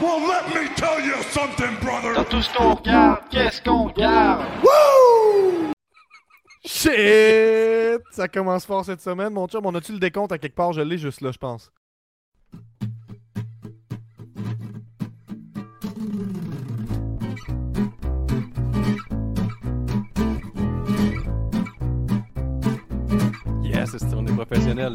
[0.00, 2.14] Well, let me tell you something, brother.
[2.14, 4.44] Dans tout ce qu'on regarde, qu'est-ce qu'on regarde?
[6.64, 8.02] Shit!
[8.10, 9.64] Ça commence fort cette semaine, mon chum.
[9.64, 10.72] On a-tu le décompte à quelque part?
[10.72, 11.70] Je l'ai juste là, je pense.
[23.62, 24.94] Yes, c'est on est professionnel.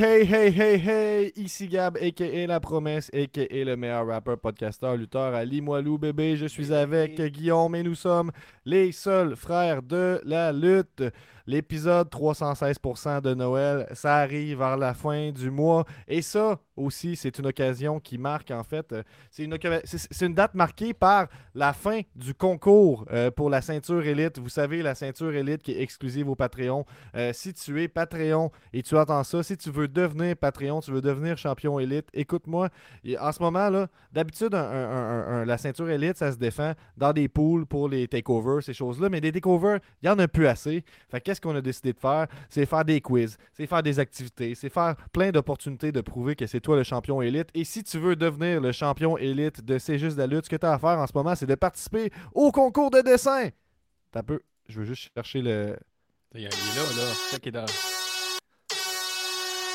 [0.00, 1.32] Hey, hey, hey, hey!
[1.34, 2.46] Ici Gab, a.k.a.
[2.46, 3.64] La Promesse, a.k.a.
[3.64, 6.36] le meilleur rappeur, podcasteur, lutteur à Limoilou, bébé.
[6.36, 8.30] Je suis avec Guillaume et nous sommes
[8.64, 11.02] les seuls frères de la lutte.
[11.48, 15.86] L'épisode 316% de Noël, ça arrive vers la fin du mois.
[16.06, 19.44] Et ça aussi, c'est une occasion qui marque, en fait, euh, c'est
[20.26, 24.38] une, date marquée par la fin du concours euh, pour la ceinture élite.
[24.38, 26.84] Vous savez, la ceinture élite qui est exclusive au Patreon.
[27.14, 30.90] Euh, si tu es Patreon et tu entends ça, si tu veux devenir Patreon, tu
[30.90, 32.68] veux devenir champion élite, écoute-moi.
[33.18, 37.88] En ce moment, là, d'habitude, la ceinture élite, ça se défend dans des pools pour
[37.88, 39.08] les takeovers, ces choses-là.
[39.08, 40.84] Mais des takeovers, il n'y en a plus assez.
[41.10, 42.26] Fait qu'on a décidé de faire?
[42.48, 46.46] C'est faire des quiz, c'est faire des activités, c'est faire plein d'opportunités de prouver que
[46.46, 47.48] c'est toi le champion élite.
[47.54, 50.56] Et si tu veux devenir le champion élite de C'est juste la lutte, ce que
[50.56, 53.48] tu as à faire en ce moment, c'est de participer au concours de dessin.
[54.12, 54.40] T'as peu.
[54.68, 55.76] Je veux juste chercher le,
[56.34, 57.66] Il est là, là.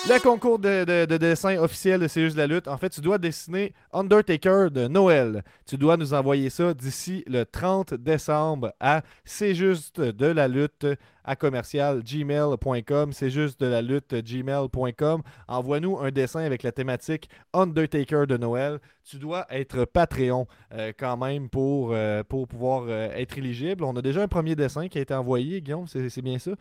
[0.09, 2.67] Le concours de, de- de dessin officiel de C'est juste la lutte.
[2.67, 5.43] En fait, tu dois dessiner Undertaker de Noël.
[5.65, 10.85] Tu dois nous envoyer ça d'ici le 30 décembre à C'est juste de la lutte
[11.23, 13.13] à commercial gmail.com.
[13.13, 15.21] C'est juste de la lutte gmail.com.
[15.47, 18.79] Envoie-nous un dessin avec la thématique Undertaker de Noël.
[19.09, 23.85] Tu dois être Patreon euh, quand même pour, euh, pouvoir euh, être éligible.
[23.85, 26.51] On a déjà un premier dessin qui a été envoyé, Guillaume, c'est bien ça?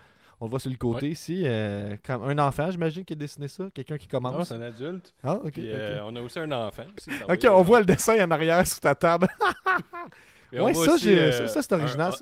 [0.42, 1.44] On le voit sur le côté ici.
[1.46, 3.68] euh, comme un enfant, j'imagine, qui a dessiné ça.
[3.72, 4.48] Quelqu'un qui Non, commence.
[4.48, 5.14] c'est un adulte.
[5.22, 5.52] ah, ok.
[5.52, 5.78] Puis, ok.
[5.78, 6.82] euh, on a aussi un enfant.
[6.98, 9.28] aussi, Ok, on euh, voit le dessin en arrière sur ta table.
[10.52, 12.12] ouais, ça, aussi, j'ai- euh, ça, ça, c'est original.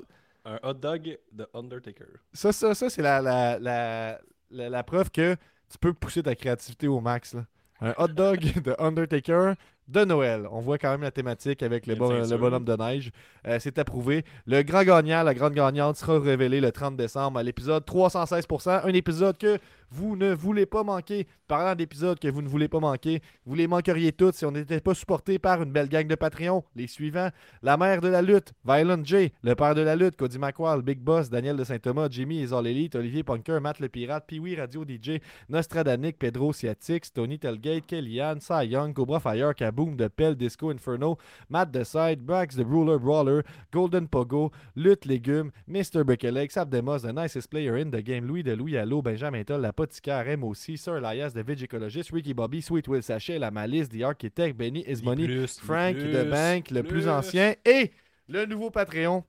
[0.45, 2.05] Un, un hot dog de Undertaker.
[2.33, 4.19] Ça, ça, ça c'est la, la, la,
[4.51, 5.35] la, la preuve que
[5.69, 7.33] tu peux pousser ta créativité au max.
[7.33, 7.45] là.
[7.81, 9.53] Un hot dog de Undertaker
[9.87, 10.47] de Noël.
[10.51, 13.11] On voit quand même la thématique avec le, bon- bonhomme de neige.
[13.47, 14.23] Euh, c'est approuvé.
[14.45, 18.81] Le grand gagnant, la grande gagnante sera révélé le 30 décembre à l'épisode 316%.
[18.85, 19.57] Un épisode que
[19.89, 21.27] vous ne voulez pas manquer.
[21.47, 24.79] Parlant d'épisodes que vous ne voulez pas manquer, vous les manqueriez toutes si on n'était
[24.79, 26.63] pas supporté par une belle gang de Patreon.
[26.77, 27.29] Les suivants
[27.61, 30.99] la mère de la lutte, Violent J, le père de la lutte, Cody McQuall, Big
[30.99, 34.85] Boss, Daniel de Saint-Thomas, Jimmy et All Elite, Olivier Punker, Matt le Pirate, Pee-Wee Radio
[34.85, 35.19] DJ,
[35.49, 41.17] Nostradanic, Pedro Siatix, Tony Telgate, Kellyanne, Cy Young, Cobra Fire, Kaboom, The Pell, Disco Inferno,
[41.49, 46.03] Matt The Side, Brax, The Ruler Brawler, Golden Pogo, Lutte Légumes, Mr.
[46.03, 49.61] Brickeleg, Sab Demos, The Nicest Player in the Game, Louis de Louis Allo, Benjamin Toll,
[49.61, 54.57] L'Apothicaire, MOC, Sir Elias, The Végicologiste, Ricky Bobby, Sweet Will Sachet, La Malice, The Architect,
[54.57, 57.09] Benny Ismoney, Plus, Frank plus, de Bank, le plus plus.
[57.09, 57.91] ancien, et
[58.27, 59.23] le nouveau Patreon,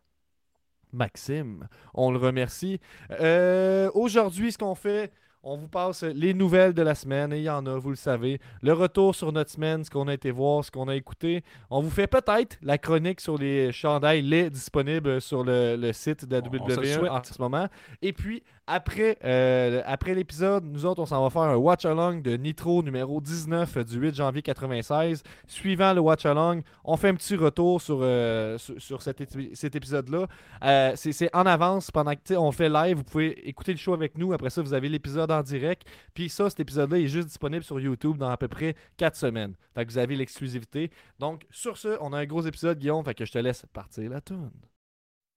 [0.93, 1.69] Maxime.
[1.95, 2.79] On le remercie.
[3.11, 5.11] Euh, Aujourd'hui, ce qu'on fait,
[5.45, 7.97] On vous passe les nouvelles de la semaine, et il y en a, vous le
[7.97, 8.39] savez.
[8.63, 11.43] Le retour sur notre semaine, ce qu'on a été voir, ce qu'on a écouté.
[11.69, 16.27] On vous fait peut-être la chronique sur les chandails, les disponibles sur le, le site
[16.27, 17.11] de la WWE souhaite.
[17.11, 17.67] en ce moment.
[18.03, 22.37] Et puis, après, euh, après l'épisode, nous autres, on s'en va faire un watch-along de
[22.37, 25.25] Nitro numéro 19 du 8 janvier 96.
[25.49, 29.75] Suivant le watch-along, on fait un petit retour sur, euh, sur, sur cet, épi- cet
[29.75, 30.29] épisode-là.
[30.65, 32.99] Euh, c'est en avance pendant que on fait live.
[32.99, 34.33] Vous pouvez écouter le show avec nous.
[34.33, 35.83] Après ça, vous avez l'épisode en direct.
[36.15, 39.55] Puis ça, cet épisode-là est juste disponible sur YouTube dans à peu près 4 semaines.
[39.75, 40.91] Fait que vous avez l'exclusivité.
[41.19, 43.05] Donc, sur ce, on a un gros épisode, Guillaume.
[43.05, 44.51] Fait que je te laisse partir la tune.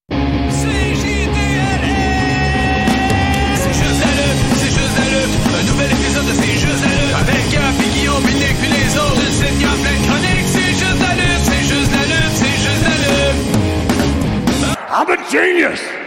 [0.10, 0.16] C'est
[3.74, 5.34] juste la lutte, c'est juste la lutte.
[5.56, 7.16] Un nouvel épisode de C'est juste la lutte.
[7.16, 9.22] Avec Gap et Guillaume, puis Nick, puis les autres.
[9.22, 10.48] Une sitcom plein de chroniques.
[10.48, 13.16] C'est juste la lutte, c'est juste la lutte, c'est juste la lutte.
[14.92, 16.05] I'm a genius!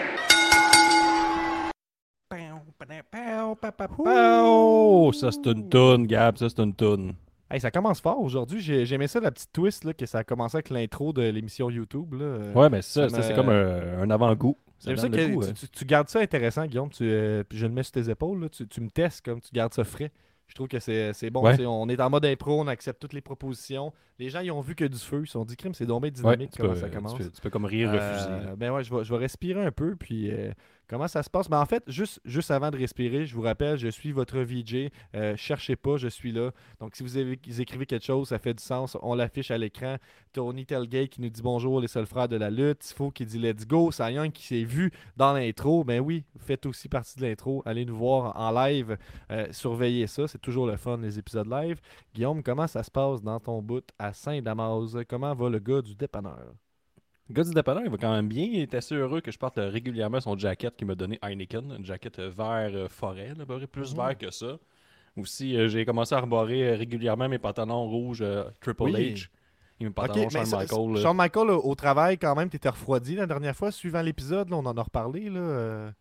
[4.45, 7.15] Oh, ça c'est une toune, Gab, ça c'est une toune.
[7.51, 8.61] Hey, ça commence fort aujourd'hui.
[8.61, 11.71] J'ai- J'aimais ça, la petite twist, là, que ça a commencé avec l'intro de l'émission
[11.71, 12.15] YouTube.
[12.15, 12.39] Là.
[12.55, 14.57] Ouais, mais ça, ça ça, c'est me- comme un, un avant-goût.
[14.85, 15.53] J'aime ça que goût, tu, hein.
[15.59, 16.91] tu- tu gardes ça intéressant, Guillaume.
[16.91, 18.43] Tu, euh, puis je le mets sur tes épaules.
[18.43, 18.49] là.
[18.49, 20.13] Tu, tu me testes comme tu gardes ça frais.
[20.47, 21.43] Je trouve que c'est c'est bon.
[21.43, 21.63] Ouais.
[21.67, 23.93] On est en mode impro, on accepte toutes les propositions.
[24.19, 25.21] Les gens, ils ont vu que du feu.
[25.25, 27.15] Ils se sont dit, crime, c'est dommage dynamique tu, comment peux, ça commence.
[27.17, 28.29] tu peux- tu peux comme rire, refuser.
[28.31, 29.95] Euh, ben ouais, je vais, je vais respirer un peu.
[29.97, 30.53] Puis euh,
[30.89, 31.49] comment ça se passe?
[31.49, 34.91] Ben en fait, juste, avant de respirer, je vous rappelle, je suis votre VJ.
[35.15, 36.51] Euh, cherchez pas, je suis là.
[36.81, 37.19] Donc si vous,
[37.61, 38.97] écrivez quelque chose, ça fait du sens.
[39.03, 39.97] On l'affiche à l'écran.
[40.33, 42.81] Tony Telgate qui nous dit bonjour, les seuls frères de la lutte.
[42.81, 43.91] Tifo qui dit let's go.
[43.91, 45.85] Sayon qui s'est vu dans l'intro.
[45.85, 47.63] Ben oui, faites aussi partie de l'intro.
[47.65, 48.97] Allez nous voir en live.
[49.31, 50.27] Euh, surveillez ça.
[50.27, 51.81] C'est toujours le fun, les épisodes live.
[52.15, 54.97] Guillaume, comment ça se passe dans ton bout à Saint-Damas?
[55.09, 56.55] Comment va le gars du dépanneur?
[57.29, 58.45] Le gars du dépanneur, il va quand même bien.
[58.51, 61.75] Il est assez heureux que je porte régulièrement son jacket qu'il m'a donné Heineken.
[61.79, 63.97] Une jacket vert euh, forêt, là, plus Mhm.
[63.99, 64.59] vert que ça.
[65.17, 68.93] Aussi, euh, j'ai commencé à arborer euh, régulièrement mes pantalons rouges euh, Triple Oui.
[69.15, 69.29] H.
[69.81, 70.97] Et mes pantalons Ok, mais Shawn Michael.
[71.03, 74.77] Shawn Michael, au travail, quand même, t'étais refroidi la dernière fois, suivant l'épisode, on en
[74.77, 75.29] a reparlé.
[75.29, 75.93] Là,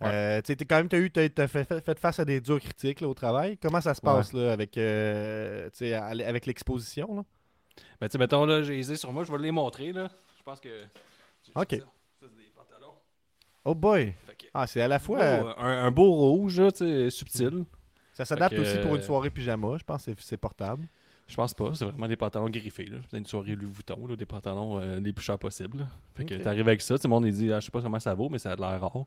[0.00, 0.08] Ouais.
[0.08, 3.08] euh, tu quand même, t'as eu, fait, fait- fait face à des durs critiques là,
[3.08, 3.56] au travail.
[3.56, 4.12] Comment ça se Ouais.
[4.12, 5.70] passe là, avec, euh,
[6.44, 7.24] l'exposition?
[8.00, 10.08] Ben, mettons, là, j'ai sur moi, je vais les montrer, là.
[10.46, 10.84] Je pense que.
[11.56, 11.70] Ok.
[11.70, 12.94] Ça, ça, c'est des pantalons.
[13.64, 14.14] Oh boy!
[14.26, 15.18] Fait que- Ah, c'est à la fois.
[15.18, 17.64] Beau, euh, un, un beau rouge, là, tu sais, subtil.
[18.12, 19.76] ça s'adapte fait que, aussi pour une euh, soirée pyjama.
[19.76, 20.86] Je pense que c'est, portable.
[21.26, 22.98] Je pense pas, c'est vraiment des pantalons griffés, là.
[23.10, 25.78] C'est une soirée Louis Vuitton, là, des pantalons euh, les plus chers possibles.
[25.78, 25.86] là.
[26.14, 27.98] Fait que t'arrives avec ça, tout le monde il dit, ah, je sais pas comment
[27.98, 29.04] ça vaut, mais ça a de l'air rare.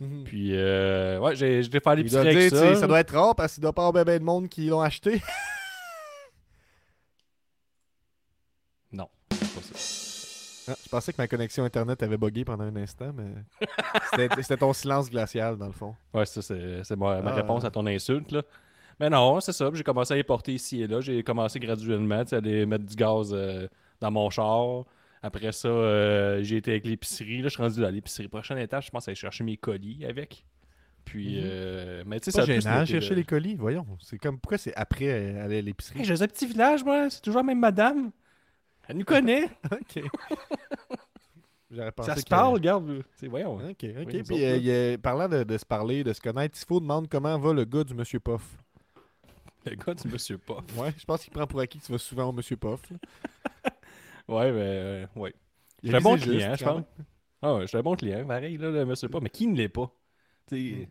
[0.00, 0.24] Mhm.
[0.24, 2.74] Puis, euh, ouais, j'ai, je vais faire Il l'épicerie avec ça.
[2.74, 5.22] ça doit être rare parce qu'il doit pas avoir bien de monde qui l'ont acheté.
[10.68, 13.32] Ah, je pensais que ma connexion Internet avait bugué pendant un instant, mais
[14.38, 15.94] c'était, ton silence glacial dans le fond.
[16.12, 17.34] Ouais, ça, c'est, ma, ma Ah.
[17.34, 18.42] réponse à ton insulte, là.
[19.00, 19.70] Mais non, c'est ça.
[19.74, 21.00] J'ai commencé à les porter ici et là.
[21.00, 23.66] J'ai commencé graduellement, tu sais, à les mettre du gaz euh,
[24.00, 24.84] dans mon char.
[25.22, 27.38] Après ça, euh, j'ai été avec l'épicerie.
[27.42, 28.28] Là, je suis rendu à l'épicerie.
[28.28, 30.44] Prochaine étape, je pense aller chercher mes colis avec.
[31.04, 31.42] Puis, Mhm.
[31.44, 33.86] euh, mais tu sais, ça gênant, chercher de- les colis, voyons.
[34.00, 36.04] C'est comme, pourquoi c'est après aller à l'épicerie?
[36.04, 37.10] J'ai un petit village, moi.
[37.10, 38.10] C'est toujours la même madame.
[38.88, 39.44] Elle nous connaît.
[39.72, 40.02] ok.
[41.96, 43.02] Pensé ça se parle, regarde.
[43.16, 43.56] Sais, voyons.
[43.56, 44.06] Ok, ok.
[44.06, 47.36] Oui, Puis, euh, a- parlant de, de se parler, de se connaître, Tifo demande comment
[47.38, 48.44] va le gars du Monsieur Poff.
[49.66, 50.62] Le gars du Monsieur Pop.
[50.76, 52.80] Ouais, je pense qu'il prend pour acquis que tu vas souvent au Monsieur Poff.
[54.26, 55.34] Ouais, mais euh, ouais.
[55.86, 56.84] Un bon client, juste, je pense.
[57.42, 58.26] Ah ouais, je suis un bon client.
[58.26, 59.22] Pareil, là, le Monsieur Pop.
[59.22, 59.90] Mais qui ne l'est pas?
[60.48, 60.86] Tu sais, Mm.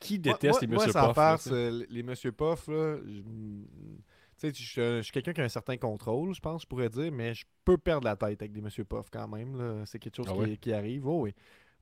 [0.00, 0.92] Qui Moi- déteste moi, les moi, Monsieur
[1.36, 1.50] tu sais?
[1.54, 3.20] euh, les Monsieur Poff, là, je-
[4.38, 6.62] tu sais, je suis un- je suis quelqu'un qui a un certain contrôle, je pense,
[6.62, 9.82] je pourrais dire, mais je peux perdre la tête avec des Monsieur Puff quand même.
[9.86, 10.56] C'est quelque chose Ah qui, ouais?
[10.56, 11.06] qui arrive.
[11.06, 11.34] Oh oui.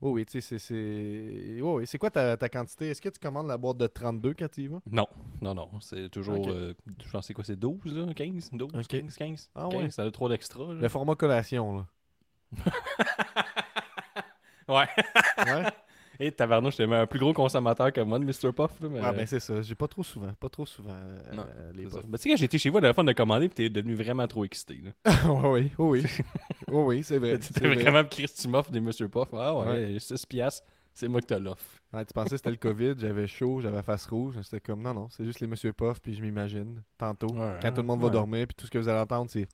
[0.05, 1.61] Oh oui, tu sais, c'est-.
[1.61, 1.87] Oh oui.
[1.87, 2.89] C'est quoi ta, ta quantité?
[2.89, 5.07] Est-ce que tu commandes la boîte de 32 quand tu y vas Non,
[5.41, 5.69] non, non.
[5.79, 6.45] C'est toujours.
[6.49, 6.73] Euh,
[7.05, 7.45] je pense c'est quoi?
[7.45, 8.13] C'est 12, là?
[8.13, 8.87] 15 12, Ok.
[8.87, 9.49] 15, 15.
[9.55, 9.89] Ah 15, ouais.
[9.91, 10.73] Ça a trop d'extra.
[10.73, 10.81] là.
[10.81, 11.85] Le format collation, là.
[14.67, 14.87] Ouais.
[15.45, 15.63] Ouais.
[16.19, 18.51] Et tabarnouche, t'es un plus gros consommateur que moi de Mr.
[18.53, 18.71] Puff.
[18.81, 18.99] Là, mais...
[19.03, 19.61] Ah, ben c'est ça.
[19.61, 20.31] J'ai pas trop souvent.
[20.39, 22.05] Pas trop souvent euh, Non, euh, les puffs.
[22.05, 24.27] Ben, tu sais, quand j'étais chez vous, la fois de commander, puis t'es devenu vraiment
[24.27, 24.79] trop excité.
[24.83, 25.13] Là.
[25.27, 26.03] oh oui, oh oui.
[26.71, 27.37] Oh oui, c'est vrai.
[27.61, 27.75] Vrai.
[27.75, 29.07] vraiment Christy Muff des Mr.
[29.11, 29.29] Puff.
[29.33, 29.99] Ah ouais, Ouais.
[29.99, 31.65] 6 piastres, c'est moi que t'as l'offre.
[31.93, 34.35] Ouais, tu pensais que c'était le COVID, j'avais chaud, j'avais la face rouge.
[34.41, 37.71] C'était comme non, non, c'est juste les Monsieur Puff, puis je m'imagine, tantôt, Ouais, quand
[37.71, 39.47] tout le monde va dormir, puis tout ce que vous allez entendre, c'est.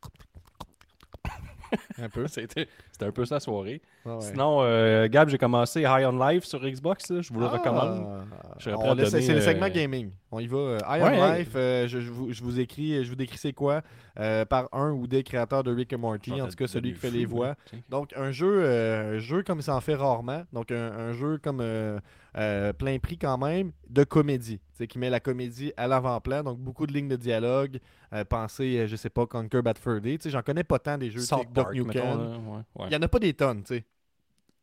[2.01, 2.27] Un peu.
[2.27, 2.67] C'était
[3.01, 3.81] un peu la soirée.
[4.05, 4.15] Ouais.
[4.19, 7.09] Sinon, euh, Gab, j'ai commencé High on Live sur Xbox.
[7.11, 7.21] là.
[7.21, 8.25] Je vous le Ah, recommande.
[8.59, 10.11] Je on donner, C'est le segment euh, gaming.
[10.31, 10.57] On y va.
[10.57, 11.39] euh, I Am Ouais.
[11.39, 13.81] Life, euh, je, je vous, je vous écris, je vous décris c'est quoi
[14.19, 16.93] euh, par un ou des créateurs de Rick et Morty, Ah, en tout cas celui
[16.93, 17.55] qui fait fou, les voix.
[17.89, 20.43] Donc, un jeu, euh, un jeu comme il s'en fait rarement.
[20.53, 21.99] Donc, un, un jeu comme euh,
[22.37, 24.59] euh, plein prix quand même, de comédie.
[24.73, 26.43] C'est qui met la comédie à l'avant-plan.
[26.43, 27.79] Donc, beaucoup de lignes de dialogue.
[28.13, 30.17] Euh, pensez, euh, je sais pas, Conquer Bad Fur Day.
[30.17, 31.21] Tu sais, J'en connais pas tant des jeux.
[31.21, 31.87] South Duck Park, Nukem.
[31.87, 32.37] mettons, là,
[32.75, 32.85] ouais.
[32.89, 33.85] Il y en a pas des tonnes, tu sais.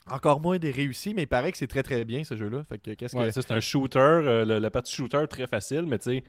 [0.08, 2.64] Encore moins des réussis, mais il paraît que c'est très très bien ce jeu-là.
[2.68, 3.30] Fait que qu'est-ce Ouais, que.
[3.32, 6.24] ça, c'est un shooter, euh, le, la partie shooter très facile, mais tu sais,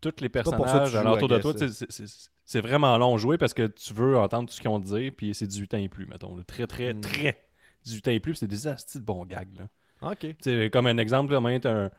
[0.00, 2.04] tous les personnages I de toi, c'est- c'est
[2.44, 5.12] c'est vraiment long à jouer parce que tu veux entendre tout ce qu'ils ont dit,
[5.12, 6.36] puis c'est 18 ans et plus, mettons.
[6.36, 6.42] là.
[6.44, 7.00] Très, très, Mm.
[7.00, 7.40] très
[7.84, 9.54] 18 ans et plus, puis c'est des astis de bons gags.
[9.56, 10.10] Là.
[10.10, 10.18] Ok.
[10.20, 11.90] Tu sais, comme un exemple, t'as un,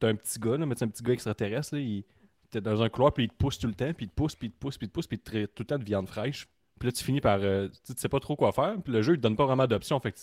[0.00, 2.04] t'as un petit gars, là, mais c'est un petit gars extraterrestre, là, il
[2.50, 4.34] t'es dans un couloir, puis il te pousse tout le temps, puis il te pousse,
[4.36, 5.78] puis il te pousse, puis il te pousse, puis il te traite tout le temps
[5.78, 6.46] de viande fraîche.
[6.78, 7.38] Puis là, tu finis par.
[7.40, 9.66] euh, tu sais, pas trop quoi faire, puis le jeu, il te donne pas vraiment
[9.66, 9.98] d'options.
[10.00, 10.18] Fait que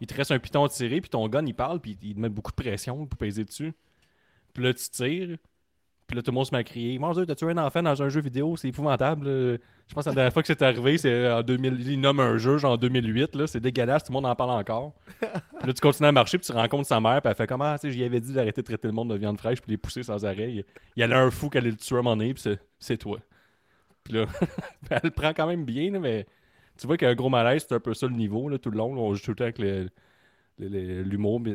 [0.00, 2.28] il te reste un piton tiré, puis ton gun, il parle, puis il te met
[2.28, 3.72] beaucoup de pression pour peser dessus.
[4.54, 5.36] Puis là, tu tires,
[6.10, 7.84] puis là, tout le monde se met à crier Mon Dieu, t'as tué un enfant
[7.84, 9.26] dans un jeu vidéo, c'est épouvantable.
[9.26, 11.88] Je pense que la dernière fois que c'est arrivé, c'est en 2000.
[11.88, 14.50] Il nomme un jeu, genre en 2008, là, c'est dégueulasse, tout le monde en parle
[14.50, 14.92] encore.
[15.20, 17.74] Puis là, tu continues à marcher, puis tu rencontres sa mère, puis elle fait comment,
[17.74, 19.76] tu sais, j'y avais dit d'arrêter de traiter le monde de viande fraîche, puis les
[19.76, 20.50] pousser sans arrêt.
[20.50, 20.64] Il,
[20.96, 22.42] y en a un fou qui allait le tuer à moment donné, puis
[22.80, 23.18] c'est- toi.
[24.02, 24.26] Puis là,
[24.90, 26.26] elle le prend quand même bien, mais
[26.80, 28.58] tu vois qu'il y a un gros malaise, c'est un peu ça le niveau, là,
[28.58, 28.94] tout le long.
[28.94, 29.58] là, on joue tout le temps avec
[30.58, 31.54] l'humour, mais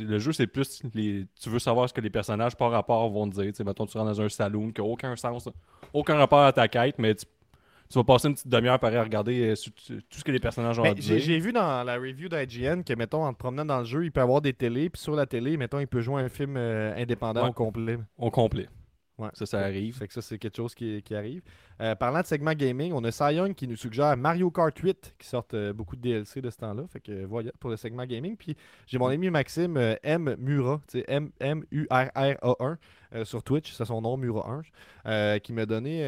[0.00, 3.28] le jeu, c'est plus, les, tu veux savoir ce que les personnages par rapport vont
[3.28, 3.44] te dire.
[3.52, 5.48] Tu sais, mettons, tu rentres dans un saloon qui n'a aucun sens,
[5.92, 7.26] aucun rapport à ta quête, mais tu,
[7.90, 9.54] tu vas passer une petite demi-heure par à regarder euh,
[9.86, 11.18] tout ce que les personnages ont à dire.
[11.20, 14.10] j'ai vu dans la review d'IGN que, mettons, en te promenant dans le jeu, il
[14.10, 16.94] peut avoir des télés, puis sur la télé, mettons, il peut jouer un film euh,
[16.96, 17.50] indépendant Ouais.
[17.50, 17.98] au complet.
[18.18, 18.68] Au complet.
[19.16, 19.28] Ouais.
[19.34, 19.96] Ça, ça arrive.
[19.96, 21.42] Fait que ça, c'est quelque chose qui, qui arrive.
[21.80, 25.14] Euh, parlant de segment gaming, on a Cy Young qui nous suggère Mario Kart 8,
[25.18, 26.82] qui sortent euh, beaucoup de DLC de ce temps-là.
[26.88, 28.36] Fait que euh, voilà pour le segment gaming.
[28.36, 28.56] Puis
[28.88, 30.34] j'ai mon ami Maxime M.
[30.38, 32.76] Mura, tu sais, M- M-U-R-R-A-1
[33.14, 34.62] euh, sur Twitch, c'est son nom, Mura1,
[35.06, 36.00] euh, qui m'a donné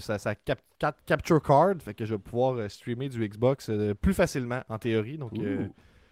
[0.00, 1.74] sa, sa cap- cap- capture card.
[1.80, 5.18] Fait que je vais pouvoir streamer du Xbox plus facilement, en théorie.
[5.18, 5.32] Donc,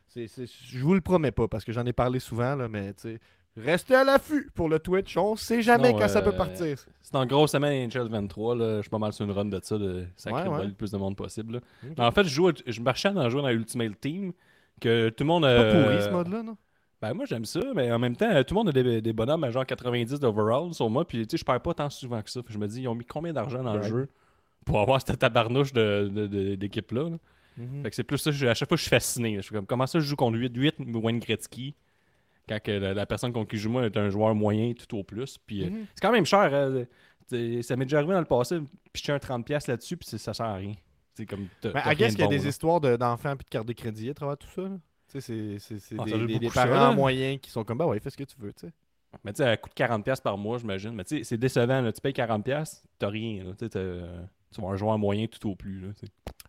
[0.09, 2.93] c'est, c'est- je vous le promets pas parce que j'en ai parlé souvent, là, mais
[2.95, 3.19] tu sais,
[3.57, 5.17] restez à l'affût pour le Twitch.
[5.17, 6.79] On sait jamais quand ça peut euh, partir.
[7.03, 9.61] C'est en gros semaine NHL 23, là, je suis pas mal sur une run de
[9.63, 10.67] ça, de sacrer Ouais, ouais.
[10.67, 11.61] le plus de monde possible.
[11.99, 14.33] En fait, je, joue, à- je marchais dans jouer dans Ultimate Team,
[14.81, 15.43] que tout le monde...
[15.45, 16.57] Pas euh, pourri ce mode-là, non?
[17.03, 19.13] Ben moi j'aime ça, mais en même temps, euh, tout le monde a des, des
[19.13, 22.23] bonhommes à genre 90 d'overall sur moi, puis tu sais, je perds pas tant souvent
[22.23, 22.43] que ça.
[22.43, 24.09] Puis je me dis, ils ont mis combien d'argent dans le jeu
[24.65, 27.11] pour avoir cette tabarnouche de, de- de- d'équipe-là?
[27.11, 27.17] là?
[27.59, 27.83] Mhm.
[27.83, 29.37] Fait que c'est plus ça, je- à chaque fois je suis fasciné.
[29.37, 31.75] Je suis comme, comment ça je joue contre 8, 8 Wayne Gretzky,
[32.49, 34.97] quand que la, la personne contre qui je joue moi est un joueur moyen tout
[34.99, 35.38] au plus.
[35.38, 35.87] Puis euh, Mhm.
[35.95, 36.49] c'est quand même cher.
[36.53, 36.85] euh,
[37.26, 38.59] t'sais, ça m'est déjà arrivé dans le passé,
[38.93, 40.75] puis je un 30$ là-dessus, puis ça sert à rien.
[41.15, 42.49] C'est comme, Mais guess de qu'il y a bon, des là.
[42.49, 44.62] histoires de- d'enfants puis de cartes de crédit à travers tout ça.
[44.62, 44.79] là.
[45.11, 47.99] Tu sais, c'est- c'est c'est Ah, des, des- parents moyens qui sont comme, bah ouais,
[48.00, 48.73] fais ce que tu veux, tu sais.
[49.25, 50.91] Mais tu sais, elle coûte 40$ par mois, j'imagine.
[50.93, 51.81] Mais tu sais, c'est décevant.
[51.81, 51.93] là.
[51.93, 53.45] Tu payes 40$, t'as rien.
[53.45, 53.50] là.
[53.53, 55.81] Tu sais, t'as- tu vas un joueur moyen tout au plus.
[55.81, 55.88] Là.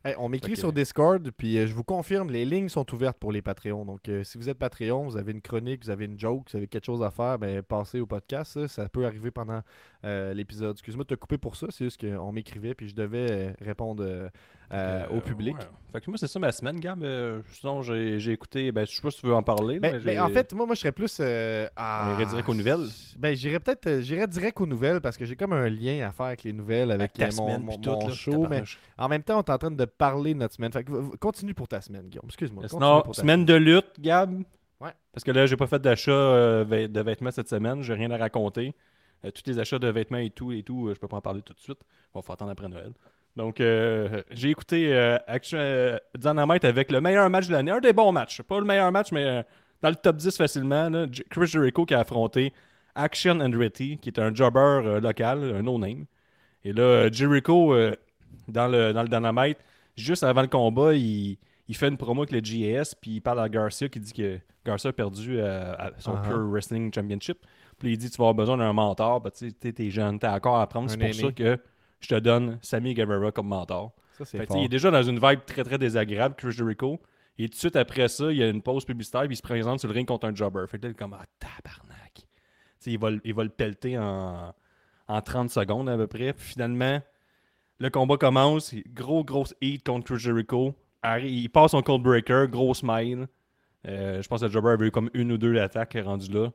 [0.06, 3.32] Hey, on m'écrit sur Discord, puis euh, je vous confirme, les lignes sont ouvertes pour
[3.32, 3.84] les Patreons.
[3.84, 6.58] Donc, euh, si vous êtes Patreon, vous avez une chronique, vous avez une joke, vous
[6.58, 8.54] avez quelque chose à faire, ben, passez au podcast.
[8.54, 9.62] Ça, Ça peut arriver pendant
[10.06, 10.76] euh, l'épisode.
[10.76, 14.30] Excuse-moi de te couper pour ça, c'est juste qu'on m'écrivait, puis je devais répondre
[14.72, 15.56] euh, euh, Euh, au public.
[15.58, 15.64] ouais.
[15.94, 17.02] Fait que moi, c'est ça ma semaine, Gab.
[17.04, 18.72] Euh, sinon, j'ai j'ai écouté.
[18.74, 19.76] Ben, je sais pas si tu veux en parler.
[19.76, 21.18] là, Ben, mais ben, en fait, moi, moi, je serais plus.
[21.22, 22.10] euh, à...
[22.10, 22.88] On irait direct aux nouvelles?
[23.18, 24.02] Ben, j'irais peut-être.
[24.02, 26.92] j'irais direct aux nouvelles parce que j'ai comme un lien à faire avec les nouvelles,
[26.92, 28.48] avec, ta euh, mon, semaine, mon- tout, mon là, show.
[28.50, 28.64] Mais
[28.98, 30.72] en même temps, on est en train de parler de notre semaine.
[30.74, 32.26] Fait que continue pour ta semaine, Guillaume.
[32.28, 32.68] Excuse-moi.
[32.68, 34.34] Sinon, ta semaine de lutte, Gab.
[34.82, 34.92] Ouais.
[35.14, 37.82] Parce que là, j'ai pas fait d'achat euh, de vêtements cette semaine.
[37.82, 38.76] J'ai rien à raconter.
[39.24, 41.54] Tous les achats de vêtements et tout, et tout, je peux pas en parler tout
[41.54, 41.80] de suite.
[42.14, 42.92] On va faire attendre après Noël.
[43.38, 47.72] Donc, euh, j'ai écouté euh, Action euh, Dynamite avec le meilleur match de l'année.
[47.72, 48.42] Un des bons matchs.
[48.42, 49.46] Pas le meilleur match, mais
[49.82, 50.90] dans le top 10 facilement.
[50.90, 51.06] là.
[51.30, 52.52] Chris Jericho qui a affronté
[52.96, 56.06] Action Andretti, qui est un jobber local, un no-name.
[56.66, 57.76] Et là, Jericho,
[58.48, 59.60] dans, le, dans le Dynamite,
[59.96, 63.40] juste avant le combat, il, il fait une promo avec le GAS, puis il parle
[63.42, 66.14] à Garcia qui dit que Garcia a perdu à son.
[66.24, 67.38] Pure Wrestling Championship.
[67.78, 70.18] Puis il dit Tu vas avoir besoin d'un mentor, ben, tu sais, t'es- t'es jeune,
[70.18, 70.90] t'as encore à apprendre.
[70.90, 71.60] C'est pour ça que
[72.00, 73.92] je te donne Sammy Guevara comme mentor.
[74.18, 77.00] Ça, Fait que, il est déjà dans une vibe très très désagréable, Chris Jericho.
[77.40, 79.42] Et tout de suite après ça, il y a une pause publicitaire, puis il se
[79.44, 80.66] présente sur le ring contre un jobber.
[80.68, 82.26] Fait que là, il est comme Ah, tabarnak.
[82.86, 84.54] Il va, le- il va le pelleter en,
[85.08, 86.34] en 30 secondes à peu près.
[86.34, 87.00] Puis finalement,
[87.80, 88.74] le combat commence.
[88.94, 90.74] Gros, gros hit contre Chris Jericho.
[91.22, 93.28] Il passe son cold breaker, gros smile.
[93.88, 96.50] Euh, je pense que le jobber avait eu comme une ou deux attaques rendu là.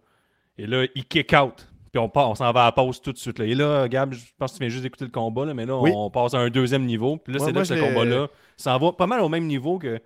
[0.59, 1.69] Et là, il kick out.
[1.93, 3.39] Puis on, part- on s'en va à la pause tout de suite.
[3.39, 3.45] Là.
[3.45, 5.77] Et là, Gab, je pense que tu viens juste d'écouter le combat, là, mais là,
[5.79, 5.93] Oui.
[5.95, 7.19] on passe à un deuxième niveau.
[7.19, 9.79] Puis là, Ouais, c'est là que ce combat-là s'en va pas mal au même niveau
[9.79, 10.01] que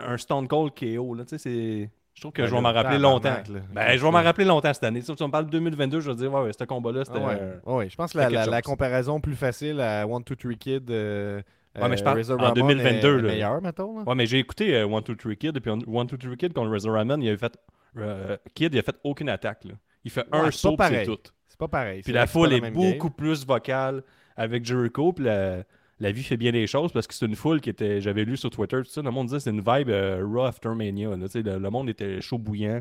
[0.00, 1.14] un Stone Cold KO.
[1.14, 1.24] Là.
[1.26, 3.28] C'est- Je trouve que Ben je vais m'en rappeler longtemps.
[3.28, 3.60] là.
[3.72, 5.00] Ben, je vais m'en rappeler longtemps cette année.
[5.02, 7.20] Si on parle de 2022, je vais dire, ouais, ouais, ce combat-là, c'était.
[7.22, 7.38] Ah ouais.
[7.40, 10.90] euh, Ah ouais, je pense que la, comparaison plus facile à One, Two, Three Kid.
[10.90, 11.40] euh,
[11.80, 13.28] Ouais, mais je euh, en Ramon 2022, est- là.
[13.28, 13.98] meilleur, mettons.
[13.98, 14.04] là.
[14.04, 16.52] Ouais, mais j'ai écouté euh, One Two Three Kid, et puis One Two Three Kid
[16.52, 17.56] contre Razor Ramon, il avait fait.
[17.98, 19.64] euh, Kid, il a fait aucune attaque.
[19.64, 19.74] Là.
[20.04, 21.18] Il fait Ouais, un saut, c'est tout.
[21.48, 22.02] C'est pas pareil.
[22.02, 22.72] Puis la foule est game.
[22.72, 24.02] beaucoup plus vocale
[24.36, 25.64] avec Jericho, puis la,
[26.00, 28.00] la vie fait bien les choses parce que c'est une foule qui était.
[28.00, 30.42] J'avais lu sur Twitter, tout ça, le monde disait que c'est une vibe euh, Raw
[30.44, 31.10] After Mania.
[31.10, 32.80] là, tu sais, le, le monde était chaud bouillant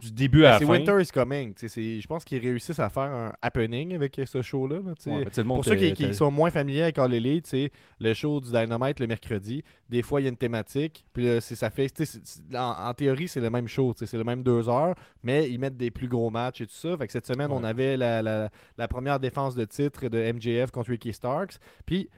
[0.00, 0.72] du début à la C'est fin.
[0.72, 1.54] Winter is Coming.
[1.56, 4.76] c'est- Je pense qu'ils réussissent à faire un happening avec ce show-là.
[4.76, 4.92] là.
[5.06, 9.00] Ouais, Pour ceux qui, sont moins familiers avec All Elite, c'est le show du Dynamite
[9.00, 9.64] le mercredi.
[9.88, 11.04] Des fois, il y a une thématique.
[11.12, 11.90] Puis là, c'est- ça fait.
[11.96, 13.92] c'est- c'est- En, en théorie, c'est le même show.
[13.96, 14.94] C'est le même deux heures.
[15.22, 16.96] Mais ils mettent des plus gros matchs et tout ça.
[16.96, 20.70] Fait que cette semaine, on avait la, la- la première défense de titre de MJF
[20.70, 21.54] contre Ricky Starks.
[21.86, 22.08] Puis.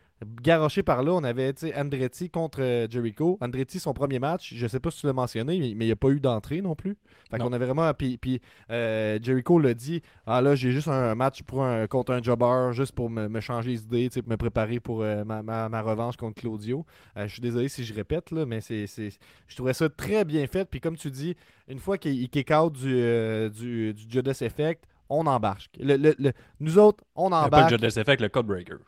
[0.42, 3.38] Garoché par là, on avait Andretti contre euh, Jericho.
[3.40, 5.92] Andretti, son premier match, je sais pas si tu l'as mentionné, mais mais il n'y
[5.92, 6.96] a pas eu d'entrée non plus.
[7.30, 7.92] Fait qu'on avait vraiment.
[7.94, 8.40] Puis, puis,
[8.70, 12.70] euh, Jericho l'a dit Ah là, j'ai juste un match pour un, contre un jobber,
[12.72, 15.82] juste pour me, me changer les idées, pour me préparer pour euh, ma, ma- ma
[15.82, 16.84] revanche contre Claudio.
[17.16, 20.46] Euh, je suis désolé si je répète, là, mais c'est, je trouvais ça très bien
[20.46, 20.68] fait.
[20.68, 21.34] Puis comme tu dis,
[21.68, 25.68] une fois qu'il il kick out du, du, du Judas Effect, on embarque.
[25.78, 27.72] Le- le- le- nous autres, on a pas embarque.
[27.72, 28.78] de Judas Effect, le Codebreaker.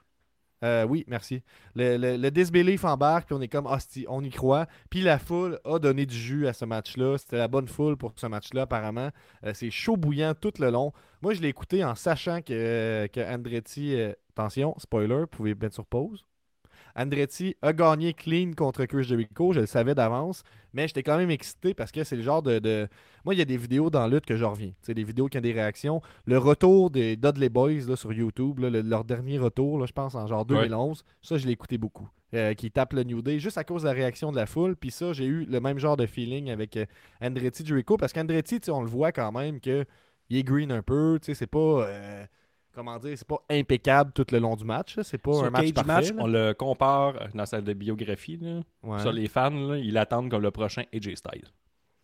[0.65, 1.43] Euh, oui, merci.
[1.75, 4.67] Le, le, le disbelief embarque, puis on est comme, hostie, on y croit.
[4.91, 7.19] Puis la foule a donné du jus à ce match-là.
[7.19, 9.11] C'était la bonne foule pour ce match-là, apparemment.
[9.45, 10.93] Euh, c'est chaud bouillant tout le long.
[11.23, 15.87] Moi, je l'ai écouté en sachant que, Andretti, euh, attention, spoiler, vous pouvez mettre sur
[15.87, 16.25] pause.
[16.97, 21.31] Andretti a gagné clean contre Chris Jericho, je le savais d'avance, mais j'étais quand même
[21.31, 22.89] excité parce que c'est le genre de, de-
[23.25, 24.73] Moi, il y a des vidéos dans Lutte que je reviens.
[24.83, 26.01] C'est des vidéos qui ont des réactions.
[26.25, 29.93] Le retour des Dudley Boys là, sur YouTube, là, le- leur dernier retour, là, je
[29.93, 32.09] pense en genre 2011, ça, je l'ai écouté beaucoup.
[32.35, 34.75] Euh, qui tape le New Day juste à cause de la réaction de la foule.
[34.75, 36.85] Puis ça, j'ai eu le même genre de feeling avec euh,
[37.23, 39.85] Andretti Jericho parce qu'Andretti, on le voit quand même que
[40.29, 41.19] il est green un peu.
[41.23, 41.59] Tu sais, c'est pas.
[41.87, 42.27] euh,
[42.77, 44.97] comment dire, c'est pas impeccable tout le long du match.
[45.03, 45.93] C'est pas un match parfait.
[45.93, 48.39] Match, on le compare euh, dans sa de biographie.
[48.41, 48.61] Là.
[48.85, 48.99] Ouais.
[49.01, 51.49] Ça, les fans, là, ils l'attendent comme le prochain AJ Styles.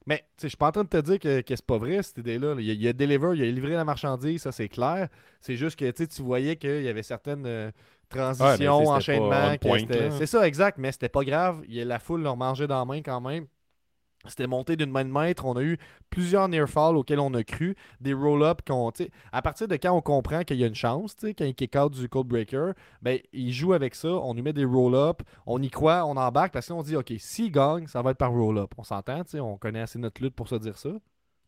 [0.07, 2.19] Mais je suis pas en train de te dire que, que c'est pas vrai cette
[2.19, 2.57] idée-là.
[2.57, 2.61] là.
[2.61, 5.09] Il, a, il a deliver, il a livré la marchandise, ça c'est clair.
[5.41, 7.71] C'est juste que tu voyais qu'il y avait certaines euh,
[8.09, 9.55] transitions, Ouais, enchaînements.
[10.19, 11.63] C'est ça, exact, mais c'était pas grave.
[11.69, 13.47] Il y a- la foule leur mangeait dans la main quand même.
[14.27, 15.45] C'était monté d'une main de maître.
[15.45, 15.79] On a eu
[16.11, 17.77] plusieurs near falls auxquels on a cru.
[18.01, 18.93] Des roll-up qu'on.
[19.33, 21.93] À partir de quand on comprend qu'il y a une chance, quand il kick out
[21.93, 24.09] du Cold Breaker, ben, il joue avec ça.
[24.09, 25.23] On lui met des roll-up.
[25.47, 28.33] On y croit, on embarque parce qu'on dit, OK, s'il gagne, ça va être par
[28.33, 28.73] roll-up.
[28.79, 30.91] On s'entend, on connaît assez notre lutte pour se dire ça.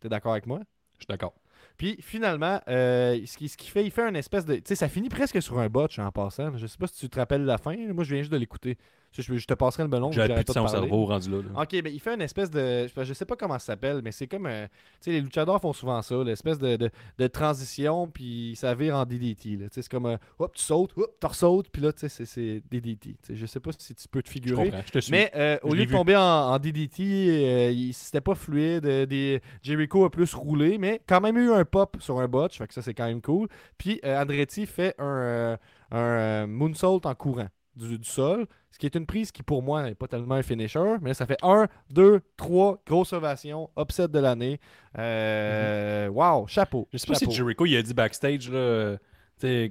[0.01, 0.61] T'es d'accord avec moi?
[0.95, 1.35] Je suis d'accord.
[1.77, 4.57] Puis finalement, euh, ce qu'il fait, il fait un espèce de.
[4.57, 6.57] Tu sais, ça finit presque sur un botch en passant.
[6.57, 7.77] Je sais pas si tu te rappelles la fin.
[7.93, 8.79] Moi, je viens juste de l'écouter.
[9.16, 10.11] Je, te passerai le melon.
[10.11, 11.37] J'ai plus de son cerveau rendu là.
[11.38, 11.62] là.
[11.62, 12.88] Ok, ben il fait une espèce de.
[12.96, 14.46] Je sais pas comment ça s'appelle, mais c'est comme.
[14.46, 14.70] euh, tu
[15.03, 19.05] sais, les luchadors font souvent ça, l'espèce de, de, de transition, puis ça vire en
[19.05, 19.59] DDT.
[19.70, 20.07] C'est comme.
[20.07, 23.11] euh, hop, tu sautes, hop, tu ressautes, puis là, tu sais, c'est- DDT.
[23.11, 24.64] Tu sais, Je sais pas si tu peux te figurer.
[24.70, 24.83] comprends.
[24.87, 25.11] Je te suis.
[25.12, 28.85] Mais euh, au lieu de tomber en, en DDT, c'était pas fluide.
[28.87, 32.66] des, Jericho a plus roulé, mais quand même eu un pop sur un botch, fait
[32.66, 33.48] que ça c'est quand même cool.
[33.79, 35.57] Puis Andretti fait un,
[35.90, 39.63] un euh, moonsault en courant du, du sol, ce qui est une prise qui pour
[39.63, 44.09] moi n'est pas tellement un finisher, mais ça fait 1, 2, 3, grosse ovation, upset
[44.09, 44.59] de l'année.
[44.99, 46.89] Euh, Wow, chapeau.
[46.93, 47.31] Je sais pas chapeau.
[47.31, 48.97] si Jericho il a dit backstage là,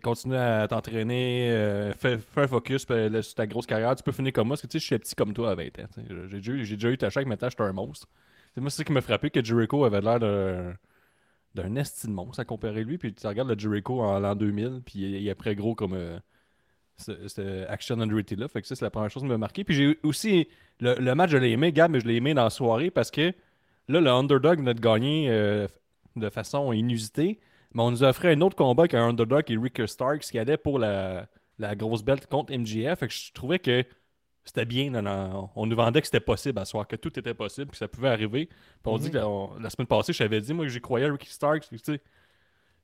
[0.04, 4.12] continue à t'entraîner, euh, fais, fais un focus là, sur ta grosse carrière, tu peux
[4.12, 5.88] finir comme moi, parce que tu sais, je suis petit comme toi à 20 ans.
[6.30, 6.40] J'ai
[6.76, 8.08] déjà, eu ta chèque, maintenant j'étais un monstre.
[8.54, 10.74] C'est moi c'est ça qui m'a frappé que Jericho avait l'air d'un
[11.56, 14.82] d'un esti de monstre à comparer lui, puis tu regardes le Jericho en l'an 2000,
[14.84, 16.18] puis il est- il est après gros comme euh,
[16.98, 19.64] ce- ce Action Andretti là, fait que ça c'est la première chose qui m'a marqué.
[19.64, 20.48] Puis j'ai aussi
[20.80, 23.12] le, le match je l'ai aimé, Gab, mais je l'ai aimé dans la soirée parce
[23.12, 23.34] que
[23.88, 25.68] là le underdog venait de gagner euh,
[26.16, 27.40] de façon inusitée.
[27.74, 30.78] Mais on nous offrait un autre combat qu'un underdog et Rick Starks qui allait pour
[30.78, 31.28] la,
[31.58, 33.00] la grosse belt contre MJF.
[33.00, 33.84] Fait que je trouvais que
[34.46, 34.94] c'était bien.
[35.56, 38.10] on nous vendait que c'était possible à soir, que tout était possible, que ça pouvait
[38.10, 38.46] arriver.
[38.48, 39.02] Puis on Mhm.
[39.02, 41.12] dit que la, on- la semaine passée, je t'avais dit, moi, que j'y croyais à
[41.12, 41.68] Ricky Starks.
[41.70, 42.00] Tu sais,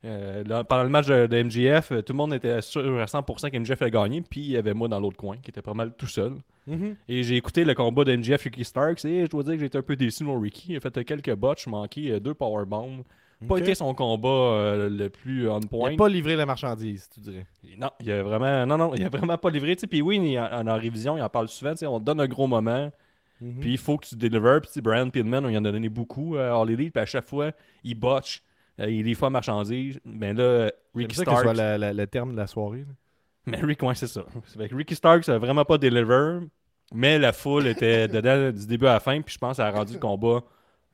[0.06, 3.06] euh, là, pendant le match de, de MJF, euh, tout le monde était sûr à
[3.06, 4.22] 100% qu'MJF allait gagner.
[4.22, 6.34] Puis il y avait moi dans l'autre coin qui était pas mal tout seul.
[6.68, 6.96] Mhm.
[7.10, 9.78] Et j'ai écouté le combat de MJF Ricky Starks et je dois dire que j'étais
[9.78, 10.68] un peu déçu mon Ricky.
[10.74, 13.04] Il a fait euh, quelques botches, manqué euh, deux powerbombs.
[13.48, 13.62] Pas Ok.
[13.62, 15.92] été son combat euh, le plus on Il point.
[15.92, 17.46] n'a pas livré la marchandise, tu dirais.
[17.78, 19.76] Non, il a vraiment, non, non, il a vraiment pas livré.
[19.78, 21.74] Puis oui, il en, en, en révision, il en parle souvent.
[21.84, 22.92] On te donne un gros moment,
[23.42, 23.60] Mhm.
[23.62, 24.60] puis il faut que tu délivres.
[24.62, 27.26] Puis Brian Pillman, on y en a donné beaucoup à All Elite, puis à chaque
[27.26, 27.52] fois,
[27.86, 28.42] il botche.
[28.80, 30.00] Euh, il est des fois marchandise.
[30.06, 31.58] Mais là, J'aime Ricky ça que ce soit Starks.
[31.58, 32.80] la- la- le terme de la soirée.
[32.80, 32.94] là.
[33.48, 34.24] Mais Rick, ouais, c'est ça.
[34.58, 36.40] Fait que Ricky Starks a vraiment pas deliver,
[36.94, 39.72] mais la foule était dedans du début à la fin, puis je pense qu'elle a
[39.72, 40.44] rendu le combat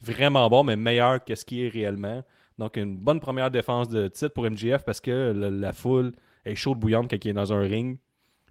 [0.01, 2.23] vraiment bon, mais meilleur que ce qui est réellement.
[2.57, 6.13] Donc, une bonne première défense de titre pour MGF parce que le- la foule
[6.45, 7.97] est chaude bouillante quand il est dans un ring.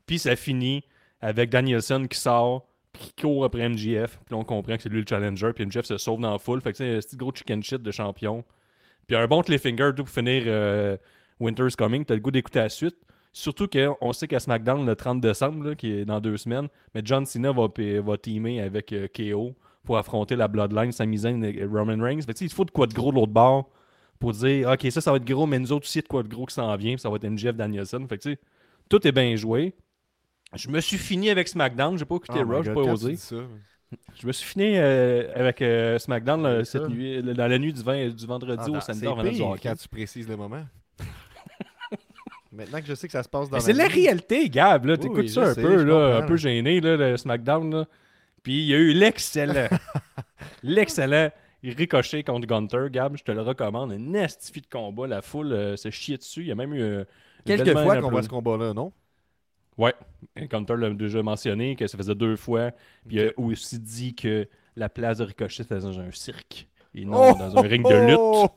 [0.07, 0.85] Puis ça finit
[1.21, 4.19] avec Danielson qui sort, puis qui court après MGF.
[4.27, 5.53] Puis là, on comprend que c'est lui le challenger.
[5.55, 6.61] Puis MGF se sauve dans la foule.
[6.61, 8.45] Fait que c'est un petit gros chicken shit de champion.
[9.07, 10.97] Puis un bon cliffhanger tout pour finir euh,
[11.41, 12.05] Winter's Coming.
[12.05, 12.97] T'as le goût d'écouter la suite.
[13.33, 17.03] Surtout qu'on sait qu'à SmackDown, le 30 décembre, là, qui est dans deux semaines, mais
[17.05, 17.67] John Cena va,
[18.01, 22.23] va teamer avec euh, KO pour affronter la Bloodline, Sami Zayn et Roman Reigns.
[22.23, 23.71] Fait que, il faut de quoi de gros de l'autre bord
[24.21, 26.29] pour dire OK, ça, ça va être gros, mais nous autres aussi, de quoi de
[26.29, 28.07] gros qui s'en vient, puis ça va être MJF Danielson.
[28.09, 28.39] Fait que, tu sais,
[28.89, 29.75] tout est bien joué.
[30.55, 33.17] Je me suis fini avec SmackDown, j'ai pas écouté Oh Raw, j'ai pas osé.
[34.21, 37.73] Je me suis fini euh, avec euh, SmackDown là, cette nuit, le- dans la nuit
[37.73, 39.07] du, 20 du vendredi Ah, au samedi.
[39.37, 40.65] c'est quand tu précises le moment.
[42.53, 44.85] Maintenant que je sais que ça se passe dans c'est la réalité, Gab.
[44.87, 44.97] Là.
[44.97, 47.75] T'écoutes oui, ça un sais, peu, là, un peu gêné, là, le SmackDown.
[47.75, 47.85] Là.
[48.45, 49.69] Puis il y a eu l'excellent,
[50.63, 51.31] l'excellent
[51.65, 52.87] ricochet contre Gunter.
[52.91, 53.91] Gab, je te le recommande.
[53.93, 55.07] Un estifi de combat.
[55.09, 56.43] La foule euh, se chiait dessus.
[56.43, 56.81] Il y a même eu.
[56.81, 57.05] euh,
[57.45, 58.93] Quelques fois un qu'on voit ce combat-là, non?
[59.77, 59.95] Ouais.
[60.37, 62.71] Gunter l'a déjà mentionné, que ça faisait deux fois.
[63.07, 66.69] Puis il a aussi dit que la place de ricochet était dans un cirque.
[66.95, 68.19] Et non Oh, dans un ring de lutte.
[68.19, 68.49] oh!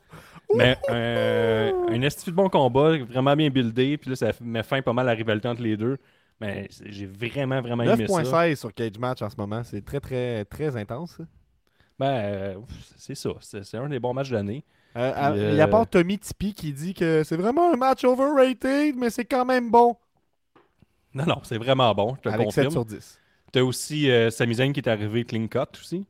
[0.54, 3.98] Mais euh, un esti de bon combat, vraiment bien buildé.
[3.98, 5.98] Puis là, ça met fin pas mal à la rivalité entre les deux.
[6.40, 8.22] Mais j'ai vraiment, vraiment aimé ça.
[8.22, 9.62] 9.16 sur Cage Match en ce moment.
[9.64, 11.20] C'est très, très, très intense.
[11.98, 12.54] Ben, euh,
[12.96, 13.30] c'est ça.
[13.40, 14.64] C'est un des bons matchs de l'année.
[14.96, 18.04] Euh, Il y a euh, pas Tommy Tippy qui dit que c'est vraiment un match
[18.04, 19.96] overrated, mais c'est quand même bon.
[21.14, 22.14] Non, non, c'est vraiment bon.
[22.16, 22.70] Je te Avec 7 confirme.
[22.70, 23.20] sur 10.
[23.52, 26.04] T'as aussi euh, Sami Zayn qui est arrivé clean cut aussi.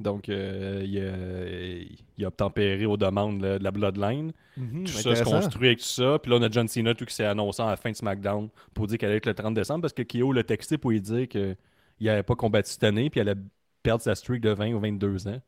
[0.00, 4.32] Donc, euh, il, a, il a obtempéré aux demandes là, de la Bloodline.
[4.56, 6.20] Mhm, tout ça se construit avec tout ça.
[6.22, 8.48] Puis là, on a John Cena tout qui s'est annoncé à la fin de SmackDown
[8.74, 11.00] pour dire qu'elle allait être le 30 décembre parce que Kyo l'a texté pour lui
[11.00, 11.56] dire qu'il
[12.00, 13.40] n'avait pas combattu cette année puis elle allait
[13.82, 15.40] perdre sa streak de 20 ou 22 ans.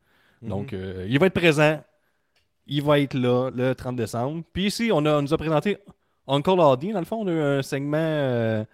[0.42, 0.48] Mhm.
[0.48, 1.80] Donc, euh, il va être présent.
[2.66, 4.42] Il va être là le 30 décembre.
[4.52, 5.78] Puis ici, on, a, on nous a présenté
[6.26, 6.92] Uncle Hardy.
[6.92, 8.64] Dans le fond, on a eu un segment, euh,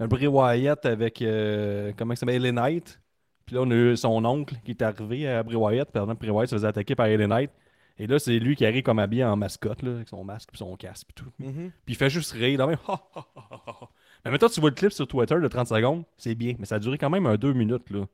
[0.00, 3.00] un Bray Wyatt avec, euh, comment il s'appelle, LA Knight.
[3.44, 5.90] Puis là, on a eu son oncle qui est arrivé à Bray Wyatt.
[5.92, 7.50] Pendant que Bray Wyatt se faisait attaquer par LA Knight.
[7.98, 10.56] Et là, c'est lui qui arrive comme habillé en mascotte, là, avec son masque et
[10.56, 11.30] son casque et tout.
[11.38, 11.70] Mhm.
[11.84, 12.58] Puis il fait juste rire.
[12.58, 12.78] Le même...
[14.24, 16.54] mais maintenant, tu vois le clip sur Twitter de 30 secondes, c'est bien.
[16.58, 18.06] Mais ça a duré quand même un 2 minutes là,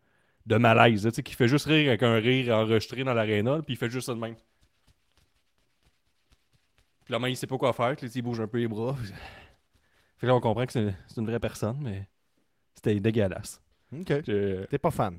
[0.47, 1.05] de malaise.
[1.05, 3.63] là, Tu sais, qui fait juste rire avec un rire enregistré dans l'aréna.
[3.63, 4.35] Puis il fait juste ça de même.
[7.05, 7.95] Puis là, même, il sait pas quoi faire.
[7.95, 8.97] Puis là, il bouge un peu les bras.
[10.19, 12.09] Fait que là, on comprend que c'est une vraie personne, mais
[12.75, 13.61] c'était dégueulasse.
[13.93, 14.23] Ok.
[14.25, 15.19] T'es pas fan.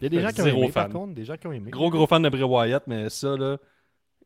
[0.00, 0.92] Il y a des gens qui ont aimé, par fan.
[0.92, 1.14] contre.
[1.14, 1.70] Des gens qui ont aimé.
[1.70, 3.56] Gros, gros fan de Bray Wyatt, mais ça, là,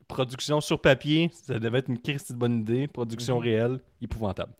[0.08, 2.86] production sur papier, ça devait être une christie de bonne idée.
[2.88, 3.42] Production Mhm.
[3.44, 4.52] réelle, épouvantable.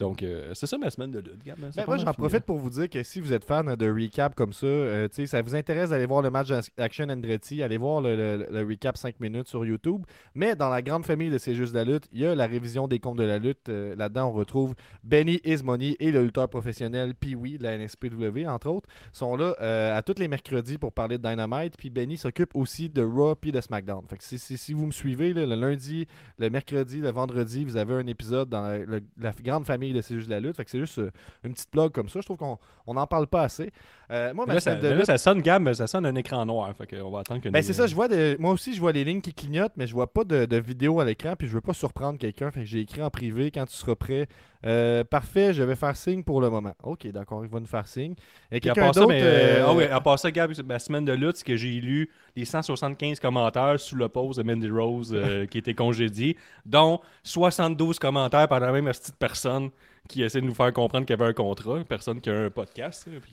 [0.00, 2.58] Donc, euh, c'est ça ma semaine de lutte, Gab, hein, Ben, moi, j'en profite pour
[2.58, 5.90] vous dire que si vous êtes fan de recap comme ça, euh, ça vous intéresse
[5.90, 9.64] d'aller voir le match d'Action Andretti, allez voir le, le- le recap 5 minutes sur
[9.64, 10.02] YouTube.
[10.34, 12.88] Mais dans la grande famille de C'est juste la lutte, il y a la révision
[12.88, 13.68] des comptes de la lutte.
[13.68, 18.68] Euh, Là-dedans, on retrouve Benny Ismoney et le lutteur professionnel Pee-Wee de la NSPW, entre
[18.70, 19.54] autres, sont là
[19.94, 21.76] à tous les mercredis pour parler de Dynamite.
[21.76, 24.04] Puis Benny s'occupe aussi de Raw puis de SmackDown.
[24.08, 26.06] Fait que si, si- si vous me suivez, là, le lundi,
[26.38, 30.14] le mercredi, le vendredi, vous avez un épisode dans la, la grande famille de C'est
[30.16, 30.56] juste la lutte.
[30.56, 31.10] Fait que c'est juste euh,
[31.44, 32.20] une petite blog comme ça.
[32.20, 33.70] Je trouve qu'on on n'en parle pas assez.
[34.10, 35.74] Euh, moi, Mais ma Là, ça, semaine de mais là, lutte- ça sonne, Gab, mais
[35.74, 36.72] ça sonne un écran noir.
[36.76, 38.80] Fait qu'on va attendre que ben, nous- c'est ça, je vois de- moi aussi je
[38.80, 41.48] vois les lignes qui clignotent, mais je vois pas de, de vidéo à l'écran, puis
[41.48, 44.26] je veux pas surprendre quelqu'un, fait que j'ai écrit en privé quand tu seras prêt.
[44.66, 46.74] Euh, parfait, je vais faire signe pour le moment.
[46.82, 48.14] Ok, d'accord, il va nous faire signe.
[48.50, 51.12] Et Puis à ça, mais, euh, ah ouais, à part ça, Gab, ma semaine de
[51.12, 55.46] lutte, c'est que j'ai lu les 175 commentaires sous le post de Mandy Rose euh,
[55.50, 59.70] qui était congédié, dont 72 commentaires par la même petite personne
[60.08, 62.34] qui essaie de nous faire comprendre qu'il y avait un contrat, une personne qui a
[62.44, 63.06] un podcast.
[63.06, 63.32] là, puis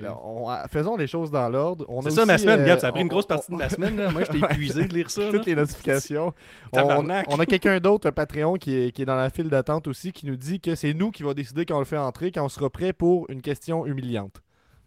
[0.00, 1.84] Là, on- ah, faisons les choses dans l'ordre.
[2.04, 3.68] C'est ça ma semaine, euh, Gab, ça a pris on- une grosse partie de ma
[3.68, 3.96] semaine.
[3.96, 4.10] là.
[4.10, 5.22] Moi, j'étais épuisé de lire ça.
[5.22, 5.30] là.
[5.32, 6.32] toutes les notifications.
[6.72, 7.26] on, Tabarnak.
[7.28, 10.12] on a quelqu'un d'autre, un Patreon, qui est, qui est dans la file d'attente aussi,
[10.12, 12.44] qui nous dit que c'est nous qui va décider quand on le fait entrer, quand
[12.44, 14.40] on sera prêt pour une question humiliante.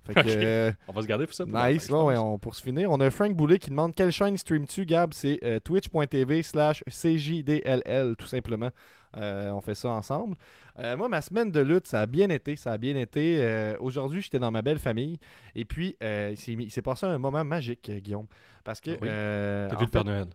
[0.06, 0.28] Fait que, Ok.
[0.28, 1.46] euh, On va se garder pour ça.
[1.46, 2.92] pour Nice, ouais, on, pour se finir.
[2.92, 5.14] On a Frank Boulet qui demande quelle chaîne stream-tu, Gab?
[5.14, 8.70] C'est euh, twitch.tv slash CJDLL, tout simplement.
[9.17, 10.36] Euh, on fait ça ensemble.
[10.80, 12.56] Euh, moi, ma semaine de lutte, ça a bien été.
[12.56, 13.38] Ça a bien été.
[13.41, 15.19] Euh, Aujourd'hui, j'étais dans ma belle famille.
[15.56, 18.28] Et puis, il s'est passé un moment magique, Guillaume.
[18.63, 18.91] Parce que.
[18.91, 19.08] Oui?
[19.08, 20.28] T'as vu le Père Noël?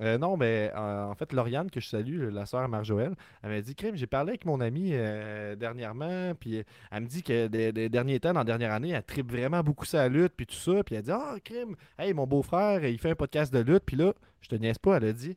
[0.00, 3.60] euh, non, mais euh, en fait, Lauriane, que je salue, la sœur Marjoël, elle m'a
[3.60, 7.72] dit Crime, j'ai parlé avec mon amie euh, dernièrement, puis elle me dit que des,
[7.72, 10.56] des derniers temps, dans la dernière année, elle tripe vraiment beaucoup sa lutte, puis tout
[10.56, 10.82] ça.
[10.82, 13.96] Puis elle dit Ah, Crime, hey, mon beau-frère, il fait un podcast de lutte, puis
[13.96, 15.36] là, je te niaise pas, elle a dit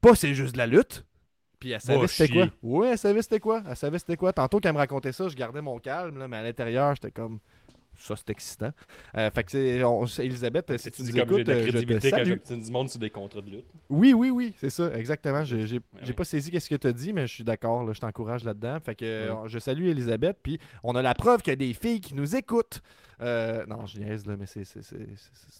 [0.00, 1.04] Pas c'est juste de la lutte.
[1.58, 2.48] Puis elle savait Va c'était quoi.
[2.62, 3.62] Oui, elle savait c'était quoi.
[3.68, 4.32] Elle savait c'était quoi.
[4.32, 7.38] Tantôt qu'elle me racontait ça, je gardais mon calme, là, mais à l'intérieur, j'étais comme
[7.98, 8.72] ça, c'est excitant.
[9.16, 11.66] Euh, fait que c'est, on- c'est- Elisabeth, si tu nous écoutes, de la euh, je
[11.66, 13.64] te crédibilité quand tu du monde sur des contrats de lutte.
[13.88, 15.44] Oui, oui, oui, c'est ça, exactement.
[15.44, 16.12] Je- J'ai oui.
[16.12, 18.76] pas saisi qu'est-ce que tu as dit, mais je suis d'accord, là, je t'encourage là-dedans.
[18.84, 22.02] Fait que je salue Elisabeth, puis on a la preuve qu'il y a des filles
[22.02, 22.82] qui nous écoutent.
[23.22, 24.64] Euh, non, je niaise, là, mais c'est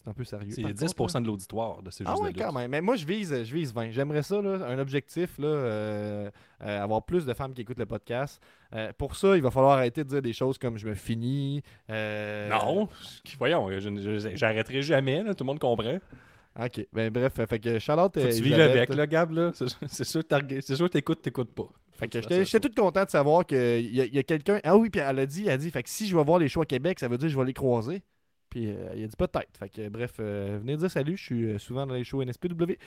[0.06, 0.52] un peu sérieux.
[0.54, 2.70] C'est par 10% contre, de l'auditoire de ces Ah jeux ouais, de quand même.
[2.70, 3.90] Mais moi, je vise, je vise 20.
[3.90, 6.30] J'aimerais ça, là, un objectif, là, euh,
[6.62, 8.42] euh, avoir plus de femmes qui écoutent le podcast.
[8.98, 11.62] Pour ça, il va falloir arrêter de dire des choses comme je me finis.
[11.88, 12.88] Non,
[13.38, 13.68] voyons,
[14.34, 15.98] j'arrêterai jamais, là, tout le monde comprend.
[16.58, 18.18] Ok, ben bref, fait que Charlotte.
[18.18, 19.52] Faut que tu vives avec, là, Gab, là.
[19.88, 21.68] C'est sûr que t'écoutes, t'écoutes pas.
[21.96, 24.60] Fait que j'étais tout content de savoir qu'il y a, quelqu'un.
[24.64, 26.38] Ah oui, puis elle a dit, elle a dit, fait que si je vais voir
[26.38, 28.02] les shows à Québec, ça veut dire que je vais les croiser.
[28.50, 29.56] Puis euh, il a dit peut-être.
[29.58, 32.78] Fait que bref, euh, venez dire salut, je suis euh, souvent dans les shows NSPW.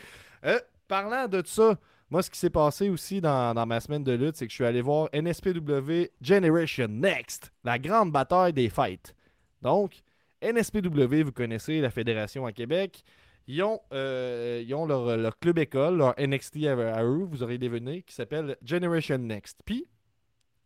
[0.46, 1.78] Euh, parlant de ça,
[2.10, 4.56] moi ce qui s'est passé aussi dans, dans ma semaine de lutte, c'est que je
[4.56, 9.14] suis allé voir NSPW Generation Next, la grande bataille des fights.
[9.62, 10.02] Donc,
[10.42, 13.04] NSPW, vous connaissez la fédération à Québec.
[13.52, 17.58] Ils ont, euh, ils ont leur, club école, leur NXT à, à eux, vous aurez
[17.58, 19.62] deviné, qui s'appelle Generation Next.
[19.66, 19.88] Puis,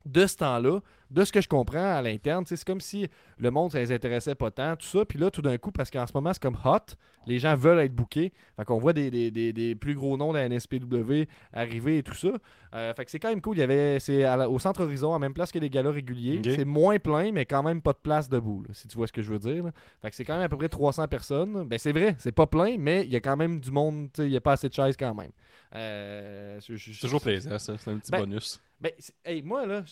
[0.04, 0.82] de ce temps-là,
[1.13, 4.36] de ce que je comprends à l'interne, c'est comme si le monde, ça les intéressait
[4.36, 5.06] pas tant, tout ça.
[5.06, 6.80] Puis là, tout d'un coup, parce qu'en ce moment, c'est comme hot,
[7.28, 8.34] les gens veulent être bookés.
[8.58, 12.04] Fait qu'on voit des, des- des- des plus gros noms de la NSPW arriver et
[12.04, 12.30] tout ça.
[12.76, 13.56] Euh, fait que c'est quand même cool.
[13.58, 15.91] Il y avait, c'est à la- au centre Horizon, en même place que les galas
[15.91, 16.38] réguliers.
[16.56, 19.13] C'est moins plein, mais quand même pas de place debout, là, si tu vois ce
[19.13, 19.63] que je veux dire.
[19.65, 19.71] là.
[20.02, 21.63] Fait que c'est quand même à peu près 300 personnes.
[21.67, 24.10] Ben, c'est vrai, c'est pas plein, mais il y a quand même du monde.
[24.17, 25.32] Il n'y a pas assez de chaises quand même.
[25.76, 27.78] Euh, C'est toujours plaisir, ça.
[27.78, 28.62] C'est un petit Ben, bonus.
[28.80, 28.92] ben,
[29.26, 29.84] hey, moi, là,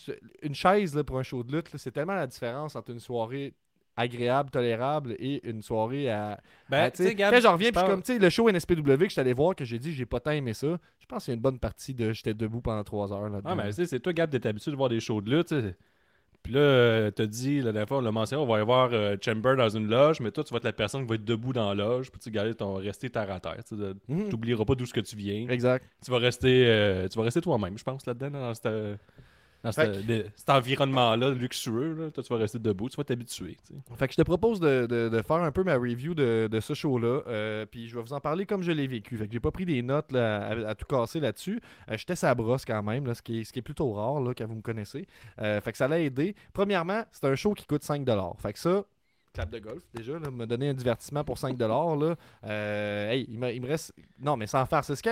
[0.42, 3.54] une chaise là, pour un show de lutte, c'est tellement la différence entre une soirée
[3.96, 6.40] agréable, tolérable et une soirée à.
[6.68, 9.04] Ben, à, tu sais, quand j'en reviens, puis comme, tu sais, le show NSPW que
[9.04, 11.32] je suis allé voir, que j'ai dit, j'ai pas tant aimé ça, je pense qu'il
[11.32, 13.28] y a une bonne partie de j'étais debout pendant trois heures.
[13.28, 15.30] Là, Ah, mais tu sais, c'est toi, Gab, t'es habitué de voir des shows de
[15.36, 15.76] lutte, tu sais.
[16.42, 18.90] Puis là, euh, t'as dit, la dernière fois, on l'a mentionné, on va y voir
[18.92, 21.24] euh, Chamber dans une loge, mais toi, tu vas être la personne qui va être
[21.24, 23.62] debout dans la loge, puis tu garder ton rester terre à terre.
[23.64, 24.64] Tu sais, Mhm.
[24.66, 25.48] pas d'où ce que tu viens.
[25.48, 25.84] Exact.
[26.04, 28.98] Tu vas rester, euh, tu vas rester toi-même, je pense, là-dedans, là, dans, cette,
[29.62, 31.94] dans de- cet environnement-là luxueux.
[31.94, 32.10] Là.
[32.10, 33.56] Toi, tu vas rester debout, tu vas t'habituer.
[33.96, 36.60] Fait que je te propose de, de- de faire un peu ma review de, de
[36.60, 37.22] ce show-là.
[37.28, 39.16] euh, puis je vais vous en parler comme je l'ai vécu.
[39.16, 41.60] Fait que j'ai pas pris des notes là, à, à tout casser là-dessus.
[41.90, 44.20] Euh, J'étais sa brosse quand même, là, ce, qui est, ce qui est plutôt rare
[44.20, 45.06] là, quand vous me connaissez.
[45.40, 46.34] Euh, fait que ça l'a aidé.
[46.52, 48.40] Premièrement, c'est un show qui coûte 5$.
[48.40, 48.84] Fait que ça,
[49.32, 51.56] clap de golf déjà, là, me donner un divertissement pour 5$.
[51.58, 52.16] Là.
[52.44, 53.94] Euh, hey, il me, il me reste.
[54.18, 54.84] Non, mais sans faire.
[54.84, 55.02] C'est ce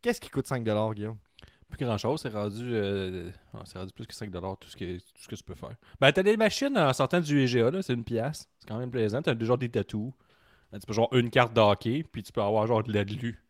[0.00, 1.16] Qu'est-ce qui coûte 5$, Guillaume?
[1.72, 3.30] Plus grand chose, c'est rendu, euh,
[3.64, 4.30] c'est rendu plus que 5$
[4.60, 5.74] tout ce, que, tout ce que tu peux faire.
[5.98, 8.46] Ben, t'as des machines en sortant du EGA, là, c'est une pièce.
[8.58, 9.22] C'est quand même plaisant.
[9.22, 10.12] T'as genre des tatous.
[10.70, 13.42] Ben, tu peux genre une carte d'hockey, puis tu peux avoir genre de la glu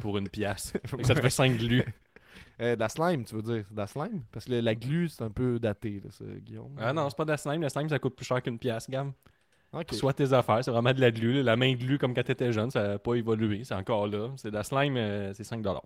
[0.00, 0.72] pour une pièce.
[1.02, 1.82] Ça te fait 5 glu.
[2.60, 3.64] Euh, de la slime, tu veux dire?
[3.68, 4.22] De la slime?
[4.30, 6.76] Parce que le- la glu, c'est un peu daté, là, ça, Guillaume.
[6.80, 7.62] Ah non, c'est pas de la slime.
[7.62, 9.12] La slime, ça coûte plus cher qu'une pièce, gamme.
[9.96, 11.32] Soit tes affaires, c'est vraiment de la glu.
[11.32, 11.42] là.
[11.42, 13.64] La main glu, comme quand t'étais jeune, ça n'a pas évolué.
[13.64, 14.30] C'est encore là.
[14.36, 15.80] C'est de la slime, euh, c'est 5$.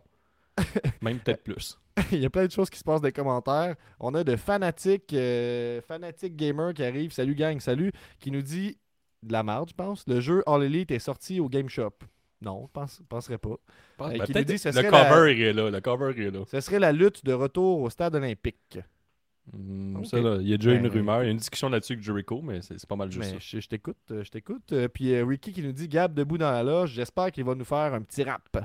[1.02, 1.78] Même peut-être plus.
[2.12, 3.74] Il y a plein de choses qui se passent dans les commentaires.
[3.98, 7.12] On a de fanatiques, euh, Fanatic Gamer qui arrive.
[7.12, 7.92] Salut gang, salut.
[8.20, 8.78] Qui nous dit
[9.22, 10.04] de la merde, je pense.
[10.06, 11.92] Le jeu All Elite est sorti au Game Shop.
[12.40, 13.56] Non, je pense, penserais pas.
[13.98, 15.70] Ben, qui nous dit, ce le cover est là.
[15.70, 16.44] Le cover est là.
[16.46, 18.78] Ce serait la lutte de retour au stade olympique.
[19.52, 20.06] Ok.
[20.06, 21.22] ça, là, il y a déjà Ben, une rumeur.
[21.24, 23.36] Il y a une discussion là-dessus avec Jericho, mais c'est pas mal juste ça.
[23.40, 24.72] je, je t'écoute, euh, je t'écoute.
[24.72, 26.90] Euh, Puis euh, Ricky qui nous dit Gab debout dans la loge.
[26.92, 28.56] J'espère qu'il va nous faire un petit rap.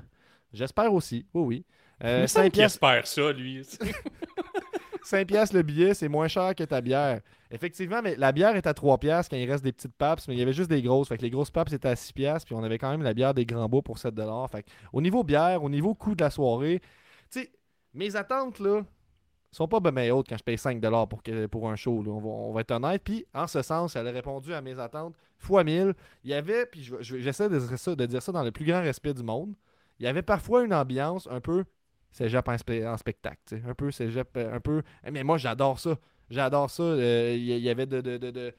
[0.53, 1.25] J'espère aussi.
[1.33, 1.65] Oui, oui.
[2.03, 3.61] Euh, Mais 5 qui pièces espère ça, lui.
[5.03, 7.19] 5 piastres le billet, c'est moins cher que ta bière.
[7.51, 10.33] Effectivement, mais la bière est à 3 piastres quand il reste des petites papes, mais
[10.33, 11.09] il y avait juste des grosses.
[11.09, 13.13] Fait que les grosses papes étaient à 6 piastres, puis on avait quand même la
[13.13, 14.49] bière des grands beaux pour 7 dollars.
[14.49, 16.79] Fait que au niveau bière, au niveau coût de la soirée,
[17.29, 17.51] tu sais,
[17.93, 18.81] mes attentes là
[19.51, 22.01] sont pas bien hautes quand je paye 5 dollars pour, pour un show.
[22.01, 22.09] là.
[22.11, 23.03] On, va, on va être honnête.
[23.03, 25.93] Puis en ce sens, elle a répondu à mes attentes fois 1000.
[26.23, 28.51] Il y avait, puis je- je- j'essaie de, dire ça- de dire ça dans le
[28.51, 29.53] plus grand respect du monde,
[29.99, 31.65] il y avait parfois une ambiance un peu
[32.13, 33.39] cégep en, en spectacle.
[33.45, 33.63] tu sais.
[33.67, 34.81] Un peu cégep, euh, un peu.
[35.05, 35.97] Eh, Mais moi, j'adore ça.
[36.29, 36.83] J'adore ça.
[36.83, 37.99] Euh, Il y, avait de.
[37.99, 38.53] de- de- de-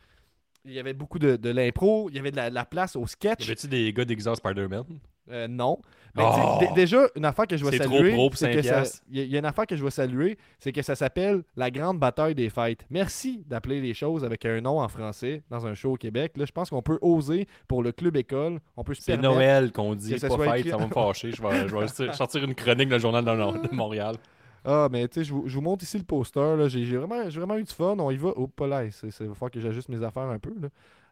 [0.66, 3.40] il y avait beaucoup de, de l'impro, il y avait de la, place au sketch.
[3.40, 4.84] Y avait-tu des gars déguisés Spider-Man?
[5.30, 5.78] Euh, non.
[6.16, 6.58] Mais Oh!
[6.60, 8.12] sais, d- déjà, une affaire que je vais saluer.
[8.12, 9.02] pro pour c'est 5 que ça- piastres.
[9.10, 10.94] Il y, a- il y a une affaire que je vais saluer, c'est que ça
[10.94, 12.84] s'appelle la grande bataille des fêtes.
[12.90, 16.32] Merci d'appeler les choses avec un nom en français dans un show au Québec.
[16.36, 18.60] Là, je pense qu'on peut oser pour le club école.
[18.76, 19.16] On peut C'est.
[19.16, 21.32] Noël qu'on dit, pas fête, écrit- ça va me fâcher.
[21.32, 24.16] Je vais, je vais sortir- une chronique dans le journal de, Montréal.
[24.64, 26.68] Ah, mais tu sais, je vous, montre ici le poster.
[26.68, 27.96] J'ai vraiment, eu du fun.
[27.98, 28.30] On y va.
[28.36, 28.84] Oh, pas là.
[28.84, 30.54] Il va falloir que j'ajuste mes affaires un peu.
[30.60, 30.68] Là.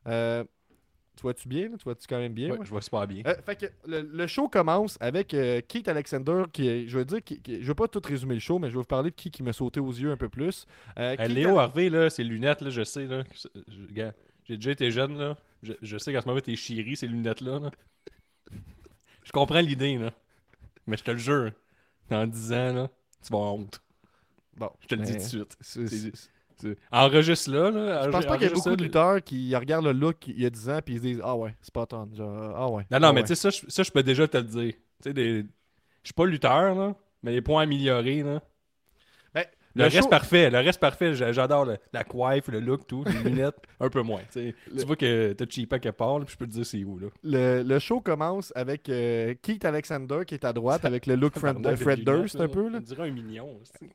[0.09, 0.45] Euh,
[1.23, 1.69] tu vois-tu bien?
[1.69, 1.77] là?
[1.79, 2.51] Tu vois-tu quand même bien?
[2.51, 3.23] Ouais, je vois super bien.
[3.27, 7.05] Euh, fait que le, le show commence avec euh, Keith Alexander, qui est- je veux
[7.05, 9.11] dire, qui- qui- je veux pas tout résumer le show, mais je vais vous parler
[9.11, 10.67] de qui qui m'a sauté aux yeux un peu plus.
[10.99, 13.23] Euh, Euh, Keith Léo Harvey, là, ses lunettes, là, je sais, là.
[14.45, 15.37] J'ai déjà été jeune, là.
[15.63, 17.61] Je, je sais qu'à ce moment, t'es chéri, ces lunettes-là.
[17.61, 17.71] là.
[19.25, 20.13] Je comprends l'idée, là.
[20.87, 21.53] Mais je te le jure,
[22.11, 22.89] dans 10 ans, là,
[23.23, 23.83] tu vas avoir honte.
[24.57, 25.59] Bon, Je te le dis tout de suite.
[26.91, 28.03] Enregistre là, là.
[28.05, 30.41] Je pense pas qu'il y a beaucoup ça, de lutteurs qui regardent le look il
[30.41, 32.09] y a 10 ans puis ils se disent Ah ouais, c'est pas on.
[32.15, 32.87] Genre, ah ouais.
[32.91, 33.27] Non, non, ah mais ouais.
[33.27, 34.73] tu sais, ça, je- ça, je peux déjà te le dire.
[34.75, 35.43] Tu sais, des...
[35.43, 35.47] je
[36.09, 38.41] suis pas lutteur, là, mais les points améliorés, là.
[39.35, 39.45] Ben,
[39.75, 43.05] le, le reste show- parfait, le reste parfait, j'a- j'adore la coiffe, le look, tout,
[43.07, 44.21] les lunettes, un peu moins.
[44.31, 44.55] tu
[44.87, 47.07] vois que t'as cheapé quelque part, puis je peux te dire c'est où, là.
[47.23, 51.39] Le, le show commence avec euh, Keith Alexander qui est à droite avec le look
[51.39, 52.69] Fred, de Fred Durst un peu.
[52.69, 52.79] Là.
[52.79, 53.59] On dirait un mignon.
[53.65, 53.87] c'est-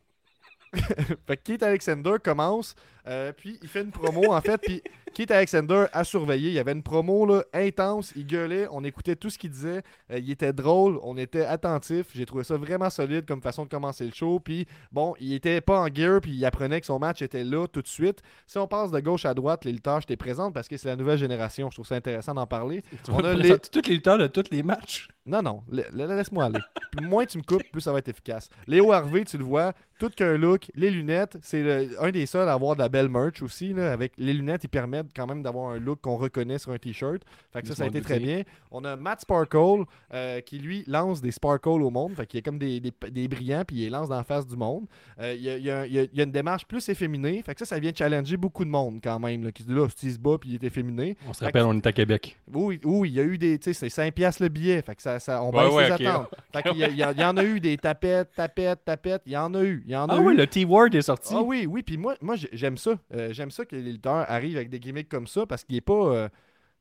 [1.27, 2.75] Fait que Keith Alexander commence,
[3.07, 4.81] euh, puis il fait une promo en fait, puis
[5.13, 6.49] Keith Alexander a surveillé.
[6.49, 9.81] Il y avait une promo là, intense, il gueulait, on écoutait tout ce qu'il disait,
[10.11, 12.07] euh, il était drôle, on était attentif.
[12.13, 14.39] J'ai trouvé ça vraiment solide comme façon de commencer le show.
[14.39, 17.65] Puis bon, il était pas en gear, puis il apprenait que son match était là
[17.67, 18.21] tout de suite.
[18.45, 20.95] Si on passe de gauche à droite, les lutteurs, j'étais présente parce que c'est la
[20.95, 21.69] nouvelle génération.
[21.71, 22.83] Je trouve ça intéressant d'en parler.
[23.03, 25.07] Tu On a les- Tous les lutteurs de tous les matchs.
[25.25, 26.59] Non, non, la- la- laisse-moi aller.
[26.95, 28.49] Plus moins tu me coupes, plus ça va être efficace.
[28.65, 32.53] Léo Harvey, tu le vois, tout qu'un look, les lunettes, c'est un des seuls à
[32.53, 33.73] avoir de la belle merch aussi.
[33.73, 36.77] Là, avec les lunettes, ils permettent quand même d'avoir un look qu'on reconnaît sur un
[36.77, 37.21] t-shirt.
[37.53, 38.41] Fait que ça, ça a été très bien.
[38.71, 39.83] On a Matt Sparkle
[40.13, 42.13] euh, qui lui lance des sparkles au monde.
[42.15, 44.23] Fait qu'il y a comme des, des, des brillants, puis il les lance dans la
[44.23, 44.85] face du monde.
[45.19, 46.65] Euh, il, y a, il y a- il y a- il y a une démarche
[46.65, 47.41] plus efféminée.
[47.43, 49.43] Fait que ça, ça vient challenger beaucoup de monde quand même.
[49.43, 51.15] Là, qui se dit là, se bat, puis il est efféminé.
[51.27, 52.37] On se rappelle, que- on est à Québec.
[52.53, 53.57] Oui, oui, il y a eu des.
[53.59, 54.81] Tu sais, c'est 5 piastres le billet.
[54.81, 56.01] Fait que ça, ça, on Ouais, baisse ouais, les ok.
[56.01, 56.29] attentes.
[56.53, 58.85] Fait qu'il y, a- il y a- il y en a eu des tapettes, tapettes,
[58.85, 59.21] tapettes.
[59.25, 59.83] Il y en a eu.
[59.85, 60.25] Il y en a Ah eu.
[60.27, 61.33] oui, le T-word est sorti.
[61.35, 61.83] Ah oui, oui.
[61.83, 62.86] Puis moi, moi j'ai- j'aime ça.
[63.13, 65.81] Euh, j'aime ça que les lutteurs arrivent avec des gimmicks comme ça parce qu'il est
[65.81, 65.93] pas.
[65.93, 66.29] euh,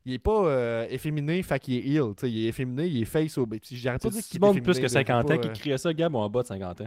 [0.09, 2.15] il est pas euh, efféminé, fait qu'il est heel.
[2.17, 3.47] Tu sais, il est efféminé, il est face au.
[3.47, 5.53] Puis j'arrête pas de dire qu'il monde plus que là, 50 c'est ans qui euh,
[5.53, 6.85] criait ça, Gab, ou en bas de 50 ans?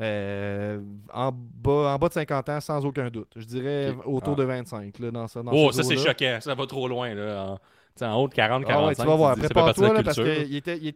[0.00, 0.80] euh,
[1.12, 3.32] en, bas, en bas de 50 ans, sans aucun doute.
[3.36, 4.40] Je dirais autour Ah.
[4.40, 4.98] de 25.
[4.98, 7.14] Là, dans ça, dans Oh, ce ça c'est choquant, ça va trop loin.
[7.14, 7.44] Là.
[7.52, 7.58] En,
[8.02, 8.82] en haut de 40, 45.
[8.82, 9.36] Ah ouais, tu vas voir.
[9.54, 10.44] Prépare-toi parce que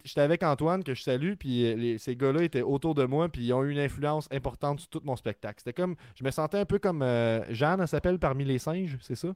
[0.04, 3.28] j'étais avec Antoine que je salue, puis euh, les- ces gars-là étaient autour de moi,
[3.28, 5.56] puis ils ont eu une influence importante sur tout mon spectacle.
[5.58, 8.96] C'était comme, je me sentais un peu comme euh, Jeanne, elle s'appelle parmi les singes,
[9.00, 9.28] c'est ça?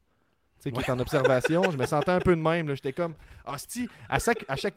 [0.63, 2.69] Tu sais, qui est en observation, je me sentais un peu de même.
[2.75, 3.15] J'étais comme,
[3.47, 4.75] hostie, à chaque, à chaque.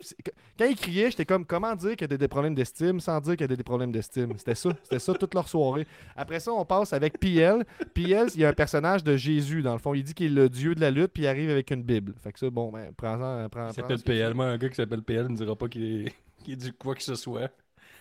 [0.58, 3.34] Quand ils criaient, j'étais comme, comment dire qu'il y a des problèmes d'estime sans dire
[3.38, 4.34] qu'il y a des problèmes d'estime?
[4.38, 5.86] C'était ça, c'était ça toute leur soirée.
[6.15, 7.63] Après ça, on passe avec PL.
[7.93, 9.93] PL, il y a un personnage de Jésus, dans le fond.
[9.93, 12.15] Il dit qu'il est le dieu de la lutte, puis il arrive avec une Bible.
[12.24, 13.48] Fait que ça, bon, ben, prends-en.
[13.50, 14.34] Prends, Il s'appelle PL.
[14.34, 16.95] Moi, un gars qui s'appelle PL ne dira pas qu'il est, qu'il est du quoi
[16.95, 17.52] que ce soit.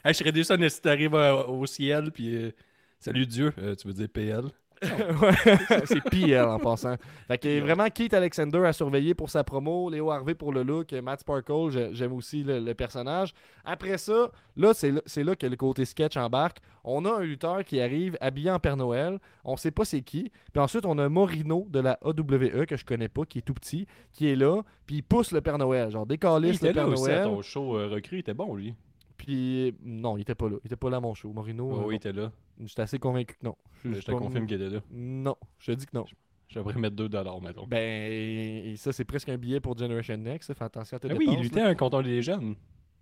[0.03, 2.51] Hey, je serais déçu si tu arrives euh, au ciel, puis euh,
[2.99, 4.45] salut Dieu, Euh, tu veux dire PL.
[5.23, 6.97] Ouais, c'est PL en passant.
[7.29, 10.93] Fait que vraiment, Keith Alexander a surveillé pour sa promo, Léo Harvey pour le look,
[10.93, 13.33] Matt Sparkle, j'ai- j'aime aussi le, le personnage.
[13.65, 16.59] Après ça, là, c'est là, que le côté sketch embarque.
[16.85, 20.31] On a un lutteur qui arrive habillé en Père Noël, on sait pas c'est qui.
[20.53, 23.55] Puis ensuite, on a Morino de la AWE, que je connais pas, qui est tout
[23.55, 26.79] petit, qui est là, puis il pousse le Père Noël, genre Il décalisse le était
[26.79, 27.25] là Père aussi à Noël.
[27.25, 28.75] ton show euh, recrue, il était bon lui.
[29.17, 30.57] Puis non, il était pas là.
[30.63, 31.33] Il était pas là à mon show.
[31.33, 32.31] Morino, Ouais, euh, oui, il était là.
[32.65, 33.57] J'étais assez convaincu que non.
[33.85, 34.81] Je te pas- confirme qu'il était là.
[34.91, 36.05] Non, je te dis que non.
[36.49, 37.67] Je devrais mettre 2 dollars, mettons.
[37.67, 37.79] Ben,
[38.13, 40.53] et ça, c'est presque un billet pour Generation Next.
[40.55, 41.75] Fais attention à tes Ah oui, il luttait là.
[41.75, 42.55] contre un des jeunes.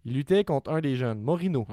[0.04, 1.66] Il luttait contre un des jeunes, Morino.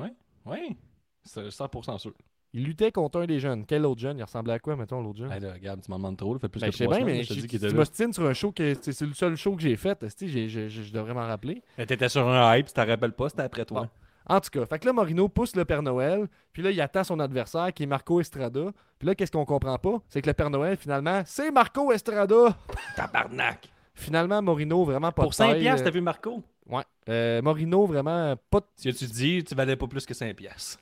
[0.45, 0.75] Oui,
[1.23, 2.13] c'est 100% sûr.
[2.51, 3.63] Il luttait contre un des jeunes.
[3.67, 4.17] Quel autre jeune?
[4.17, 5.31] Il ressemblait à quoi, mettons, l'autre jeune?
[5.31, 6.97] Hey, là, regarde, tu m'en demandes trop, ça fait plus Ben, que je sais 3
[6.97, 7.79] bien, mais je te tu dis qu'il tu était là.
[7.79, 9.97] m'ostines sur un show que c'est c'est le seul show que j'ai fait.
[10.19, 11.61] Je devrais m'en rappeler.
[11.77, 13.87] Mais T'étais sur un hype, tu t'en rappelles pas, c'était après toi.
[14.29, 17.03] En tout cas, fait que là, Morino pousse le Père Noël, puis là, il attend
[17.03, 18.71] son adversaire qui est Marco Estrada.
[18.99, 19.97] Puis là, qu'est-ce qu'on comprend pas?
[20.07, 22.55] C'est que le Père Noël, finalement, c'est Marco Estrada.
[22.95, 23.67] Tabarnak!
[23.95, 26.43] Finalement, Morino, vraiment pas Pour de 5 taille, piastres, euh, t'as vu Marco?
[26.67, 26.83] Ouais.
[27.09, 30.79] Euh, Morino, vraiment pas de Si tu dis, tu valais pas plus que 5 piastres.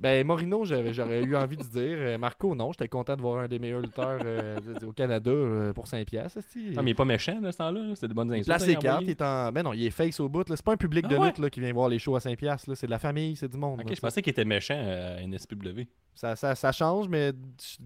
[0.00, 1.96] Ben, Morino, j'aurais eu envie de dire.
[1.98, 5.72] Euh, Marco, non, j'étais content de voir un des meilleurs lutteurs euh, au Canada euh,
[5.74, 6.06] pour 5$.
[6.06, 6.70] piastres, esti.
[6.70, 7.80] Non, mais il est pas méchant, là, ce temps-là.
[7.82, 7.94] là.
[7.94, 8.46] C'est des bonnes il insultes.
[8.46, 9.52] place à ses cartes, il est en.
[9.52, 10.42] Ben non, il est face au bout.
[10.48, 11.26] C'est pas un public de Ah ouais?
[11.26, 12.34] lutte là, qui vient voir les shows à 5$.
[12.36, 12.76] piastres, là.
[12.76, 13.78] C'est de la famille, c'est du monde.
[13.80, 15.82] Ok, là, je pensais qu'il était méchant à NSPW.
[16.14, 17.32] ça, ça, ça change, mais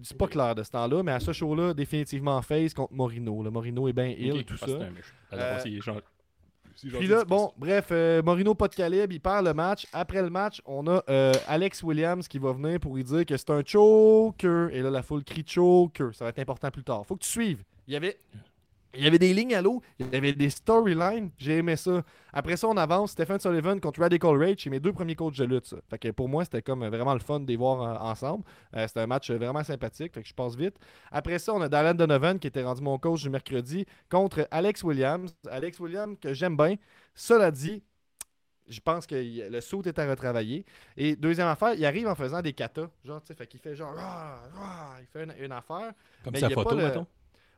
[0.01, 1.03] c'est pas clair de ce temps-là.
[1.03, 3.43] Mais à ce show-là, définitivement face contre Morino.
[3.43, 4.67] Le Morino est bien ill, Ok, tout ça.
[4.67, 5.95] c'est un méchant.
[5.95, 5.99] Euh,
[6.81, 7.25] Puis là, 10%.
[7.27, 9.87] bon, bref, euh, Morino pas de calibre, il perd le match.
[9.93, 13.35] Après le match, on a euh, Alex Williams qui va venir pour lui dire que
[13.37, 14.69] c'est un choker.
[14.73, 16.13] Et là, la foule crie choker.
[16.13, 17.05] Ça va être important plus tard.
[17.05, 17.63] Faut que tu suives.
[17.87, 18.17] Il y avait.
[18.95, 22.03] Il y avait des lignes à l'eau, il y avait des storylines, j'ai aimé ça.
[22.31, 25.45] Après ça, on avance, Stephen Sullivan contre Radical Rage, c'est mes deux premiers coachs de
[25.45, 25.65] lutte.
[25.65, 25.77] Ça.
[25.89, 28.43] Fait que pour moi, c'était comme vraiment le fun de les voir euh, ensemble.
[28.75, 30.75] Euh, c'était un match vraiment sympathique, fait que je passe vite.
[31.11, 34.83] Après ça, on a Dylan Donovan qui était rendu mon coach du mercredi contre Alex
[34.83, 35.35] Williams.
[35.49, 36.75] Alex Williams que j'aime bien.
[37.13, 37.83] Cela dit,
[38.67, 39.15] je pense que
[39.49, 40.65] le saut est à retravailler.
[40.97, 42.87] Et deuxième affaire, il arrive en faisant des katas.
[43.03, 43.93] Genre, tu sais, fait qu'il fait genre,
[44.99, 45.93] il fait une, une affaire.
[46.23, 47.07] Comme Mais sa photo, pas le- mettons.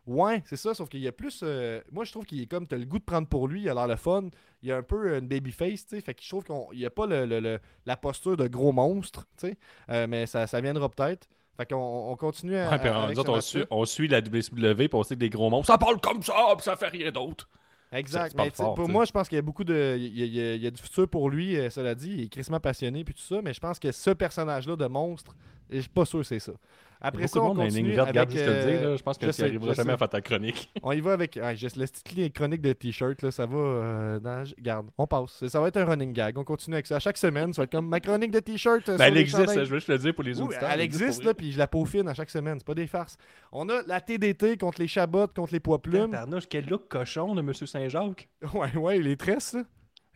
[0.08, 1.42] Ouais, c'est ça, sauf qu'il y a plus.
[1.44, 2.66] euh, moi, je trouve qu'il est comme.
[2.66, 4.30] T'as le goût de prendre pour lui, il a l'air le fun.
[4.64, 6.02] Il a un peu une babyface, tu sais.
[6.02, 8.72] Fait que je trouve qu'il n'y a pas le, le- le- la posture de gros
[8.72, 9.58] monstre, tu sais.
[9.90, 11.28] Euh, mais ça, ça viendra peut-être.
[11.58, 12.70] Fait qu'on on continue à.
[12.72, 15.30] Ouais, puis on, autres, on, suit, on suit la WCW, puis on sait que des
[15.30, 17.50] gros monstres, ça parle comme ça, puis ça fait rien d'autre.
[17.92, 18.34] Exact.
[18.36, 19.96] Mais fort, pour moi, je pense qu'il y a beaucoup de.
[19.98, 21.96] Il y a, il y a- il y a du futur pour lui, euh, cela
[21.96, 22.12] dit.
[22.12, 23.42] Il est crissement passionné, puis tout ça.
[23.42, 25.36] Mais je pense que ce personnage-là de monstre,
[25.70, 26.52] je suis pas sûr que c'est ça.
[27.00, 29.18] Après ça, on monde continue regarde avec, juste te le dire, euh, là, je pense
[29.20, 29.94] que je tu n'arriveras je jamais sais.
[29.94, 30.72] à faire ta chronique.
[30.84, 31.38] On y va avec.
[31.38, 33.58] Ah, juste le style chronique de t-shirt, là, ça va.
[33.58, 34.44] euh, dans...
[34.60, 35.46] Garde, on passe.
[35.48, 36.38] Ça va être un running gag.
[36.38, 37.00] On continue avec ça.
[37.00, 38.90] Chaque semaine, ça va être comme ma chronique de t-shirt.
[38.90, 39.66] euh, Ben, elle existe, chandails.
[39.66, 40.70] je veux juste le dire pour les Oui, auditeurs.
[40.72, 42.58] elle existe, là, puis je la peaufine à chaque semaine.
[42.58, 43.18] C'est pas des farces.
[43.52, 46.18] On a la TDT contre les Chabots, contre les poids plumes.
[46.50, 47.54] Quel look cochon de M.
[47.54, 48.28] Saint-Jacques.
[48.54, 49.64] Ouais, ouais, les tresses, là.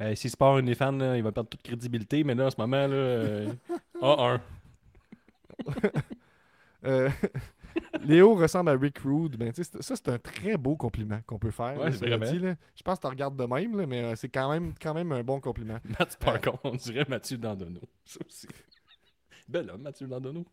[0.02, 2.48] Euh, S'il se part une des fans, là, il va perdre toute crédibilité, mais là,
[2.48, 3.48] en ce moment, là, euh,
[4.02, 4.40] A1.
[6.86, 7.10] Euh,
[8.04, 9.38] Léo ressemble à Rick Rude.
[9.38, 11.78] Ben, ça, c'est un très beau compliment qu'on peut faire.
[11.80, 12.56] Ouais, là, là.
[12.76, 15.12] Je pense que tu regardes de même, là, mais euh, c'est quand même, quand même
[15.12, 15.78] un bon compliment.
[16.00, 17.82] Matt Sparkle, on dirait Mathieu Dandonneau.
[18.06, 18.48] Ça aussi.
[19.48, 20.46] Bel homme, Mathieu Dandonneau.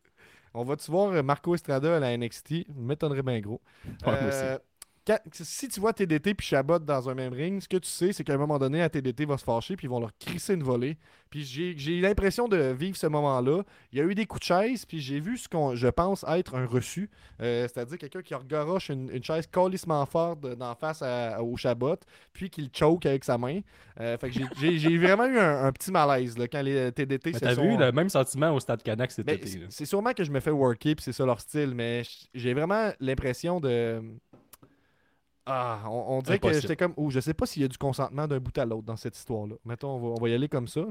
[0.54, 2.68] On va-tu voir euh, Marco Estrada à la NXT?
[2.74, 3.60] M'étonnerait bien gros.
[3.84, 4.62] Ouais, moi aussi.
[5.08, 8.12] Quand- si tu vois TDT puis Chabot dans un même ring, ce que tu sais,
[8.12, 10.52] c'est qu'à un moment donné, la TDT va se fâcher puis ils vont leur crisser
[10.52, 10.98] une volée.
[11.30, 13.62] Puis j'ai j'ai l'impression de vivre ce moment-là.
[13.92, 16.24] Il y a eu des coups de chaise, puis j'ai vu ce qu'on, je pense,
[16.28, 17.08] être un reçu.
[17.42, 21.56] Euh, C'est-à-dire quelqu'un qui regoroche une, une chaise colissement forte de- d'en face à- au
[21.56, 21.96] Chabot,
[22.34, 23.60] puis qui le choke avec sa main.
[24.00, 24.38] Euh, fait que
[24.78, 27.62] j'ai- vraiment eu un, un petit malaise là, quand les TDT se t'as sont...
[27.62, 29.46] vu le même sentiment au Stade Canac cet été.
[29.70, 32.02] c'est- sûrement que je me fais worker puis c'est ça leur style, mais
[32.34, 34.00] j'ai vraiment l'impression de.
[35.50, 36.92] Ah, on, on dirait que j'étais comme.
[36.96, 39.16] Oh, je sais pas s'il y a du consentement d'un bout à l'autre dans cette
[39.16, 39.54] histoire-là.
[39.64, 40.82] Mettons, on va, on va y aller comme ça.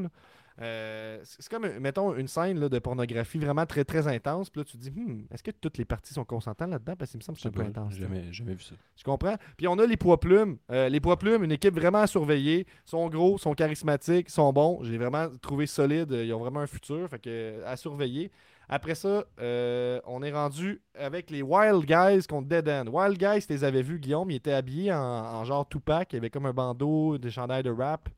[0.60, 4.50] Euh, c'est comme, euh, mettons, une scène là, de pornographie vraiment très très intense.
[4.50, 6.96] Puis là, tu te dis, Hmm, est-ce que toutes les parties sont consentantes là-dedans?
[6.98, 7.94] Parce qu'il me semble que c'est un peu intense.
[7.94, 8.74] jamais, jamais vu ça.
[8.96, 9.36] Tu comprends?
[9.56, 10.58] Puis on a les poids plumes.
[10.72, 12.66] Euh, les poids plumes, une équipe vraiment à surveiller.
[12.86, 14.80] sont gros, sont charismatiques, sont bons.
[14.82, 16.12] J'ai vraiment trouvé solide.
[16.12, 17.08] Ils ont vraiment un futur.
[17.08, 18.32] Fait que à surveiller.
[18.70, 22.86] Après ça, euh, on est rendu avec les Wild Guys contre Dead End.
[22.92, 24.30] Wild Guys, tu les avais vus, Guillaume.
[24.30, 26.12] Ils étaient habillés en, en genre Tupac.
[26.12, 28.10] Il y avait comme un bandeau, des chandails de rap.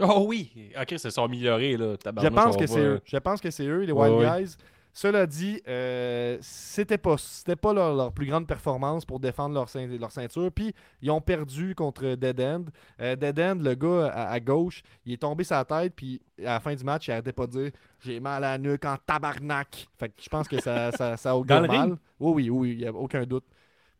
[0.00, 0.72] Oh oui!
[0.78, 1.94] Ok, ils se sont améliorés, là.
[2.20, 3.00] Je pense que c'est eux.
[3.04, 4.42] Je pense que c'est eux, les Wild ouais.
[4.42, 4.56] Guys.
[4.96, 9.68] Cela dit, euh, c'était pas, c'était pas leur, leur plus grande performance pour défendre leur,
[9.68, 10.52] ceint- leur ceinture.
[10.52, 10.72] Puis
[11.02, 12.64] ils ont perdu contre Dead End.
[13.00, 15.94] Euh, Dead End, le gars à, à gauche, il est tombé sa tête.
[15.96, 17.70] Puis à la fin du match, il arrêtait pas de dire
[18.04, 19.88] J'ai mal à la nuque en tabarnak.
[19.98, 21.96] Fait que je pense que ça, ça, ça augure Dans le mal.
[22.20, 23.44] Oui, oui, oui, il n'y a aucun doute.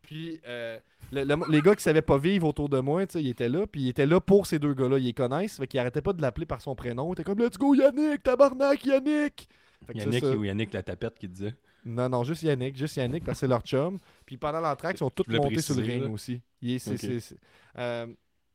[0.02, 0.78] Puis euh,
[1.10, 3.80] le- le- les gars qui savaient pas vivre autour de moi, ils étaient là, puis
[3.82, 4.98] ils étaient là pour ces deux gars-là.
[4.98, 7.08] Ils les connaissent, fait qu'ils arrêtaient pas de l'appeler par son prénom.
[7.08, 9.48] Ils étaient comme Let's go Yannick, tabarnak Yannick!
[9.92, 11.54] Ça, Yannick ça- ou Yannick la tapette qui disait.
[11.84, 13.98] Non, non, juste Yannick, juste Yannick, parce que c'est leur chum.
[14.24, 16.08] Puis pendant l'entraque, ils sont tous montés sur le ring là.
[16.10, 16.40] aussi.
[17.78, 18.06] Euh,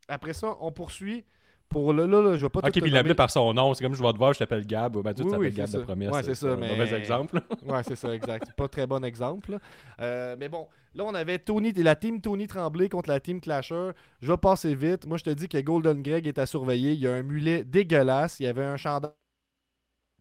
[0.07, 1.25] après ça, on poursuit.
[1.67, 3.75] Pour là, là, là, je vais pas Ok, puis il l'appelait par son nom.
[3.75, 4.97] C'est comme je vais te voir, je t'appelle Gab.
[5.03, 6.09] Ben, tu Oui, t'appelles oui, Gab c'est de.
[6.11, 7.39] Ouais, c'est ça, un mais- mauvais exemple.
[7.63, 8.53] Ouais, c'est ça, exact.
[8.57, 9.55] Pas très bon exemple.
[10.01, 13.91] Euh, mais bon, là, on avait Tony, la team Tony Tremblay contre la team Clasher.
[14.19, 15.05] Je vais passer vite.
[15.05, 16.93] Moi, je te dis que Golden Greg est à surveiller.
[16.93, 18.39] Il y a un mulet dégueulasse.
[18.39, 19.11] Il y avait un chandail.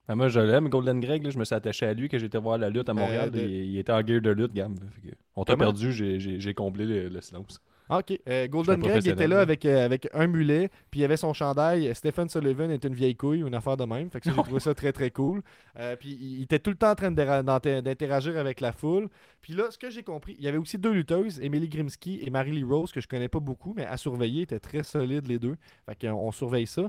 [0.09, 1.23] Ah, moi, je l'aime, Golden Greg.
[1.25, 3.31] là, je me suis attaché à lui quand j'étais voir la lutte à Montréal.
[3.31, 5.93] de- il, il était en gear de lutte, que on t'a perdu,
[6.41, 7.61] j'ai comblé le, le silence.
[7.89, 8.19] Ah, ok.
[8.29, 11.95] Euh, Golden Greg était là avec, euh, avec un mulet, puis il avait son chandail.
[11.95, 14.11] Stephen Sullivan est une vieille couille, une affaire de même.
[14.11, 15.41] Fait que j'ai trouvé ça très très cool.
[15.79, 19.09] Euh, puis il était tout le temps en train d'inter- d'inter- d'interagir avec la foule.
[19.41, 22.31] Puis là, ce que j'ai compris, il y avait aussi deux lutteuses, Emily Grimsky et
[22.31, 25.57] Marie-Lee Rose, que je connais pas beaucoup, mais à surveiller, étaient très solides les deux.
[25.87, 26.83] Fait qu'on on surveille ça.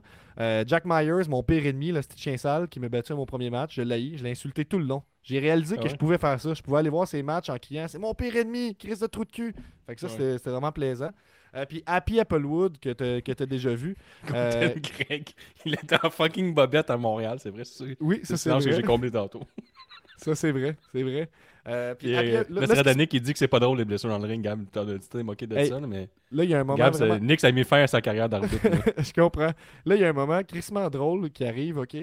[0.65, 3.49] Jack Myers, mon pire ennemi, le petit chien sale qui m'a battu à mon premier
[3.49, 5.03] match, je l'ai je l'ai insulté tout le long.
[5.29, 6.53] J'ai réalisé Ah que je pouvais faire ça.
[6.53, 9.25] Je pouvais aller voir ses matchs en criant C'est mon pire ennemi, Chris de trou
[9.25, 9.53] de cul.
[9.85, 10.37] Fait que ça, Ouais.
[10.37, 11.11] c'était vraiment plaisant.
[11.55, 13.95] Euh, puis Happy Applewood, que tu as déjà vu.
[14.33, 14.69] Euh,
[14.99, 15.29] Greg,
[15.65, 17.63] il était en fucking bobette à Montréal, c'est vrai.
[17.99, 18.81] Oui, c'est ça c'est que vrai.
[18.81, 19.41] j'ai comblé tantôt.
[20.17, 21.29] Ça c'est vrai, c'est vrai.
[21.65, 24.19] Euh, puis Happy- euh, là, là, il dit que c'est pas drôle les blessures dans
[24.19, 24.43] le ring.
[24.43, 27.05] Gab, t'as moqué de Hey, ça, mais là, il y a un moment Gab, c'est-
[27.07, 27.25] vraiment...
[27.25, 28.61] Nick, ça a mis fin à sa carrière d'arbitre.
[28.97, 29.51] je comprends.
[29.85, 31.95] Là, il y a un moment crissement drôle qui arrive, OK?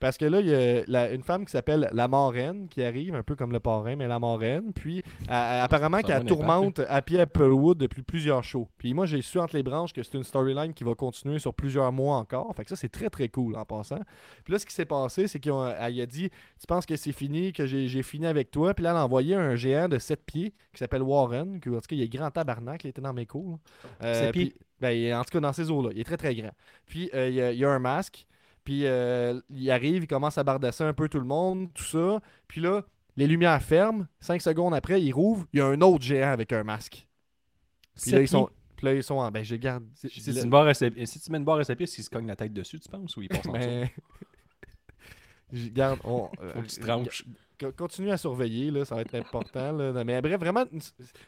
[0.00, 3.14] Parce que là, il y a la- une femme qui s'appelle la Moraine qui arrive,
[3.14, 4.72] un peu comme le parrain, mais la Moraine.
[4.74, 8.68] Puis apparemment qu'elle tourmente Happy Applewood depuis plusieurs shows.
[8.76, 11.54] Puis moi, j'ai su entre les branches que c'est une storyline qui va continuer sur
[11.54, 12.52] plusieurs mois encore.
[12.56, 14.00] Fait que ça, c'est très très cool en passant.
[14.44, 16.28] Puis là, ce qui s'est passé, c'est qu'elle a dit
[16.60, 18.74] Tu penses que c'est fini, que j'ai j'ai fini avec toi.
[18.74, 21.60] Puis là, elle a envoyé un géant de 7 pieds qui s'appelle Warren.
[21.60, 23.52] qui, en tout cas, il est grand tabarnak, il était dans mes cours.
[23.52, 23.56] là.
[24.02, 25.90] Euh, puis- ben, en tout cas, dans ces eaux-là.
[25.94, 26.52] Il est très très grand.
[26.86, 28.26] Puis euh, il, y a, il y a un masque.
[28.64, 32.20] Puis euh, il arrive, il commence à bardasser un peu tout le monde, tout ça.
[32.48, 32.82] Puis là,
[33.16, 34.06] les lumières ferment.
[34.20, 35.46] Cinq secondes après, il rouvre.
[35.52, 37.06] Il y a un autre géant avec un masque.
[38.02, 39.30] Puis là, ils sont, puis là, ils sont en.
[39.30, 39.84] Ben, je garde.
[39.94, 41.86] Si, tu le- une barre à ses- si tu mets une barre à ses pieds,
[41.86, 43.52] s'il se cogne la tête dessus, tu penses, ou il passe en?
[43.52, 43.88] Ben,
[45.52, 46.00] je garde.
[46.04, 47.24] On, Faut que tu tranches.
[47.60, 49.72] Co- continue à surveiller, là, ça va être important.
[49.72, 50.04] là.
[50.04, 50.64] Mais bref, vraiment,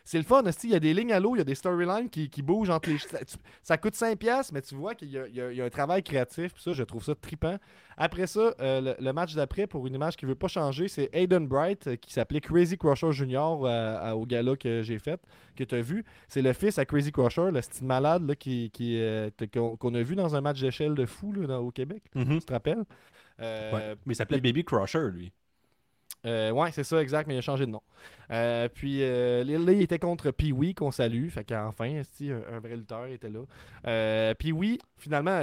[0.05, 0.43] c'est le fun.
[0.65, 2.71] Il y a des lignes à l'eau, il y a des storylines qui, qui bougent
[2.71, 2.99] entre les.
[2.99, 5.65] Ça, tu- ça coûte 5$, mais tu vois qu'il y, y a il y a
[5.65, 6.53] un travail créatif.
[6.55, 7.57] Puis ça, je trouve ça trippant.
[7.99, 10.87] Après ça, euh, le, le match d'après, pour une image qui ne veut pas changer,
[10.89, 13.61] c'est Aiden Bright, euh, qui s'appelait Crazy Crusher Jr.
[13.65, 15.19] euh, au gala que j'ai fait,
[15.57, 16.05] que tu as vu.
[16.29, 18.71] C'est le fils à Crazy Crusher, le style malade là, qui,
[19.53, 22.03] qu'on a vu dans un match d'échelle de fou là, dans- au Québec.
[22.15, 22.39] Mhm.
[22.41, 22.85] Tu te rappelles?
[23.39, 23.95] Ouais.
[24.07, 25.33] Mais il s'appelait Baby Crusher, lui.
[26.27, 27.83] Euh, ouais, c'est ça, exact, mais il a changé de nom.
[28.31, 31.29] Euh, puis euh, là, il était contre Pee-Wee, qu'on salue.
[31.29, 33.41] Fait qu'enfin, un, un vrai lutteur était là.
[33.87, 35.41] Euh, Pee-Wee, finalement,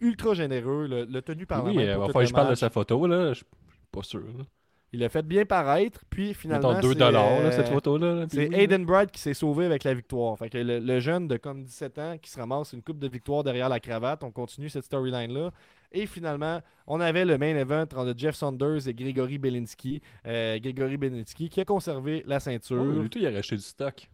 [0.00, 1.82] ultra généreux, le, le tenu par oui, la main.
[1.82, 3.28] il falloir le que je parle de sa photo, là.
[3.30, 3.46] Je suis
[3.90, 4.20] pas sûr.
[4.20, 4.44] là.
[4.92, 6.68] Il l'a fait bien paraître, puis finalement.
[6.74, 8.14] Mettons 2 c'est, dollars, cette photo-là.
[8.14, 10.38] là, C'est oui, Aiden Bright qui s'est sauvé avec la victoire.
[10.38, 13.08] Fait que le, le jeune de comme 17 ans qui se ramasse une coupe de
[13.08, 14.22] victoire derrière la cravate.
[14.22, 15.50] On continue cette storyline-là.
[15.92, 20.00] Et finalement, on avait le main event entre Jeff Saunders et Grigory Belinsky.
[20.26, 22.82] Euh, Grigory Belinsky qui a conservé la ceinture.
[22.82, 24.08] Oh, lui, tout, il a racheté du stock.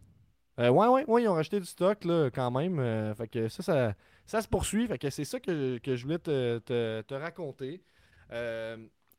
[0.59, 2.79] Euh, ouais, ouais, ouais, ils ont racheté du stock là, quand même.
[2.79, 3.93] Euh, fait que ça, ça,
[4.25, 4.87] ça se poursuit.
[4.87, 7.81] Fait que c'est ça que, que je voulais te, te- te raconter.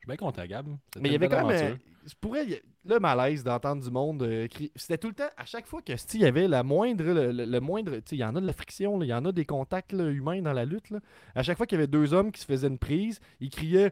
[0.07, 0.67] Je suis bien content, Gab.
[0.99, 1.71] Mais il y avait quand même.
[1.71, 1.75] euh,
[2.21, 2.45] pourrais,
[2.85, 4.71] le malaise d'entendre du monde euh, crier.
[4.75, 7.45] C'était tout le temps, à chaque fois que il y avait la moindre, le, le-
[7.45, 7.99] le moindre.
[8.11, 10.41] Il y en a de la friction, il y en a des contacts là, humains
[10.41, 10.91] dans la lutte.
[10.91, 10.99] là.
[11.33, 13.91] À chaque fois qu'il y avait deux hommes qui se faisaient une prise, ils criaient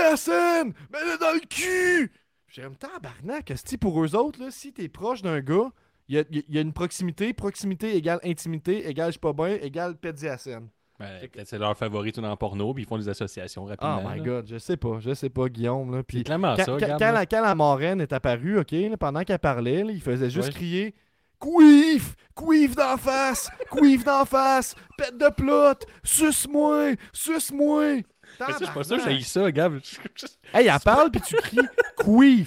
[0.00, 2.12] à scène Mets-le dans le cul
[2.48, 5.70] J'ai un tabarnak, sti, pour eux autres, là, si t'es proche d'un gars,
[6.08, 7.32] il y a, il y a une proximité.
[7.32, 9.96] Proximité égale intimité, égale je suis pas bien, égale
[10.38, 10.68] scène.
[10.98, 14.02] Ben, que- c'est leur favori tout dans le porno, puis ils font des associations rapidement.
[14.04, 14.24] Oh my là.
[14.24, 15.94] god, je sais pas, je sais pas, Guillaume.
[15.94, 19.22] Là, puis C'est clairement ça, quand- la, quand la moraine est apparue, OK, là, pendant
[19.22, 20.54] qu'elle parlait, là, il faisait juste Ouais.
[20.54, 20.94] crier
[21.38, 22.14] Queef!
[22.34, 23.50] Queef d'en face!
[23.70, 24.74] Queef d'en face!
[24.96, 25.86] Pète de plot!
[26.02, 26.92] Suce-moi!
[27.12, 28.00] Suce-moi!
[28.38, 29.16] Ça, suis pas Tabarnak.
[29.18, 29.78] j'ai ça, Gab.
[30.54, 32.46] Hey, elle parle puis tu cries!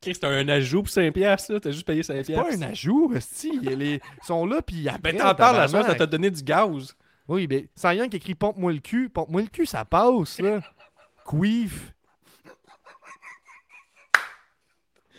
[0.00, 1.60] Chris, t'as un ajout pour 5$, piastres, là.
[1.60, 2.22] T'as juste payé 5$.
[2.24, 3.50] C'est pas un ajout, esti.
[3.62, 6.94] Ils sont là puis ils Ben, t'en parles, la soirée, ça t'a donné du gaz.
[7.28, 9.08] Oui, mais sans rien qui écrit pompe-moi le cul.
[9.10, 10.60] Pompe-moi le cul, ça passe, là.
[11.30, 11.92] Queef!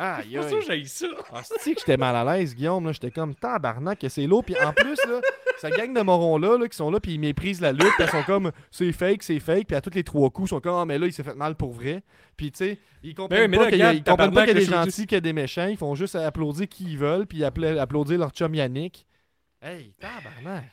[0.01, 1.07] Aïe, C'est pour ça que j'ai ça.
[1.33, 2.85] Ah, c'est que j'étais mal à l'aise, Guillaume.
[2.85, 2.93] là?
[2.93, 4.45] J'étais comme tabarnak, que c'est lourd.
[4.45, 5.19] Puis en plus, là,
[5.59, 7.91] cette gang de morons-là là, qui sont là, puis ils méprisent la lutte.
[7.97, 9.67] Puis ils sont comme c'est fake, c'est fake.
[9.67, 11.35] Puis à tous les trois coups, ils sont comme ah, mais là, il s'est fait
[11.35, 12.01] mal pour vrai.
[12.37, 14.57] Puis tu sais, ils comprennent mais pas qu'il y a, ils comprennent pas qu'il y
[14.57, 15.67] a des gentils, qu'il y a des méchants.
[15.67, 17.27] Ils font juste applaudir qui ils veulent.
[17.27, 19.05] Puis appla- applaudir leur chum Yannick.
[19.61, 20.63] Hey, tabarnak.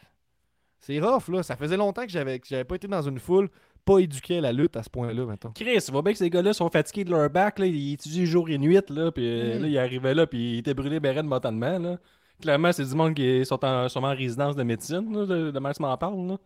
[0.86, 1.42] C'est rough, là.
[1.42, 3.48] Ça faisait longtemps que j'avais que j'avais pas été dans une foule
[3.84, 5.52] pas éduqué à la lutte à ce point-là, maintenant.
[5.54, 7.66] Chris, vois bien que ces gars-là sont fatigués de leur bac, là.
[7.66, 9.12] Ils étudient jour et nuit, là.
[9.12, 9.62] Puis euh, Mm.
[9.62, 11.98] là, ils arrivaient là, puis ils étaient brûlés ben raides mentalement, là.
[12.40, 15.72] Clairement, c'est du monde qui sont en, sûrement en résidence de médecine, là, de, de
[15.72, 16.36] tu m'en parles, là.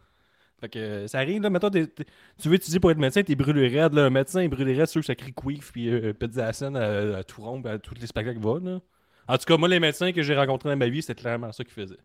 [0.61, 1.49] Fait que euh, ça arrive, là.
[1.51, 2.05] Mettons, t'es- t'es-
[2.41, 4.05] tu veux étudier pour être médecin, t'es brûlé raide, là.
[4.07, 6.53] Un médecin, il brûlé raide, sûr que ça crie queef, puis euh, pète de la
[6.53, 8.81] scène à, à tout rond, à tous les spectacles qui vont, là.
[9.29, 11.65] En tout cas, moi, les médecins que j'ai rencontrés dans ma vie, c'est clairement ça
[11.65, 11.97] qu'ils faisaient.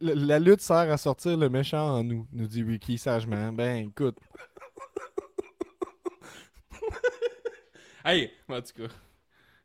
[0.00, 3.52] La, la lutte sert à sortir le méchant en nous, nous dit Ricky sagement.
[3.52, 4.16] Ben, écoute.
[8.04, 8.88] Hey, en tout cas.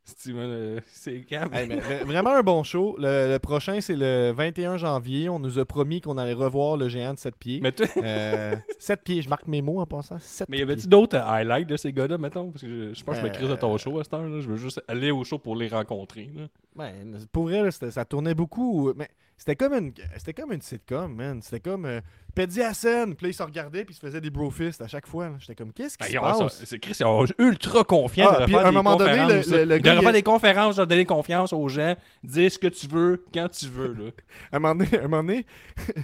[0.04, 1.52] Steven, euh, c'est calme?
[1.54, 2.96] Hey, mais vra- vraiment un bon show.
[3.00, 5.30] Le, le prochain, c'est le 21 janvier.
[5.30, 7.60] On nous a promis qu'on allait revoir le géant de 7 pieds.
[7.62, 7.88] Mais toi,
[8.80, 10.20] 7 pieds, je marque mes mots en passant.
[10.20, 12.52] 7 Mais y avait-tu d'autres euh, highlights de ces gars-là, mettons?
[12.52, 14.14] Parce que je, je pense que je me crise de ton Euh, show à cette
[14.14, 14.28] heure.
[14.28, 14.42] Là.
[14.42, 16.30] Je veux juste aller au show pour les rencontrer.
[16.36, 16.48] Là.
[16.76, 18.92] Ben, pour elle, ça tournait beaucoup.
[18.96, 19.08] Mais
[19.38, 21.42] c'était comme une, c'était comme une sitcom, man.
[21.42, 22.02] C'était comme euh,
[22.34, 23.16] Peddy à scène.
[23.16, 25.30] Puis là, ils se regardaient puis ils se faisaient des brofists à chaque fois.
[25.30, 25.36] là.
[25.40, 26.64] J'étais comme, qu'est-ce qui Ben, se passe?
[26.66, 28.28] c'est Chris, ils sont ultra confiants.
[28.30, 30.78] Ah, de puis faire à un moment donné, le- gars, il faire a- des conférences,
[30.78, 33.94] leur donner confiance aux gens, dire ce que tu veux, quand tu veux.
[33.94, 34.12] Là.
[34.52, 35.46] À un moment donné, à un moment donné,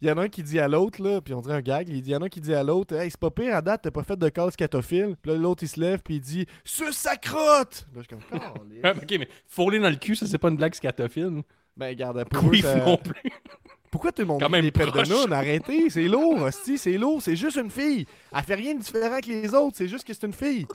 [0.00, 1.88] il y en a un qui dit à l'autre, là, puis on dirait un gag,
[1.88, 3.82] il y en a un qui dit à l'autre, hey, c'est pas pire, à date,
[3.82, 5.16] t'as pas fait de call scatophile.
[5.20, 7.86] Puis là, l'autre, il se lève, puis il dit, suce sa crotte!
[7.94, 8.40] Là, je suis comme,
[8.84, 11.42] Ah, ok, mais fouler dans le cul, ça, c'est pas une blague scatophile.
[11.76, 13.30] ben, garde, pour eux, ça- non plus.
[13.90, 15.32] Pourquoi tout le monde Quand même les de?
[15.32, 18.06] Arrêtez, c'est lourd, hostie, c'est lourd, c'est juste une fille.
[18.36, 20.66] Elle fait rien de différent que les autres, c'est juste que c'est une fille.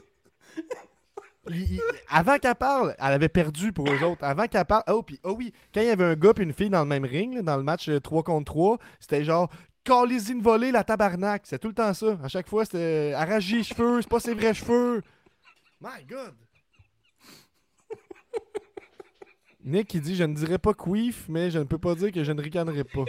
[1.50, 4.24] Il- il- avant qu'elle parle, elle avait perdu pour eux autres.
[4.24, 6.54] Avant qu'elle parle, oh, puis, oh oui, quand il y avait un gars et une
[6.54, 9.50] fille dans le même ring, dans le match euh, 3 contre 3, c'était genre,
[9.84, 11.42] callez une volée, la tabarnak.
[11.46, 12.18] C'est tout le temps ça.
[12.24, 15.02] À chaque fois, c'était, euh, arrache les cheveux, c'est pas ses vrais cheveux.
[15.82, 16.34] My God.
[19.66, 22.24] Nick qui dit Je ne dirais pas queef, mais je ne peux pas dire que
[22.24, 23.06] je ne ricanerai pas.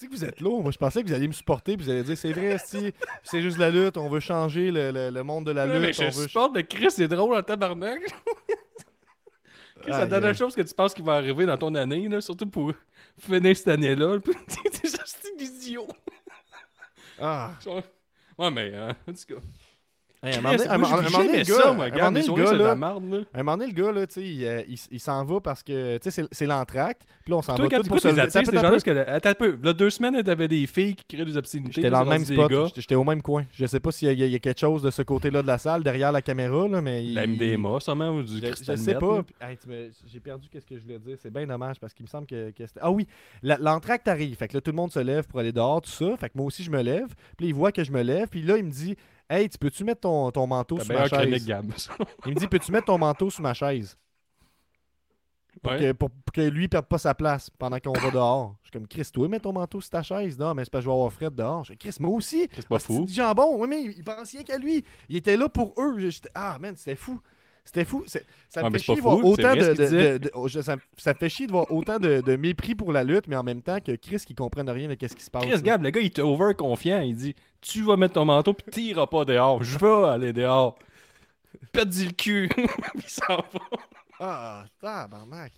[0.00, 0.62] C'est que vous êtes lourd.
[0.62, 2.92] Moi, je pensais que vous alliez me supporter puis vous allez dire c'est vrai, si
[3.24, 5.80] c'est juste la lutte, on veut changer le, le- le monde de la lutte.
[5.82, 6.28] mais je on veut...
[6.28, 8.00] supporte Chris, c'est drôle en tabarnak.
[9.82, 12.20] Chris, la Aïe, dernière chose que tu penses qui va arriver dans ton année, là,
[12.20, 12.72] surtout pour
[13.18, 15.88] finir cette année-là, c'est juste idiot.
[17.20, 17.50] Ah.
[18.38, 19.40] Ouais, mais, euh, en tout cas.
[20.20, 21.02] Hey, un moment donné- un moment le
[21.44, 23.18] gars- moi, regarde, c'est de là, la merde, là.
[23.32, 25.40] À un moment donné, le gars, là, tu sais, il, euh, il- il s'en va
[25.40, 27.02] parce que, tu sais, c'est- c'est l'entracte.
[27.24, 28.22] Puis là, on s'en va tu pour se lever.
[29.02, 31.70] attends un peu, là, deux semaines, t'avais des filles qui créaient des obscénités.
[31.74, 32.72] J'étais dans le même spot.
[32.74, 33.44] J'étais- au même coin.
[33.52, 35.84] Je sais pas s'il y, y a quelque chose de ce côté-là de la salle,
[35.84, 37.04] derrière la caméra, là, mais...
[37.04, 39.22] il- La MDMA, sûrement, ou du Je, sais pas.
[40.10, 41.16] J'ai perdu qu'est-ce que je voulais dire.
[41.22, 42.80] C'est bien dommage parce qu'il me semble que, c'était.
[42.82, 43.06] Ah oui,
[43.42, 44.36] l'entracte arrive.
[44.36, 46.16] Fait que là, tout le monde se lève pour aller dehors, tout ça.
[46.16, 47.06] Fait que moi aussi, je me lève.
[47.36, 48.26] Puis là, il voit que je me lève.
[48.28, 48.96] Puis là, il me dit
[49.30, 51.46] Hey, tu peux-tu mettre ton, ton manteau bien ma chaise?
[51.46, 51.70] Gab.
[52.26, 53.96] Il me dit Peux-tu mettre ton manteau sous ma chaise?
[55.62, 55.78] Pour, Ouais.
[55.80, 58.54] que, pour- pour que lui perde pas sa place pendant qu'on va dehors.
[58.62, 60.38] Je suis comme Chris, toi, mets ton manteau sur ta chaise.
[60.38, 61.64] Non, mais c'est que je vais avoir Fred dehors.
[61.64, 62.48] Je dis Chris, moi aussi?
[62.54, 63.04] C'est pas Ah, fou.
[63.04, 63.56] du jambon?
[63.60, 64.84] Oui, mais il, pense rien qu'à lui.
[65.08, 66.08] Il était là pour eux.
[66.34, 67.20] Ah, man, c'était fou.
[67.64, 68.04] C'était fou.
[68.48, 69.60] Ça me fait chier de pas voir autant de.
[69.60, 70.18] de- disait.
[70.20, 72.74] de- de- je- ça, me- ça me fait chier de voir autant de, de mépris
[72.76, 75.24] pour la lutte, mais en même temps que Chris qui comprenne rien de ce qui
[75.24, 75.44] se passe.
[75.44, 75.60] Chris.
[75.62, 77.00] Gab, le gars, il était over confiant.
[77.00, 79.62] Il dit Tu vas mettre ton manteau, puis t'iras pas dehors.
[79.62, 80.78] Je vais aller dehors.
[81.72, 82.50] Pète-y le cul.
[82.94, 83.60] il s'en va.
[84.20, 85.52] Ah, tabarnak.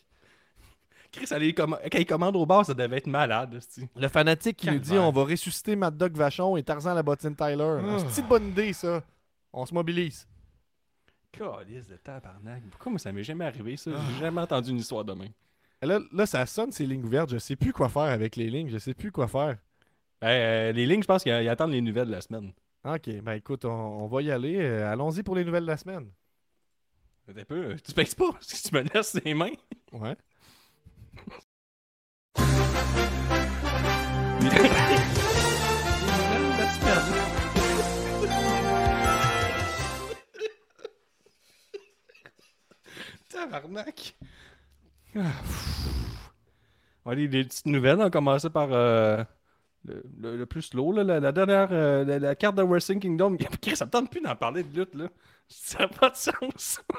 [1.13, 3.59] Chris, quand il commande au bar, ça devait être malade.
[3.61, 3.89] c'ti.
[3.97, 7.35] Le fanatique qui nous dit on va ressusciter Mad Dog Vachon et Tarzan la bottine
[7.35, 7.81] Tyler.
[7.83, 7.99] Ah.
[8.09, 9.03] C'est une bonne idée, ça.
[9.53, 10.29] On se mobilise.
[11.33, 12.63] Calice de tabarnak.
[12.71, 13.91] Pourquoi moi, ça m'est jamais arrivé, ça?
[13.91, 15.33] J'ai jamais entendu une histoire de même.
[15.83, 17.31] Là, là, ça sonne ces lignes ouvertes.
[17.31, 18.69] Je sais plus quoi faire avec les lignes.
[18.69, 19.57] Je sais plus quoi faire.
[20.23, 22.53] Hey, euh, les lignes, je pense qu'ils ils attendent les nouvelles de la semaine.
[22.85, 24.57] Ok, ben écoute, on, on va y aller.
[24.61, 26.11] Euh, Allons-y pour les nouvelles de la semaine.
[27.29, 29.53] Un peu, euh, tu pèses pas, parce que tu me laisses les mains.
[29.93, 30.16] Ouais.
[43.29, 44.14] Tabarnak.
[45.16, 45.33] Ah.
[47.05, 47.97] On va aller des petites nouvelles.
[47.97, 49.25] On va commencer par euh,
[49.85, 53.01] le, le- le plus lourd, là, la, la dernière euh, la, la carte de Wrestling
[53.01, 53.37] Kingdom.
[53.74, 54.95] Ça me tente plus d'en parler de lutte.
[54.95, 55.09] Là.
[55.49, 56.83] Ça n'a pas de sens.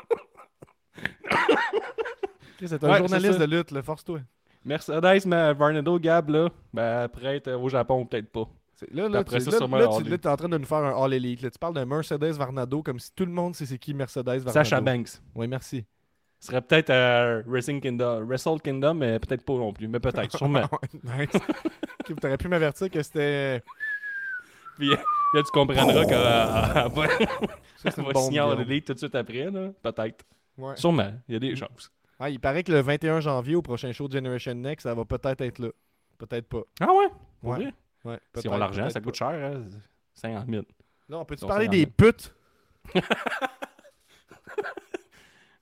[2.64, 4.20] C'est un Ouais, journaliste de lutte, force-toi.
[4.64, 8.48] Mercedes, mais Varnado, Gab, là, ben, prête au Japon, peut-être pas.
[8.92, 10.78] Là, là, Après tu ça, là, sûrement là, tu es en train de nous faire
[10.80, 11.42] un All Elite.
[11.44, 11.50] là.
[11.52, 14.52] Tu parles de Mercedes Varnado comme si tout le monde sait c'est qui Mercedes Varnado.
[14.52, 15.22] Sacha Banks.
[15.36, 15.86] Oui, merci.
[16.42, 19.88] Ce serait peut-être euh, Wrestling Kingdom, Wrestle Kingdom, mais peut-être pas non plus.
[19.88, 20.68] Mais peut-être, sûrement.
[21.04, 21.30] Nice.
[22.22, 23.62] T'aurais pu m'avertir que c'était.
[24.78, 24.98] Puis là,
[25.36, 26.90] tu comprendras qu'elle va,
[27.78, 28.58] ça, c'est une va signer en.
[28.60, 29.52] Elite tout de suite après.
[29.52, 29.70] là.
[29.84, 30.26] Peut-être.
[30.58, 30.76] Ouais.
[30.76, 31.14] Sûrement.
[31.28, 31.92] Il y a des chances.
[32.20, 35.06] Ah, il paraît que le 21 janvier, au prochain show de Generation Next, ça va
[35.06, 35.70] peut-être être là.
[36.18, 36.62] Peut-être pas.
[36.80, 37.08] Ah ouais?
[37.44, 37.72] Ouais.
[38.04, 39.32] Ouais, Si on l'argent, peut-être ça coûte pas.
[39.40, 39.54] cher.
[39.58, 39.62] Hein?
[40.16, 40.64] 50 000.
[41.08, 42.34] Là, on peut-tu parler des putes?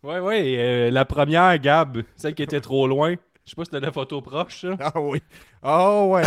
[0.04, 0.48] Ouais, ouais.
[0.48, 3.16] et, euh, la première, Gab, celle qui était trop loin.
[3.46, 4.76] Je sais pas si t'as la photo proche, ça.
[4.80, 5.22] Ah oui.
[5.64, 6.22] Ah ouais.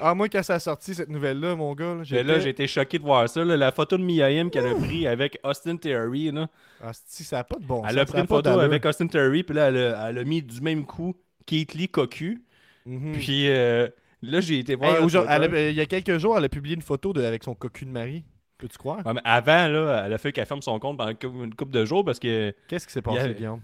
[0.00, 2.22] Ah, moi, quand ça a sorti, cette nouvelle-là, mon gars, là, Mais j'étais...
[2.22, 3.44] là, j'ai été choqué de voir ça.
[3.44, 3.56] là.
[3.56, 6.30] La photo de Mia Yim qu'elle a pris avec Austin Theory.
[6.30, 6.46] Là.
[6.80, 8.60] Ah, si, ça a pas de bon Elle sens, a ça pris une photo d'allure.
[8.62, 11.88] avec Austin Theory, puis là, elle a, elle a mis du même coup Keith Lee
[11.88, 12.44] cocu.
[12.86, 13.12] Mhm.
[13.14, 13.88] Puis euh,
[14.22, 14.96] là, j'ai été voir.
[15.02, 17.42] Hey, elle a- il y a quelques jours, elle a publié une photo de, avec
[17.42, 18.22] son cocu de mari.
[18.62, 19.04] Peux-tu croire?
[19.04, 21.84] Ouais, mais avant, là, elle a fait qu'elle ferme son compte pendant une couple- de
[21.84, 22.54] jours parce que.
[22.68, 23.60] Qu'est-ce qui s'est passé, a- Guillaume?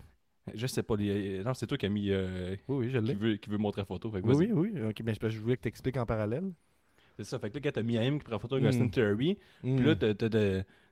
[0.55, 0.97] Je sais pas.
[0.97, 2.11] les- Non, c'est toi qui as mis.
[2.11, 3.15] euh, Oui, oui, je qui, l'ai.
[3.15, 4.11] veut, qui veut montrer la photo.
[4.11, 4.83] Fait que Oui, oui, oui.
[4.89, 6.51] Ok, mais que je voulais que tu expliques en parallèle.
[7.17, 7.39] C'est ça.
[7.39, 8.69] Fait que là, quand t'as mis M qui prend la photo avec Mm.
[8.69, 8.89] Austin
[9.63, 9.77] Hmm.
[9.77, 10.15] puis là, t'as-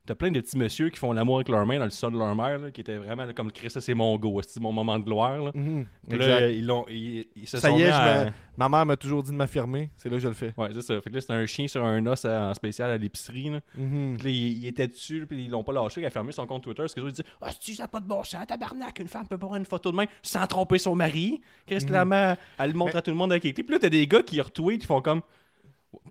[0.07, 2.19] t'as plein de petits messieurs qui font l'amour avec leur main dans le sol de
[2.19, 4.73] leur mère, là, qui étaient vraiment là, comme Chris, ça c'est mon go, c'est mon
[4.73, 5.39] moment de gloire.
[5.43, 5.51] Là.
[5.55, 5.87] Mhm.
[6.09, 8.97] Puis là, ils, l'ont, ils, ils se Ça sont y est, à- ma mère m'a
[8.97, 9.91] toujours dit de m'affirmer.
[9.97, 10.55] C'est là que je le fais.
[10.57, 11.01] Ouais, c'est ça.
[11.01, 13.51] Fait que là, c'était un chien sur un os euh, en spécial à l'épicerie.
[13.51, 13.61] Là.
[13.77, 14.17] Mhm.
[14.19, 16.01] Puis là, il, était dessus, puis ils l'ont pas lâché.
[16.01, 16.83] Il a fermé son compte Twitter.
[16.83, 19.27] Parce que les ils disent Ah, si ça pas de bon sens, tabarnak, une femme
[19.27, 21.41] peut pas prendre une photo de main sans tromper son mari.
[21.67, 21.87] Chris, Mhm.
[21.89, 23.65] clairement, elle le montre Mais- à tout le monde avec Kate Lee.
[23.65, 25.21] Puis là, t'as des gars qui retweetent, qui font comme.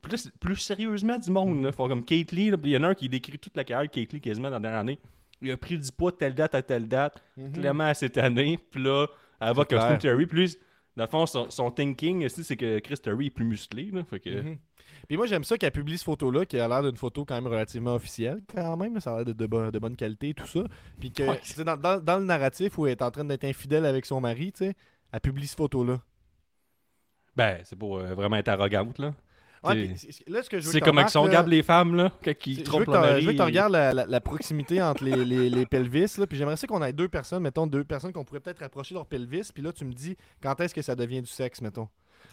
[0.02, 1.72] Plus, plus sérieusement du monde, là.
[1.72, 2.50] Comme Kate Lee.
[2.52, 2.58] là.
[2.58, 4.50] Puis il y en a un qui décrit toute la carrière de Kate Lee quasiment
[4.50, 5.00] dans la dernière année.
[5.42, 7.52] Il a pris du poids de telle date à telle date, Mhm.
[7.54, 8.58] clairement à cette année.
[8.72, 9.08] Puis là,
[9.42, 9.66] elle va.
[9.66, 10.26] Theory.
[10.26, 10.56] Puis lui,
[10.98, 13.90] Dans le fond, son, son thinking, c'est que Chris Terry est plus musclé.
[13.92, 14.30] Là, fait que...
[14.42, 14.58] Mhm.
[15.10, 17.48] Puis moi, j'aime ça qu'elle publie cette photo-là, qui a l'air d'une photo quand même
[17.48, 18.98] relativement officielle, quand même.
[19.02, 20.64] Ça a l'air de, de, bo- de bonne qualité, tout ça.
[21.00, 22.00] Puis que, Ouais.
[22.02, 24.74] dans le narratif où elle est en train d'être infidèle avec son mari, tu sais,
[25.12, 26.00] elle publie cette photo-là.
[27.36, 29.14] Ben, c'est pour euh, vraiment être arrogante, là.
[29.70, 33.22] Ouais, C'est- comme ils sont les femmes, là, quand ils trompent t'en- mari.
[33.22, 36.28] je veux que tu regardes la, la- la proximité entre les, les, les pelvis, là,
[36.28, 39.06] puis j'aimerais ça qu'on ait deux personnes, mettons deux personnes qu'on pourrait peut-être rapprocher leur
[39.06, 41.88] pelvis, puis là tu me dis quand est-ce que ça devient du sexe, mettons?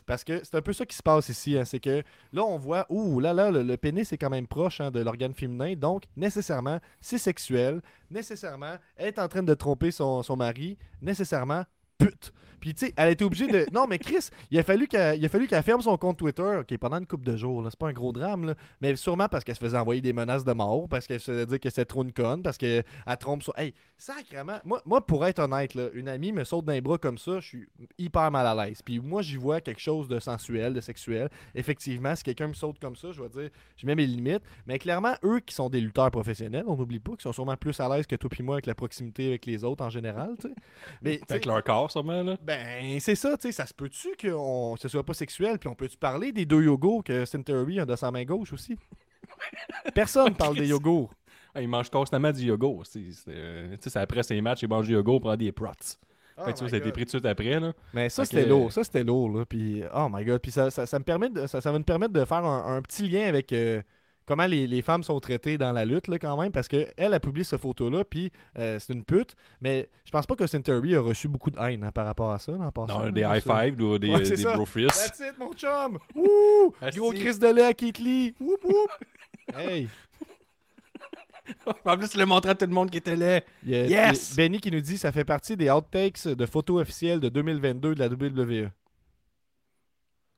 [0.06, 2.02] Parce que c'est un peu ça qui se passe ici, hein, c'est que
[2.32, 5.00] là on voit, ouh là là, le, le pénis est quand même proche hein, de
[5.00, 7.80] l'organe féminin, donc nécessairement c'est sexuel,
[8.10, 11.64] nécessairement elle est en train de tromper son, son mari, nécessairement
[11.98, 12.32] pute.
[12.62, 13.66] Puis tu sais, elle était obligée de.
[13.72, 17.24] Non, mais Chris, il a fallu qu'elle ferme son compte Twitter, ok, pendant une couple
[17.24, 17.66] de jours.
[17.68, 18.54] C'est pas un gros drame, là.
[18.80, 21.46] Mais sûrement parce qu'elle se faisait envoyer des menaces de mort, parce qu'elle se faisait
[21.46, 22.84] dire que c'était trop une conne, parce qu'elle
[23.18, 23.52] trompe sur.
[23.58, 24.58] Hey, sacrément.
[24.64, 27.40] Moi, moi, pour être honnête, là, une amie me saute dans les bras comme ça,
[27.40, 28.80] je suis hyper mal à l'aise.
[28.80, 31.30] Puis moi, j'y vois quelque chose de sensuel, de sexuel.
[31.56, 34.42] Effectivement, si quelqu'un me saute comme ça, je vais dire, je mets mes limites.
[34.66, 37.80] Mais clairement, eux qui sont des lutteurs professionnels, on n'oublie pas, qui sont sûrement plus
[37.80, 40.48] à l'aise que toi puis moi avec la proximité avec les autres en général, tu
[40.48, 40.54] sais.
[41.02, 42.36] Mais, Avec leur corps, sûrement, là.
[42.42, 42.51] ben,
[43.00, 45.74] c'est ça, tu sais, ça se peut-tu que on- ce soit pas sexuel, puis on
[45.74, 48.76] peut-tu parler des deux yogos que Century a de sa main gauche aussi?
[49.94, 51.10] Personne parle des yogos.
[51.54, 53.14] Ah, ils mangent constamment du yoga aussi.
[53.28, 55.70] Euh, Tu sais, c'est après ces matchs, ils mangent du ils prennent des prots.
[56.44, 57.72] fait que ça, ça a été pris tout de suite après, là.
[57.92, 60.70] Mais ça, Fait c'était lourd, ça, c'était lourd, là, puis oh my god, puis ça,
[60.70, 63.06] ça, ça me permet de, ça, ça va me permettre de faire un, un petit
[63.06, 63.82] lien avec euh,
[64.26, 67.14] comment les, les femmes sont traitées dans la lutte, là, quand même, parce qu'elle elle
[67.14, 70.94] a publié cette photo-là, puis euh, c'est une pute, mais je pense pas que Century
[70.96, 73.36] a reçu beaucoup de haine hein, par rapport à ça, passant, Non, des ça.
[73.36, 74.64] high five ou des, Ouais, c'est des bro.
[74.66, 75.98] That's it, mon chum!
[76.14, 76.74] Wouh!
[76.80, 76.98] Asti.
[76.98, 78.34] Gros Chris de lait à Keith Lee!
[78.40, 78.90] Whoop, whoop!
[79.56, 79.88] Hey!
[81.84, 83.40] en plus, l'as montré à tout le monde qui était là.
[83.66, 84.34] Yes!
[84.36, 87.98] Benny qui nous dit ça fait partie des outtakes de photos officielles de 2022 de
[87.98, 88.70] la WWE.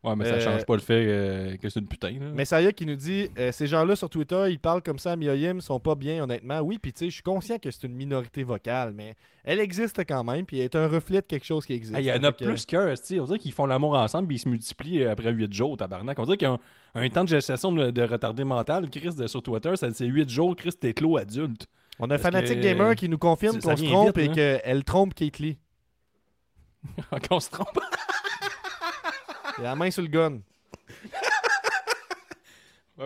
[0.04, 2.26] Ouais, mais ça Euh, change pas le fait euh, que c'est une putain, là.
[2.34, 5.60] Messiah qui nous dit euh, ces gens-là sur Twitter, ils parlent comme ça à Mioyim,
[5.60, 6.60] sont pas bien honnêtement.
[6.60, 9.98] Oui, puis tu sais, je suis conscient que c'est une minorité vocale, mais elle existe
[10.06, 11.98] quand même, puis elle est un reflet de quelque chose qui existe.
[11.98, 13.18] Il y en a que- plus qu'un, tu sais.
[13.20, 16.18] On dirait qu'ils font l'amour ensemble puis ils se multiplient après 8 jours, tabarnak.
[16.18, 16.60] On dirait qu'ils ont
[16.94, 18.90] un temps de gestation de, de retardé mental.
[18.90, 21.66] Chris, de, sur Twitter, ça- c'est 8 jours, Chris, t'es clos adulte.
[21.98, 24.60] On a fanatique que- gamer qui nous confirme qu'on se trompe vite, et hein.
[24.64, 25.56] qu'elle trompe Kate Lee.
[27.30, 27.80] Qu'on se trompe.
[29.58, 30.38] Il a la main sur le gun.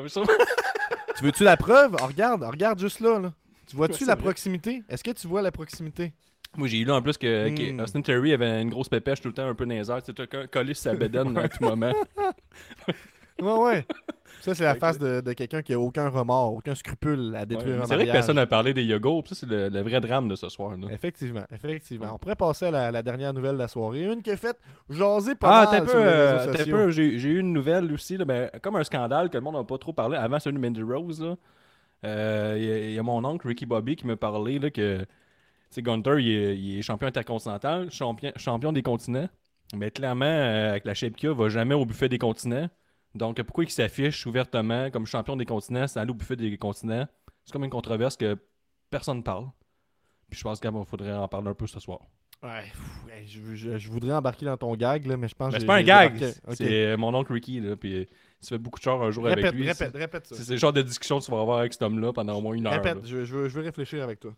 [1.16, 1.96] Tu veux-tu la preuve?
[2.00, 3.18] Oh, regarde, regarde juste là.
[3.18, 3.32] là.
[3.66, 4.22] Tu vois-tu Ouais, la vrai.
[4.24, 4.82] proximité?
[4.88, 6.12] Est-ce que tu vois la proximité?
[6.56, 7.80] Moi, j'ai lu en plus que, que Hmm.
[7.80, 10.02] Austin Terry avait une grosse pépèche tout le temps, un peu airs.
[10.02, 11.92] Tu sais, co- collé sur sa bedaine à tout moment.
[13.40, 13.86] Ouais, ouais.
[14.40, 17.82] Ça, c'est la face de, de quelqu'un qui a aucun remords, aucun scrupule à détruire
[17.82, 19.22] un c'est vrai que personne n'a parlé des yogos.
[19.26, 20.76] Ça, c'est le, le vrai drame de ce soir.
[20.76, 20.86] Là.
[20.90, 22.10] Effectivement, effectivement.
[22.14, 24.04] On pourrait passer à la, la dernière nouvelle de la soirée.
[24.04, 24.56] Une qui a fait
[24.88, 26.76] jaser pas Ah, mal peu, sur les euh, réseaux t'as sociaux.
[26.76, 26.90] peu.
[26.90, 29.64] J'ai j'ai eu une nouvelle aussi, là, ben, comme un scandale que le monde n'a
[29.64, 31.20] pas trop parlé avant celui de Mandy Rose.
[31.22, 31.36] là.
[32.04, 34.70] Euh, Il y, a- il y a mon oncle Ricky Bobby qui me parlait là,
[34.70, 35.04] que
[35.76, 39.28] Gunter il est, il est champion intercontinental, champion, champion des continents.
[39.76, 42.68] Mais clairement, euh, avec la shape qu'il a, il va jamais au buffet des continents.
[43.14, 47.06] Donc pourquoi il s'affiche ouvertement comme champion des continents, c'est aller au buffet des continents?
[47.44, 48.36] C'est comme une controverse que
[48.90, 49.46] personne ne parle.
[50.30, 52.00] Puis je pense qu'il faudrait en parler un peu ce soir.
[52.42, 52.70] Ouais,
[53.26, 55.66] je, je- je voudrais embarquer dans ton gag, là, mais je pense Mais que c'est
[55.66, 56.38] pas un gag, débarqué.
[56.46, 56.54] Ok.
[56.56, 57.58] c'est euh, mon oncle Ricky.
[57.60, 58.04] Là, puis, euh,
[58.40, 59.66] il se fait beaucoup de chars un jour Répète, avec lui.
[59.68, 60.36] répète, répète ça.
[60.36, 62.54] C'est le genre de discussion que tu vas avoir avec cet homme-là pendant au moins
[62.54, 62.74] une heure.
[62.74, 64.32] Répète, je, je veux, je veux réfléchir avec toi.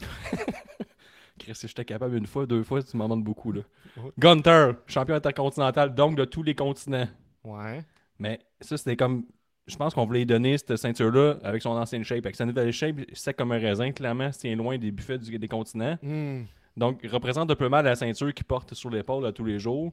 [1.38, 3.52] Chris, si j'étais capable une fois, deux fois, tu m'en demandes beaucoup.
[3.52, 3.62] Là.
[3.96, 4.10] Ouais.
[4.18, 7.08] Gunter, champion intercontinental, donc de tous les continents.
[7.44, 7.84] Ouais.
[8.18, 9.24] Mais ça, c'était comme.
[9.66, 12.24] Je pense qu'on voulait lui donner cette ceinture-là avec son ancienne shape.
[12.26, 15.48] Avec sa nouvelle shape, sec comme un raisin, clairement, tient loin des buffets du- des
[15.48, 15.96] continents.
[16.02, 16.42] Hmm.
[16.76, 19.58] Donc, il représente un peu mal la ceinture qu'il porte sur l'épaule à tous les
[19.58, 19.90] jours.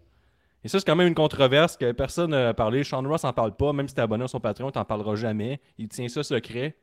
[0.63, 2.83] Et ça, c'est quand même une controverse que personne n'a parlé.
[2.83, 3.71] Sean Ross n'en parle pas.
[3.71, 5.59] Même si t'es abonné à son Patreon, t'en parleras jamais.
[5.77, 6.75] Il tient ça secret.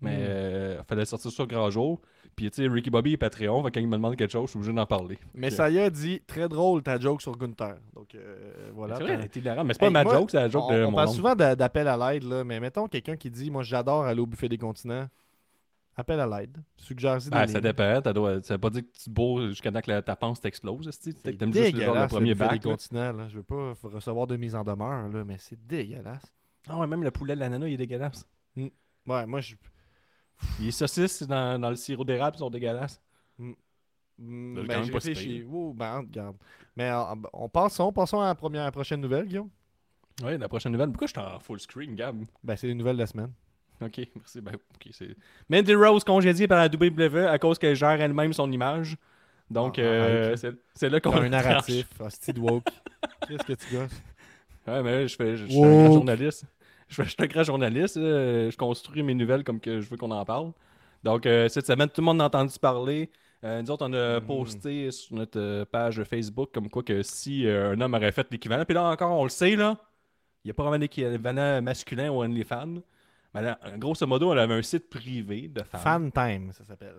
[0.00, 0.20] Mais Mm.
[0.20, 2.00] euh, fallait sortir ça grand jour.
[2.36, 3.62] Puis, tu sais, Ricky Bobby est Patreon.
[3.64, 5.18] Fait quand il me demande quelque chose, je suis obligé d'en parler.
[5.34, 5.52] Mais Ok.
[5.54, 7.76] ça y a dit très drôle ta joke sur Gunther.
[7.94, 8.96] Donc euh, voilà.
[8.96, 9.66] c'est vrai, elle hilarante.
[9.66, 11.08] Mais c'est pas Hey, ma moi, joke, c'est la joke on, de on mon parle
[11.08, 11.16] oncle.
[11.16, 14.26] souvent d'a- d'appel à l'aide, là, mais mettons quelqu'un qui dit Moi j'adore aller au
[14.26, 15.08] buffet des continents.
[15.98, 16.58] Appel à l'aide.
[16.76, 18.02] Suggère-y des Ah, ça dépend.
[18.02, 20.38] T'as doit- Ça veut pas dire que tu te bourres jusqu'à temps que ta panse
[20.42, 20.90] t'explose.
[21.00, 22.52] T'aimes juste le, genre, le dégueulasse, premier bac.
[22.52, 23.12] des continents.
[23.12, 23.28] Là.
[23.30, 26.30] Je veux pas recevoir de mise en demeure, là, mais c'est dégueulasse.
[26.68, 28.26] Ah ouais, même le poulet de l'ananas, il est dégueulasse.
[28.58, 29.54] Ouais, moi je.
[30.60, 33.00] Les saucisses dans, dans le sirop d'érable sont dégueulasses.
[33.38, 33.52] Mm,
[34.56, 34.82] C'est ben,
[35.14, 35.44] pire.
[35.52, 36.36] Ouh, ben, regarde.
[36.76, 39.50] Mais euh, on passons, passons à la première, à la prochaine nouvelle, Guillaume.
[40.22, 40.88] Ouais, la prochaine nouvelle.
[40.90, 42.16] Pourquoi je suis en full screen, Gab?
[42.42, 43.32] Ben, c'est les nouvelles de la semaine.
[43.82, 44.40] Ok, merci.
[44.40, 45.14] Ben, ok, c'est...
[45.50, 48.96] Mandy Rose congédiée par la WWE à cause qu'elle gère elle-même son image.
[49.50, 50.56] Donc, Ah, euh, arrête.
[50.74, 51.86] c'est là qu'on Comme un narratif.
[52.00, 52.68] Hostie de woke.
[53.28, 54.02] Qu'est-ce que tu gosses?
[54.66, 56.44] Ouais, mais je, fais, je, je suis un journaliste.
[56.88, 57.96] Je, suis un grand journaliste.
[57.96, 60.52] Je construis mes nouvelles comme que je veux qu'on en parle.
[61.04, 63.10] Donc, euh, cette semaine, tout le monde a entendu parler.
[63.44, 64.26] Euh, nous autres, on a Mhm.
[64.26, 68.64] posté sur notre euh, page Facebook comme quoi que si un homme aurait fait l'équivalent,
[68.64, 69.76] puis là encore, on le sait, là,
[70.44, 72.80] il n'y a pas vraiment d'équivalent masculin au OnlyFans.
[73.34, 75.80] Mais là, grosso modo, elle avait un site privé de femmes.
[75.80, 76.94] Fan Time, ça s'appelle.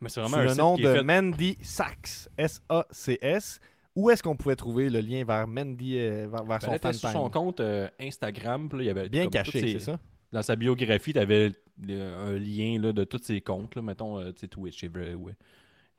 [0.00, 2.28] Mais c'est Sous vraiment un le site nom qui de fait- Mandy Sachs.
[2.36, 3.60] S-A-C-S.
[3.96, 6.92] Où est-ce qu'on pouvait trouver le lien vers Mandy, euh, vers, vers Ben, son fan
[6.92, 9.98] sur son compte euh, Instagram, là, il y avait Bien caché, c'est ça?
[10.32, 11.52] Dans sa biographie, tu avais
[11.88, 15.32] un lien là, de tous ses comptes, là, mettons euh, Twitch, euh, ouais,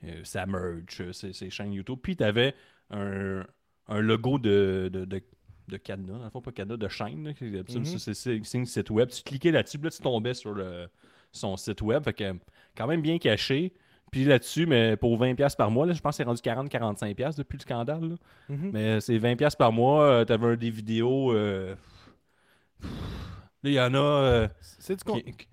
[0.06, 2.00] euh, sa merch, euh, ses, ses chaînes YouTube.
[2.02, 2.56] Puis tu avais
[2.92, 3.46] un,
[3.88, 5.22] un logo de, de, de,
[5.68, 7.34] de cadenas, dans le fond, pas cadenas, de chaîne.
[7.42, 7.86] Mhm.
[7.86, 9.10] c'est c'est un site web.
[9.10, 10.88] Tu cliquais là-dessus, là, tu tombais sur le,
[11.32, 12.04] son site web.
[12.04, 12.34] Fait que,
[12.76, 13.74] quand même bien caché.
[14.12, 17.58] Puis là-dessus, mais pour 20$ par mois, là, je pense que c'est rendu 40-45$ depuis
[17.58, 18.02] le scandale.
[18.10, 18.16] là.
[18.50, 18.70] Mhm.
[18.74, 20.04] Mais c'est 20$ par mois.
[20.04, 21.32] euh, T'avais des vidéos.
[21.34, 21.76] euh,
[22.82, 23.98] Là, il y en a.
[23.98, 25.48] euh, C'est du qui-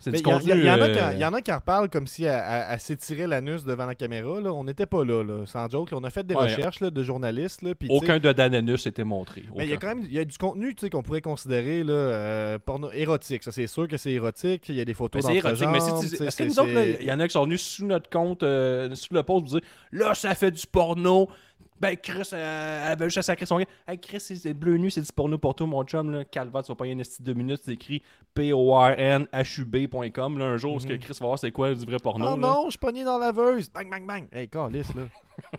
[0.00, 0.52] C'est du contenu.
[0.54, 2.06] il y en a euh, qui en- il y en a qui en reparlent comme
[2.06, 4.40] si elle, s'étirait l'anus devant la caméra.
[4.40, 4.52] Là.
[4.52, 5.88] On n'était pas là, là, sans joke.
[5.92, 6.44] On a fait des Ouais.
[6.44, 7.62] recherches là, de journalistes.
[7.62, 9.42] Là, Aucun de Dananus était montré.
[9.56, 12.58] Mais il y a quand même y a du contenu qu'on pourrait considérer là, euh,
[12.64, 13.42] porno érotique.
[13.42, 14.68] Ça, c'est sûr que c'est érotique.
[14.68, 15.66] Il y a des photos c'est érotique.
[15.72, 16.70] Mais si tu est-ce que nous autres,
[17.00, 19.58] il y en a qui sont venus sous notre compte, euh, sous le post, vous
[19.58, 21.28] dire là, ça fait du porno.
[21.80, 23.66] Ben, Chris, euh, elle avait juste à sacrer son gars.
[23.86, 26.10] Hey, Chris, c'est bleu nu, c'est du porno pour toi, mon chum.
[26.10, 26.24] Là.
[26.24, 27.60] Calva, tu vas pas y de deux minutes.
[27.64, 28.02] C'est écrit
[28.34, 30.38] p-o-r-n-h-u-b.com.
[30.38, 30.98] Là, un jour, ce que Mhm.
[30.98, 32.24] Chris va voir, c'est quoi du vrai porno.
[32.26, 32.36] Oh là.
[32.36, 33.70] non, je suis pogné dans la laveuse.
[33.70, 34.26] Bang, bang, bang.
[34.32, 35.02] Hey, calice, là.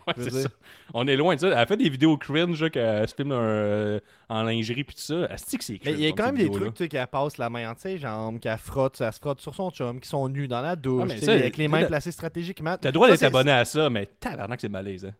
[0.07, 0.49] Ouais, c'est ça.
[0.93, 1.47] On est loin de ça.
[1.61, 3.97] Elle fait des vidéos cringe, là, qu'elle se filme euh,
[4.27, 5.23] en lingerie puis tout ça.
[5.27, 7.49] Asti que c'est il y a quand même des trucs, tu sais, qu'elle passe la
[7.49, 10.49] main entre ses jambes, qu'elle frotte, elle se frotte sur son chum, qui sont nus
[10.49, 12.75] dans la douche, Ah, ça, avec les mains placées stratégiquement.
[12.75, 15.05] T'as le droit Ça, d'être abonné à ça, mais tabarnak, c'est malaise.
[15.05, 15.13] Hein.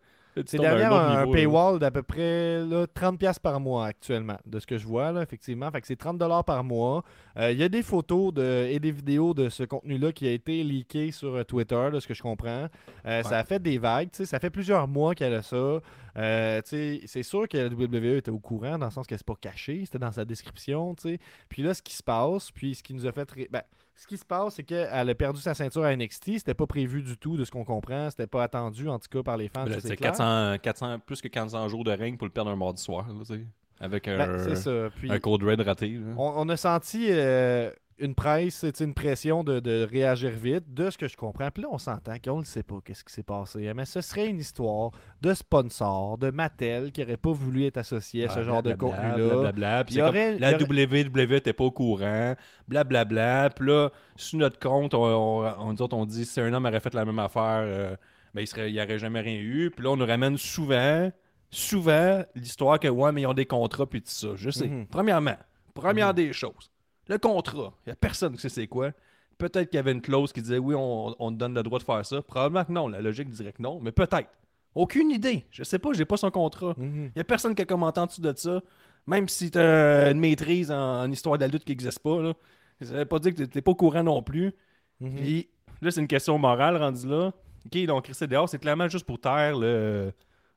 [0.46, 1.38] C'est derrière un, niveau, là.
[1.40, 5.22] paywall d'à peu près là, 30$ par mois actuellement, de ce que je vois, là,
[5.22, 5.70] effectivement.
[5.72, 7.04] Fait que c'est 30$ par mois.
[7.38, 10.32] Euh, Il y a des photos de, et des vidéos de ce contenu-là qui a
[10.32, 12.68] été leaké sur euh, Twitter, de ce que je comprends.
[13.06, 15.80] Euh, Ça a fait des vagues, tu sais, ça fait plusieurs mois qu'elle a ça.
[16.18, 19.16] Euh, tu sais, c'est sûr que la WWE était au courant, dans le sens que
[19.18, 20.96] c'est pas caché, c'était dans sa description.
[20.96, 21.20] tu sais.
[21.50, 23.30] Puis là, ce qui se passe, puis ce qui nous a fait...
[23.32, 23.62] ré- ben,
[24.00, 26.38] ce qui se passe, c'est qu'elle a perdu sa ceinture à NXT.
[26.38, 28.10] C'était pas prévu du tout, de ce qu'on comprend.
[28.10, 29.66] C'était pas attendu, en tout cas, par les fans.
[29.68, 30.12] Ça, c'est C'est clair.
[30.12, 33.06] 400, 400, plus que 400 jours de règne pour le perdre un mardi soir.
[33.10, 33.36] là,
[33.82, 34.90] avec un, Ben, ça.
[34.96, 36.00] Puis, un code red raté.
[36.18, 40.98] on a senti euh, une presse, sais, une pression de, de réagir vite, de ce
[40.98, 41.50] que je comprends.
[41.52, 43.72] Puis là, on s'entend qu'on ne sait pas qu'est-ce qui s'est passé.
[43.76, 44.92] Mais ce serait une histoire
[45.22, 48.74] de sponsor, de Mattel, qui n'aurait pas voulu être associé à ce Ah, genre de
[48.74, 49.84] contenu-là.
[49.84, 52.36] Puis c'est aurait- la aurait- WWE n'était pas au courant.
[52.68, 53.50] Blablabla.
[53.56, 56.94] Puis là, sur notre compte, on, on, on, on dit si un homme aurait fait
[56.94, 57.96] la même affaire, euh,
[58.34, 59.72] ben, il n'y aurait jamais rien eu.
[59.76, 61.12] Puis là, on nous ramène souvent,
[61.52, 64.30] souvent, l'histoire que, ouais, mais ils ont des contrats, puis tout ça.
[64.36, 64.68] Je sais.
[64.68, 64.88] Mhm.
[64.88, 65.36] Premièrement,
[65.74, 66.70] première des choses,
[67.10, 68.92] le contrat, il n'y a personne qui sait c'est quoi.
[69.38, 71.80] Peut-être qu'il y avait une clause qui disait oui, on, on te donne le droit
[71.80, 72.22] de faire ça.
[72.22, 72.88] Probablement que non.
[72.88, 74.30] La logique dirait que non, mais peut-être.
[74.76, 75.46] Aucune idée.
[75.50, 76.74] Je sais pas, j'ai pas son contrat.
[76.78, 77.06] Mhm.
[77.08, 78.62] Il n'y a personne qui a commenté en dessous de ça.
[79.08, 82.22] Même si tu as une maîtrise en, en histoire de la lutte qui n'existe pas,
[82.22, 82.34] là,
[82.82, 84.54] ça veut pas dire que tu n'es pas au courant non plus.
[85.00, 85.16] Mhm.
[85.16, 85.50] Puis
[85.82, 87.32] là, c'est une question morale rendue là.
[87.66, 90.12] OK, donc Christy dehors, c'est clairement juste pour taire le.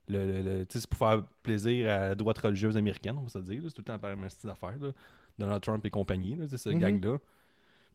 [0.09, 3.63] le, le- c'est pour faire plaisir à la droite religieuse américaine, on va se dire.
[3.65, 4.77] C'est tout le temps la même style d'affaires.
[4.81, 4.91] là.
[5.43, 6.79] Donald Trump et compagnie, là, c'est ce Mhm.
[6.79, 7.19] gang-là.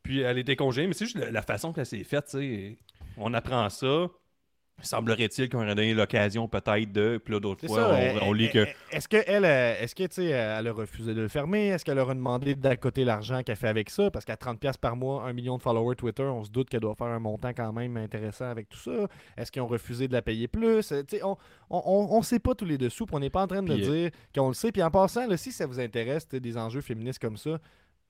[0.03, 2.25] Puis elle était congédiée, mais c'est juste la, la façon qu'elle s'est faite.
[2.29, 2.77] tu sais.
[3.17, 4.07] On apprend ça.
[4.81, 7.19] Semblerait-il qu'on aurait donné l'occasion peut-être de.
[7.23, 7.89] Puis là, d'autres fois, ça.
[7.89, 8.59] on, euh, on lit euh, que.
[8.59, 11.69] euh, Est-ce qu'elle est-ce que, tu sais, elle a refusé de le fermer?
[11.69, 14.11] Est-ce qu'elle leur a demandé d'accoter l'argent qu'elle fait avec ça?
[14.11, 16.93] Parce qu'à 30$ par mois, un million de followers Twitter, on se doute qu'elle doit
[16.95, 19.07] faire un montant quand même intéressant avec tout ça.
[19.35, 20.91] Est-ce qu'ils ont refusé de la payer plus?
[20.91, 21.37] Euh, tu sais, on
[21.69, 23.73] on, on, on sait pas tous les dessous, puis on n'est pas en train de
[23.73, 24.71] euh, dire qu'on le sait.
[24.71, 27.57] Puis en passant, là, si ça vous intéresse, des enjeux féministes comme ça,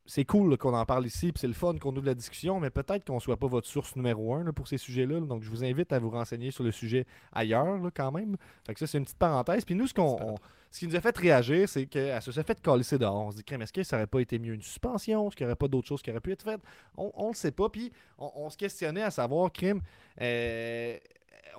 [0.07, 2.69] c'est cool qu'on en parle ici, puis c'est le fun qu'on ouvre la discussion, mais
[2.69, 5.19] peut-être qu'on soit pas votre source numéro un là, pour ces sujets-là.
[5.19, 5.25] là.
[5.25, 8.37] Donc, je vous invite à vous renseigner sur le sujet ailleurs, là, quand même.
[8.65, 9.65] Fait que ça, c'est une petite parenthèse.
[9.65, 10.35] Puis nous, ce, qu'on, on-
[10.71, 13.25] ce qui nous a fait réagir, c'est qu'elle se s'est fait coller dehors.
[13.27, 15.27] On se dit, Crème, est-ce que ça aurait pas été mieux une suspension?
[15.27, 16.61] Est-ce qu'il n'y aurait pas d'autres choses qui auraient pu être faites?
[16.97, 17.69] On, on le sait pas.
[17.69, 19.81] Puis on, on se questionnait à savoir, Crème,
[20.21, 20.97] euh,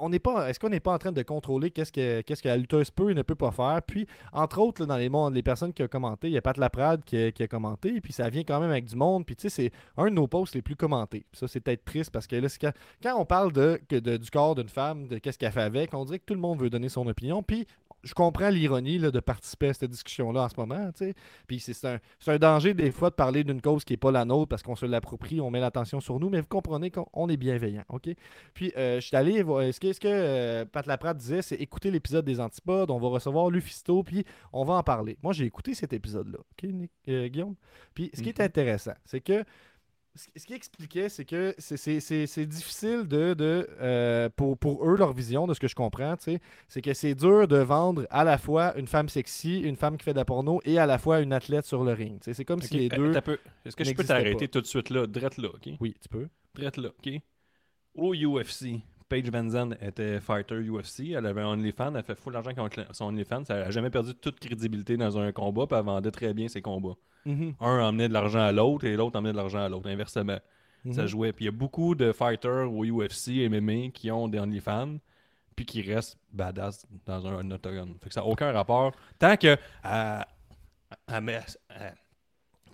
[0.00, 2.48] on n'est pas, est-ce qu'on n'est pas en train de contrôler qu'est-ce que, qu'est-ce que
[2.48, 3.80] la lutteuse peut et ne peut pas faire?
[3.86, 6.56] Puis, entre autres, dans les, mondes, les personnes qui ont commenté, il y a Pat
[6.56, 9.24] Laprade qui a, commenté, puis ça vient quand même avec du monde.
[9.26, 11.24] Puis, tu sais, c'est un de nos posts les plus commentés.
[11.32, 12.72] Ça, c'est peut-être triste parce que là, quand,
[13.02, 16.04] quand on parle de, de- du corps d'une femme, de qu'est-ce qu'elle fait avec, on
[16.04, 17.42] dirait que tout le monde veut donner son opinion.
[17.42, 17.66] Puis,
[18.08, 20.90] je comprends l'ironie de participer à cette discussion-là en ce moment.
[20.92, 21.14] tu sais.
[21.46, 24.24] Puis c'est un, un danger des fois de parler d'une cause qui n'est pas la
[24.24, 27.28] nôtre parce qu'on se l'approprie, on met l'attention sur nous, mais vous comprenez qu'on on
[27.28, 27.84] est bienveillant.
[27.90, 28.08] OK?
[28.54, 29.62] Puis euh, je suis allé voir.
[29.72, 32.90] Ce que, ce que euh, Pat Laprade disait, c'est écouter l'épisode des Antipodes.
[32.90, 35.18] On va recevoir Lufisto, puis on va en parler.
[35.22, 36.38] Moi, j'ai écouté cet épisode-là.
[36.38, 37.54] OK, Nick- euh, Guillaume?
[37.94, 38.44] Puis ce qui est Mhm.
[38.46, 39.44] intéressant, c'est que
[40.36, 45.46] ce qu'il expliquait, c'est que c'est- difficile de, de, euh, pour, pour eux, leur vision,
[45.46, 48.86] de ce que je comprends, c'est que c'est dur de vendre à la fois une
[48.86, 51.64] femme sexy, une femme qui fait de la porno et à la fois une athlète
[51.64, 52.18] sur le ring.
[52.22, 53.12] C'est comme si les euh, deux.
[53.64, 55.70] Est-ce que je peux t'arrêter tout de suite là, drette là, ok?
[55.80, 56.28] Oui, tu peux.
[56.54, 57.12] Drette là, ok?
[57.94, 62.32] Au UFC, Paige Van Zandt était fighter UFC, elle avait un OnlyFans, elle fait full
[62.34, 65.84] d'argent contre son OnlyFans, elle a jamais perdu toute crédibilité dans un combat, puis elle
[65.84, 66.96] vendait très bien ses combats.
[67.24, 67.54] Mhm.
[67.60, 70.38] Un emmenait de l'argent à l'autre et l'autre emmenait de l'argent à l'autre, inversement.
[70.92, 71.06] Ça Mhm.
[71.08, 71.32] jouait.
[71.32, 74.98] Puis il y a beaucoup de fighters au UFC, MMA qui ont des OnlyFans,
[75.56, 77.94] puis qui restent badass dans un, un octogone.
[78.00, 78.92] Fait que ça n'a aucun rapport.
[79.18, 79.48] Tant que.
[79.86, 80.20] euh,
[81.10, 81.90] euh, euh,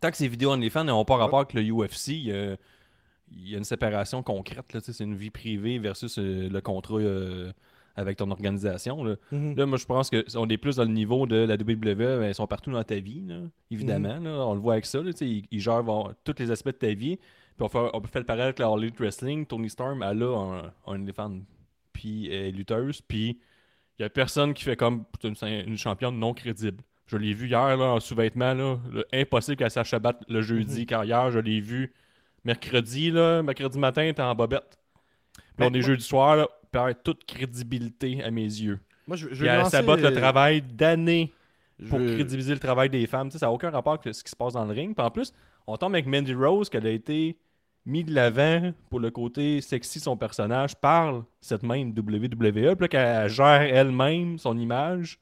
[0.01, 2.29] tant que ces vidéos OnlyFans n'ont pas rapport avec le UFC,
[3.37, 4.65] il y a, une séparation concrète.
[4.81, 7.53] C'est une vie privée versus euh, le contrat euh,
[7.97, 9.05] avec ton organisation.
[9.05, 9.17] Là.
[9.33, 9.57] Mhm.
[9.57, 11.95] Là, moi, je pense qu'on est plus dans le niveau de la WWE.
[11.95, 14.17] ben, ils sont partout dans ta vie, là, évidemment.
[14.17, 14.25] Mhm.
[14.25, 14.31] là.
[14.47, 15.01] on le voit avec ça.
[15.21, 17.17] Ils, ils gèrent bon, tous les aspects de ta vie.
[17.17, 19.47] Puis on, fait- on peut faire le parallèle avec la All Elite Wrestling.
[19.47, 21.41] Tony Storm, elle a un, un OnlyFans.
[21.93, 23.01] Puis elle est lutteuse.
[23.01, 23.39] Puis
[23.99, 25.35] il n'y a personne qui fait comme une,
[25.67, 26.83] une championne non crédible.
[27.07, 27.99] Je l'ai vu hier là, en
[28.91, 30.81] le- Impossible qu'elle sache battre le jeudi.
[30.81, 30.87] Mhm.
[30.87, 31.93] Car hier, je l'ai vu
[32.45, 33.11] mercredi.
[33.11, 34.79] Là, mercredi matin, était en bobette.
[35.57, 36.37] Puis on est jeudi soir.
[36.37, 38.81] Là, perd toute crédibilité à mes yeux.
[39.07, 41.33] Moi, je, je Puis elle lancer- sabote le travail d'années
[41.79, 43.29] je pour veux- crédibiliser le travail des femmes.
[43.29, 44.95] Tu sais, ça n'a aucun rapport avec ce qui se passe dans le ring.
[44.97, 45.33] Puis en plus,
[45.67, 47.37] on tombe avec Mandy Rose, qu'elle a été
[47.87, 52.75] mis de l'avant pour le côté sexy de son personnage par cette même WWE.
[52.75, 55.19] Puis là, qu'elle gère elle-même son image,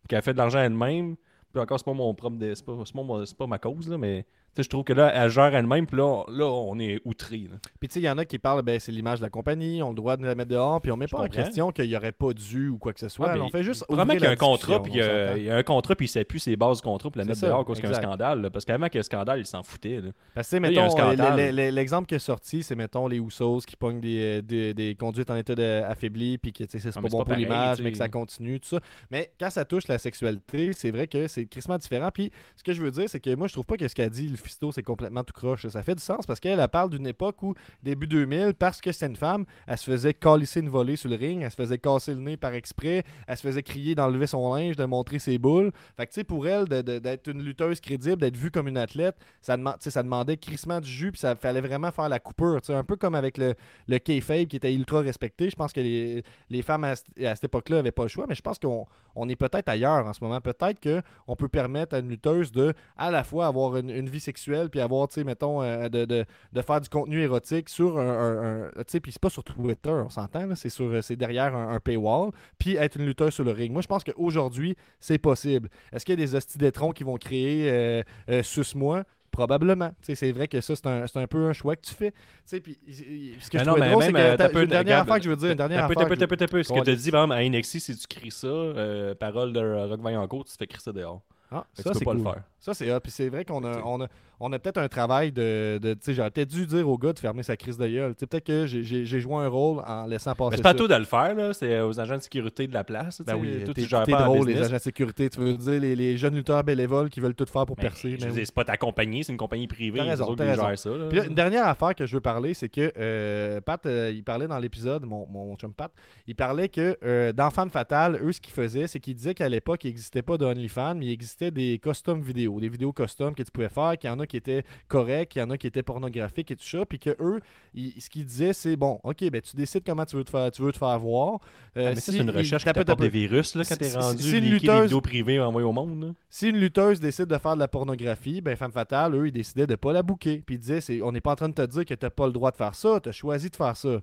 [0.00, 1.16] puis qu'elle fait de l'argent elle-même.
[1.52, 2.36] Puis encore, c'est pas mon propre.
[2.36, 4.24] dé- C'est pas, c'est pas mon- c'est pas ma cause, là, mais
[4.62, 5.86] je trouve que là, elle gère elle-même.
[5.86, 7.48] Puis là, là, on est outré.
[7.80, 9.82] Puis tu sais, il y en a qui parlent, ben, c'est l'image de la compagnie,
[9.82, 11.70] on a le droit de la mettre dehors, puis on met Je pas en question
[11.72, 13.30] qu'il n'y aurait pas dû ou quoi que ce soit.
[13.30, 13.84] Ah, mais on fait juste.
[13.88, 15.36] Vraiment qu'il y a un contrat, puis s'entend.
[15.36, 17.38] il y a un contrat, puis il s'appuie ses bases du contrat pour la mettre
[17.40, 18.40] ça, dehors cause qu'il y a un scandale.
[18.42, 18.50] là.
[18.50, 20.00] Parce qu'avant qu'il y ait un scandale, il s'en foutait.
[20.00, 20.10] là.
[20.34, 24.38] Parce que, mettons, euh, l'exemple qui est sorti, c'est, mettons, les Usos qui pognent des,
[24.38, 27.08] euh, des, des conduites en état de- affaibli, puis que, tu sais, c'est Ah, pas
[27.08, 28.80] bon pour l'image, mais que ça continue, tout ça.
[29.10, 32.10] Mais quand ça touche la sexualité, c'est vrai que c'est crissement différent.
[32.12, 34.08] Puis, ce que je veux dire, c'est que moi, je trouve pas que ce qu'a
[34.08, 34.36] dit le
[34.72, 35.66] C'est complètement tout croche.
[35.66, 38.92] Ça fait du sens parce qu'elle elle parle d'une époque où, début 2000, parce que
[38.92, 41.78] c'est une femme, elle se faisait calisser une volée sur le ring, elle se faisait
[41.78, 45.38] casser le nez par exprès, elle se faisait crier d'enlever son linge, de montrer ses
[45.38, 45.70] boules.
[45.96, 49.16] Fait que, tu sais, pour elle, d'être une lutteuse crédible, d'être vue comme une athlète,
[49.40, 52.60] ça, ça demandait crissement du jus, puis ça fallait vraiment faire la coupure.
[52.68, 53.54] Un peu comme avec le,
[53.88, 55.50] le kayfabe qui était ultra respecté.
[55.50, 58.42] Je pense que les, les femmes à, cette- époque-là n'avaient pas le choix, mais je
[58.42, 60.40] pense qu'on on est peut-être ailleurs en ce moment.
[60.40, 64.20] Peut-être qu'on peut permettre à une lutteuse de à la fois avoir une, une vie
[64.20, 64.35] sexuelle,
[64.70, 68.06] puis avoir, tu sais, mettons, euh, de, de, de faire du contenu érotique sur un.
[68.06, 71.16] un- un- tu sais, puis c'est pas sur Twitter, on s'entend, c'est sur euh, c'est
[71.16, 73.72] derrière un, un paywall, puis être une lutteuse sur le ring.
[73.72, 75.68] Moi, je pense qu'aujourd'hui, c'est possible.
[75.92, 79.04] Est-ce qu'il y a des hosties d'étrons qui vont créer euh, euh, Sus-moi?
[79.32, 79.90] Probablement.
[80.00, 82.12] Tu sais, C'est vrai que ça, c'est un, un peu un choix que tu fais.
[82.12, 82.16] Tu
[82.46, 84.68] sais, puis, il- il- ce que Mais je non, mais drôle, même, euh, peu une
[84.70, 85.50] dernière regarde, affaire que je veux dire.
[85.50, 86.62] Une dernière peu, peu, peu.
[86.62, 89.60] Ce que tu dit, par exemple, à NXT, si tu cries ça, euh, parole de
[89.60, 91.20] Rock Vaillancourt, tu te fais crier ça dehors.
[91.50, 92.18] Ah, ça, tu peux c'est pas cool.
[92.18, 92.42] le faire.
[92.58, 93.00] Ça, c'est hot.
[93.00, 94.08] Puis c'est vrai qu'on a, on a,
[94.40, 95.78] on a peut-être un travail de.
[95.82, 98.14] de tu sais, j'aurais peut-être dû dire au gars de fermer sa crise de gueule.
[98.14, 100.88] Tu sais, peut-être que j'ai- joué un rôle en laissant passer Mais c'est pas toi
[100.88, 101.52] de le faire, là.
[101.54, 103.22] C'est aux agents de sécurité de la place.
[103.22, 105.30] Ben oui, pas la drôle, les agents de sécurité.
[105.30, 108.16] Tu veux dire les, les jeunes lutteurs bénévoles qui veulent tout faire pour Mais, percer.
[108.18, 109.98] je mais c'est pas ta compagnie, c'est une compagnie privée.
[110.00, 110.76] T'as raison, raison.
[110.76, 110.90] ça.
[110.90, 111.08] là.
[111.08, 114.22] Puis là, une dernière affaire que je veux parler, c'est que euh, Pat, euh, il
[114.22, 115.90] parlait dans l'épisode, mon, mon chum Pat,
[116.26, 119.48] il parlait que euh, dans Femme Fatale, eux, ce qu'ils faisaient, c'est qu'ils disaient qu'à
[119.48, 123.34] l'époque, il n'existait pas de OnlyFans, mais il existait des custom vidéos, des vidéos custom
[123.34, 125.56] que tu pouvais faire, qu'il y en a qui étaient corrects, qu'il y en a
[125.58, 127.40] qui étaient pornographiques et tout ça, puis que eux,
[127.74, 130.50] ils- ce qu'ils disaient, c'est bon, ok, ben tu décides comment tu veux te faire,
[130.50, 131.40] tu veux te faire voir.
[131.76, 133.76] Euh, Ah, mais ça, si c'est une il- recherche qui t'apporte des virus là, quand
[133.76, 136.02] t'es rendu si une des lutteuse- vidéos privées envoyées au monde.
[136.02, 136.08] là.
[136.28, 139.66] Si une lutteuse décide de faire de la pornographie, ben Femme Fatale, eux, ils décidaient
[139.66, 140.42] de pas la bouquer.
[140.44, 142.32] Puis ils disaient, on n'est pas en train de te dire que tu pas le
[142.32, 144.00] droit de faire ça, tu as choisi de faire ça.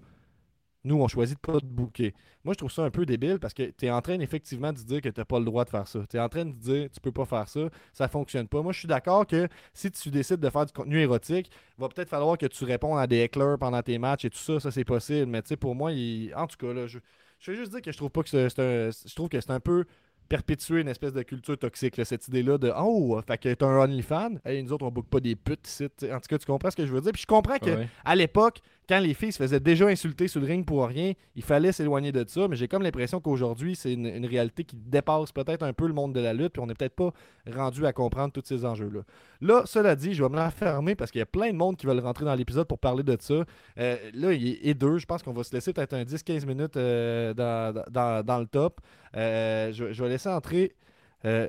[0.86, 2.13] Nous, on choisit de pas te bouquer.
[2.43, 4.77] Moi, je trouve ça un peu débile parce que tu es en train effectivement de
[4.79, 5.99] dire que tu pas le droit de faire ça.
[6.09, 8.61] Tu es en train de dire tu peux pas faire ça, ça fonctionne pas.
[8.61, 11.88] Moi, je suis d'accord que si tu décides de faire du contenu érotique, il va
[11.88, 14.71] peut-être falloir que tu répondes à des éclairs pendant tes matchs et tout ça, ça
[14.71, 15.27] c'est possible.
[15.27, 16.99] Mais tu sais, pour moi, il- en tout cas, là, je,
[17.39, 19.51] je vais juste dire que je trouve pas que c'est, un, je trouve que c'est
[19.51, 19.86] un peu
[20.29, 23.77] perpétuer une espèce de culture toxique, là, cette idée-là de Oh, fait que t'as un
[23.84, 25.84] OnlyFans, hey, nous autres on boucle pas des putes ici.
[26.11, 27.11] En tout cas, tu comprends ce que je veux dire.
[27.11, 27.89] Puis je comprends que Ouais.
[28.05, 31.43] à l'époque, quand les filles se faisaient déjà insulter sur le ring pour rien, il
[31.43, 32.47] fallait s'éloigner de ça.
[32.47, 35.93] Mais j'ai comme l'impression qu'aujourd'hui, c'est une, une réalité qui dépasse peut-être un peu le
[35.93, 37.11] monde de la lutte, puis on n'est peut-être pas
[37.49, 39.01] rendu à comprendre tous ces enjeux-là.
[39.41, 41.86] Là, cela dit, je vais me l'enfermer parce qu'il y a plein de monde qui
[41.86, 43.43] veulent rentrer dans l'épisode pour parler de ça.
[43.79, 44.97] Euh, là, il est deux.
[44.97, 48.47] Je pense qu'on va se laisser peut-être un 10-15 minutes euh, dans, dans- dans le
[48.47, 48.79] top.
[49.15, 50.75] Euh, je, je vais laisser entrer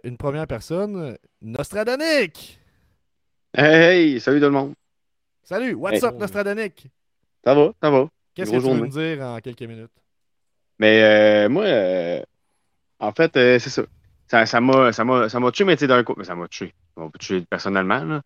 [0.04, 2.60] une première personne, Nostradonic.
[3.56, 4.74] Hey, salut tout le monde.
[5.42, 6.08] Salut, what's Hey.
[6.08, 6.86] up, Nostradonic?
[7.44, 8.08] Ça va, ça va.
[8.34, 8.88] Qu'est-ce que Grosse tu veux journée.
[9.10, 9.90] me dire en quelques minutes?
[10.78, 12.20] Mais euh, moi, euh,
[12.98, 13.82] en fait, euh, c'est ça.
[14.26, 16.14] Ça ça m'a ça m'a ça m'a tué, mais tu sais, d'un coup.
[16.16, 16.72] Mais ça m'a tué.
[16.96, 18.22] Ça m'a pas tué personnellement, là.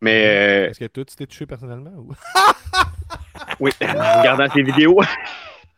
[0.00, 1.92] Mais euh, Est-ce que toi, tu t'es touché personnellement?
[1.96, 2.12] Ou...
[3.60, 5.00] oui, en regardant tes vidéos.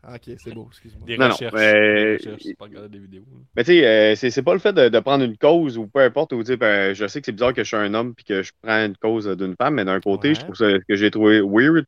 [0.03, 1.07] Ah, ok, c'est beau, excuse-moi.
[1.07, 1.55] Des Non, non, recherches.
[1.55, 3.23] euh, des recherches, pas regarder des vidéos.
[3.55, 5.87] Mais tu sais, euh, c'est c'est pas le fait de, de prendre une cause ou
[5.87, 8.15] peu importe, ou dire, ben, je sais que c'est bizarre que je suis un homme
[8.15, 10.35] puis que je prends une cause d'une femme, mais d'un côté, Ouais.
[10.35, 11.85] je trouve ça ce que j'ai trouvé weird,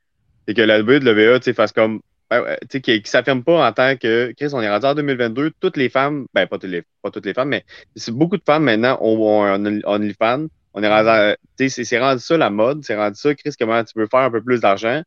[0.46, 3.66] c'est que la WWE, tu sais, fasse comme, ben, tu sais, qui, qui s'affirme pas
[3.68, 6.70] en tant que, Chris, on est rendu en 2022, toutes les femmes, ben, pas toutes
[6.70, 7.64] les, pas toutes les femmes, mais
[8.08, 10.46] beaucoup de femmes maintenant ont, un OnlyFans.
[10.74, 13.52] On est rendu, en- tu sais, c'est- rendu ça la mode, c'est rendu ça, Chris,
[13.58, 15.02] comment tu veux faire un peu plus d'argent.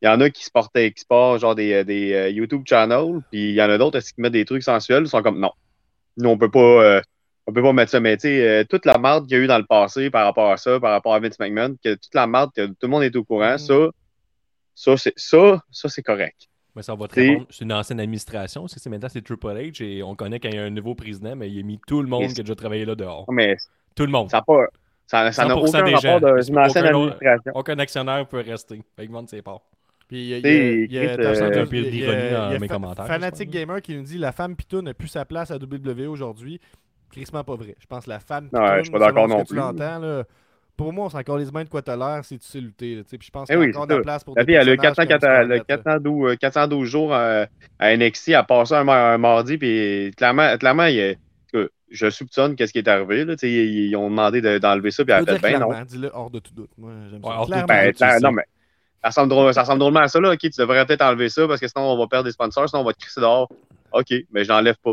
[0.00, 3.54] Il y en a qui se portent genre des, des euh, YouTube channels, puis il
[3.54, 5.50] y en a d'autres qui mettent des trucs sensuels, ils sont comme non.
[6.16, 7.00] Nous, on peut pas, euh,
[7.48, 7.98] on peut pas mettre ça.
[7.98, 10.24] Mais tu sais, euh, toute la marde qu'il y a eu dans le passé par
[10.24, 12.88] rapport à ça, par rapport à Vince McMahon, que toute la marde, que tout le
[12.88, 13.58] monde est au courant, Mhm.
[13.58, 13.88] ça,
[14.80, 16.48] ça, c'est ça, ça, c'est correct.
[16.76, 17.46] Mais ça va C'est- répondre.
[17.50, 18.68] C'est une ancienne administration.
[18.68, 21.34] C'est c'est maintenant c'est Triple H et on connaît qu'il y a un nouveau président,
[21.34, 23.24] mais il a mis tout le monde qui a déjà travaillé là dehors.
[23.32, 23.56] Mais
[23.96, 24.30] Tout le monde.
[24.30, 24.66] ça n'a pas,
[25.06, 26.18] ça, ça n'a 100% aucun des rapport gens.
[26.20, 27.52] d'une ancienne Aucun administration.
[27.56, 28.80] Aucun actionnaire peut rester.
[28.96, 29.62] Fait que vendre ses parts.
[30.06, 31.58] Puis il y a, il y a- T'sais, il y a- Chris, t'as l'impression que-
[31.58, 34.32] un peu d'ironie dans il y a mes commentaires, Fanatic Gamer qui nous dit la
[34.32, 36.60] femme pitoune n'a plus sa place à WWE aujourd'hui.
[37.10, 37.74] Crissement pas vrai.
[37.80, 39.56] Je pense que la femme Ouais, pitoune, je suis pas d'accord non plus.
[39.56, 39.72] là,
[40.78, 42.94] pour moi, on s'en encore les mains de quoi t'as l'air si tu sais lutter.
[42.94, 43.18] là, tu sais.
[43.18, 44.02] Puis je pense Eh qu'il y a oui, encore de la ça.
[44.04, 45.58] place pour La des fille, elle a eu personnages 400, comme 400, elle a Scarlett,
[45.68, 45.76] là.
[45.76, 47.46] 412, euh, 412 jours à,
[47.78, 51.16] à NXT, à passer un, mar- un mardi, puis clairement, clairement il
[51.90, 53.24] je soupçonne qu'est-ce qui est arrivé.
[53.24, 55.58] Là, tu sais, ils, ils ont demandé de- d'enlever ça, puis elle a fait ben
[55.58, 55.68] non.
[55.68, 56.68] clairement, dis-le hors de tout doute.
[56.76, 57.38] Moi, j'aime Ouais, ça.
[57.38, 57.66] hors de tout Clairement.
[57.66, 58.42] Ben, ça- non, mais
[59.02, 60.20] ça ressemble, drôle- ça ressemble drôlement à ça.
[60.20, 60.32] Là.
[60.32, 62.82] OK, tu devrais peut-être enlever ça parce que sinon, on va perdre des sponsors, sinon,
[62.82, 63.48] on va te crisser dehors.
[63.92, 64.92] OK, mais je l'enlève pas.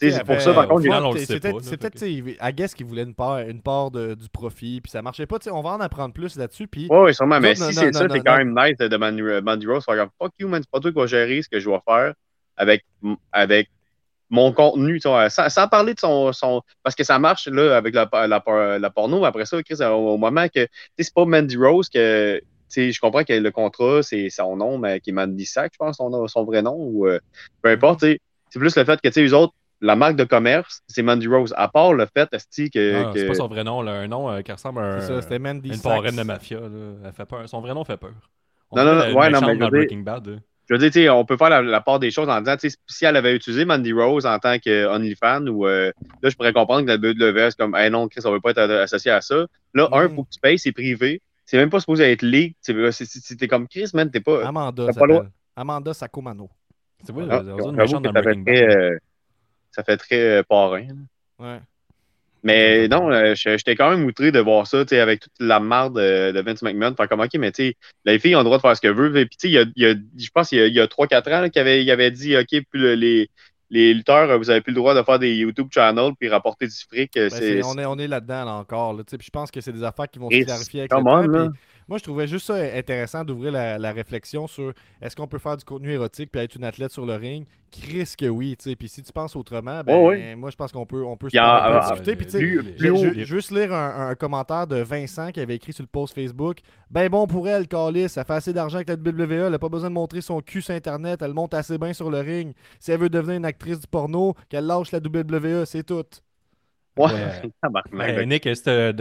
[0.00, 0.82] C'est pour ça, par contre,
[1.14, 3.14] c'est- sait c'était- pas, là, C'est peut-être, fait tu sais, I guess qu'il voulait une
[3.14, 5.38] part, une part de- du profit, puis ça marchait pas.
[5.38, 6.66] tu sais, On va en apprendre plus là-dessus.
[6.68, 9.22] Puis Oui, oui, sûrement, mais Non, si c'est ça, c'est quand même nice de Mandy,
[9.42, 9.84] Mandy Rose.
[9.84, 12.12] Faire fuck you, man, c'est pas toi qui vas gérer ce que je dois faire
[12.56, 12.84] avec,
[13.32, 13.70] avec
[14.30, 15.00] mon contenu.
[15.00, 16.60] tu vois, Sans, sans parler de son, son.
[16.82, 19.84] Parce que ça marche là, avec la, la, la porno, mais après ça, Chris, au,
[20.14, 20.64] au moment que.
[20.64, 22.38] Tu sais, c'est pas Mandy Rose que.
[22.38, 25.72] Tu sais, je comprends que le contrat, c'est son nom, mais qui est Mandy Sack,
[25.72, 27.18] je pense, son, son vrai nom, ou euh,
[27.62, 28.00] peu importe.
[28.00, 28.20] tu sais,
[28.50, 31.26] C'est plus le fait que, tu sais, eux autres, la marque de commerce, c'est Mandy
[31.28, 31.54] Rose.
[31.56, 33.04] À part le fait, esti, que.
[33.06, 35.20] Ah, que- C'est pas son vrai nom, là, un nom euh, qui ressemble à un-
[35.20, 36.60] ça, Mandy une parraine de mafia.
[36.60, 36.66] Là.
[37.04, 37.48] Elle fait peur.
[37.48, 38.12] Son vrai nom fait peur.
[38.70, 40.26] On Non, non, non, la ouais, non, mais je dans veux dire- Breaking Bad.
[40.26, 40.36] là.
[40.68, 42.56] je veux dire, tu sais, on peut faire la, la part des choses en disant,
[42.58, 45.90] tu sais, si elle avait utilisé Mandy Rose en tant que OnlyFans, ou euh,
[46.22, 48.50] là, je pourrais comprendre que la WWE, c'est comme, hey non, Chris, on veut pas
[48.50, 49.46] être associé à ça.
[49.72, 50.14] Là, un, Mhm.
[50.16, 51.22] faut que tu payes, c'est privé.
[51.46, 52.54] C'est même pas supposé être league.
[52.60, 54.46] C'est- c'est- c'est- T'es comme Chris, man, t'es pas.
[54.46, 55.26] Amanda, pas.
[55.56, 56.50] Amanda Sakomano.
[57.02, 58.20] C'est vrai, Ah, J'avoue méchante que dans
[59.78, 60.88] ça fait très, euh, parrain.
[61.38, 61.60] Ouais.
[62.42, 66.32] Mais non, euh, j'étais quand même outré de voir ça, avec toute la marde euh,
[66.32, 66.94] de Vince McMahon.
[66.96, 68.94] Faire comme, OK, mais tu sais, les filles ont le droit de faire ce qu'elles
[68.94, 69.12] veulent.
[69.12, 71.82] Puis, tu sais, je pense qu'il y a, il y a 3-4 ans qu'il avait,
[71.82, 73.28] il avait dit, OK, puis le- les,
[73.70, 76.74] les lutteurs, vous avez plus le droit de faire des YouTube channels puis rapporter du
[76.88, 77.12] fric.
[77.14, 77.30] Ben,
[77.64, 78.94] on est, on est là-dedans là, encore.
[78.94, 81.22] Là, puis je pense que c'est des affaires qui vont se clarifier avec le temps.
[81.50, 81.58] puis
[81.88, 85.56] Moi, je trouvais juste ça intéressant d'ouvrir la, la réflexion sur est-ce qu'on peut faire
[85.56, 87.46] du contenu érotique puis être une athlète sur le ring?
[87.70, 88.56] Chris que oui.
[88.58, 88.76] tu sais.
[88.76, 91.86] Puis si tu penses autrement, ben, moi, je pense qu'on peut, on peut, se ah,
[91.90, 92.16] discuter.
[92.16, 95.88] Puis, tu sais, juste lire un, un commentaire de Vincent qui avait écrit sur le
[95.88, 96.58] post Facebook.
[96.90, 98.08] Ben bon pour elle, Calis.
[98.08, 99.46] Ça fait assez d'argent avec la WWE.
[99.46, 101.22] Elle n'a pas besoin de montrer son cul sur Internet.
[101.22, 102.54] Elle monte assez bien sur le ring.
[102.80, 106.04] Si elle veut devenir une actrice du porno, qu'elle lâche la WWE, c'est tout.
[106.98, 107.10] Ouais,
[107.92, 108.26] Ouais.
[108.26, 108.92] Nick, euh,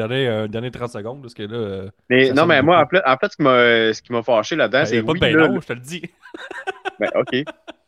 [0.48, 1.58] dernier 30 secondes, parce que là.
[1.58, 4.24] euh, Mais non, mais moi, en fait, en fait, ce qui m'a, ce qui m'a
[4.24, 6.02] fâché là-dedans, ben, c'est pas oui, de ben là, long, je te le dis.
[7.00, 7.44] Ben, OK.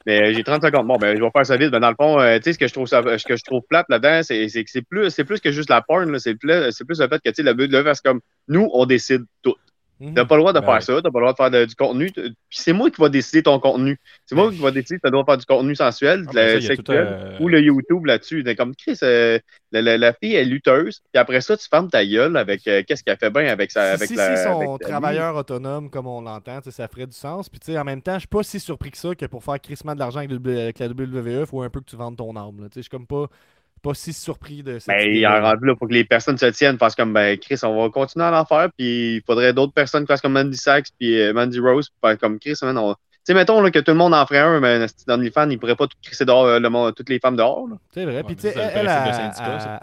[0.05, 0.85] Mais j'ai 30 secondes.
[0.87, 1.71] Bon, ben, je vais faire ça vite.
[1.71, 3.43] Ben, dans le fond, euh, tu sais, ce que je trouve ça, ce que je
[3.43, 6.19] trouve plate là-dedans, c'est, c'est que c'est plus, c'est plus que juste la porn.
[6.19, 8.85] C'est plus, c'est plus le fait que, tu sais, la WWE, c'est comme, nous, on
[8.85, 9.55] décide tout.
[10.01, 10.13] Mhm.
[10.13, 10.81] T'as pas le droit de Ben faire ouais.
[10.81, 12.09] ça, t'as pas le droit de faire de- du contenu.
[12.11, 13.97] Puis c'est moi qui va décider ton contenu.
[14.25, 16.31] C'est moi qui va décider si t'as le droit de faire du contenu sensuel, Ah,
[16.33, 18.43] ben la- ça, sexuel, euh, ou le YouTube là-dessus.
[18.45, 19.39] T'es comme, Chris, euh,
[19.73, 22.81] la, la- la fille est lutteuse, puis après ça, tu fermes ta gueule avec euh,
[22.87, 23.87] qu'est-ce qu'elle fait bien avec sa.
[23.89, 27.05] Si, avec si, la, si sont avec la- travailleurs autonomes comme on l'entend, ça ferait
[27.07, 27.49] du sens.
[27.49, 29.43] Puis tu sais, en même temps, je suis pas si surpris que ça que pour
[29.43, 31.97] faire crissement de l'argent avec, le- avec la WWE, il faut un peu que tu
[31.97, 32.69] vendes ton âme.
[32.73, 33.25] Je suis comme pas.
[33.81, 36.45] Pas si surpris de cette Ben, il a rendu là pour que les personnes se
[36.47, 39.73] tiennent, fassent comme, ben, Chris, on va continuer à en faire, puis il faudrait d'autres
[39.73, 42.93] personnes qui fassent comme Mandy Sachs, puis euh, Mandy Rose, puis comme Chris, man, on-
[42.93, 45.49] Tu sais, mettons là, que tout le monde en ferait un, mais dans les fans,
[45.49, 47.67] ils pourraient pas tout crisser dehors, euh, le monde- toutes les femmes dehors.
[47.69, 47.75] là.
[47.93, 48.15] C'est vrai.
[48.17, 48.53] Ouais, Puis, tu sais,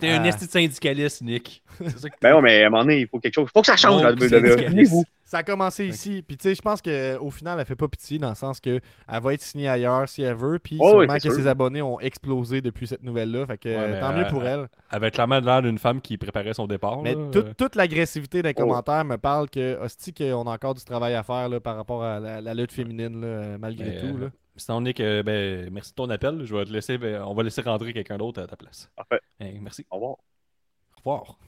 [0.01, 1.63] T'es un esti de syndicaliste, Nick.
[1.97, 3.49] Ça que Ben ouais, mais à un moment donné, il faut quelque chose.
[3.53, 5.05] Faut que ça change, Oh, la puis WWE.
[5.29, 6.23] Ça a commencé ici.
[6.27, 8.81] Puis, tu sais, je pense qu'au final, elle fait pas pitié dans le sens que
[9.09, 10.61] elle va être signée ailleurs si elle veut.
[10.61, 11.33] Puis, Oh, sûrement oui, que sûr.
[11.33, 13.45] ses abonnés ont explosé depuis cette nouvelle-là.
[13.47, 14.69] Fait que Ouais, euh, tant mieux euh, pour elle.
[14.89, 17.03] Avec clairement l'air d'une femme qui préparait son départ.
[17.03, 18.61] Mais là, toute, euh, toute l'agressivité des Oh.
[18.61, 22.05] commentaires me parle que, hostie, qu'on a encore du travail à faire là, par rapport
[22.05, 24.07] à la, la lutte féminine, là, euh, malgré Mais, tout.
[24.17, 24.31] euh, Là.
[24.59, 26.45] Sinon, Nick, euh, ben, merci de ton appel.
[26.45, 28.89] Je vais te laisser, ben, on va laisser rentrer quelqu'un d'autre à ta place.
[28.95, 29.21] Parfait.
[29.41, 29.85] Hey, merci.
[29.91, 30.13] Au revoir.
[30.13, 31.39] Au revoir.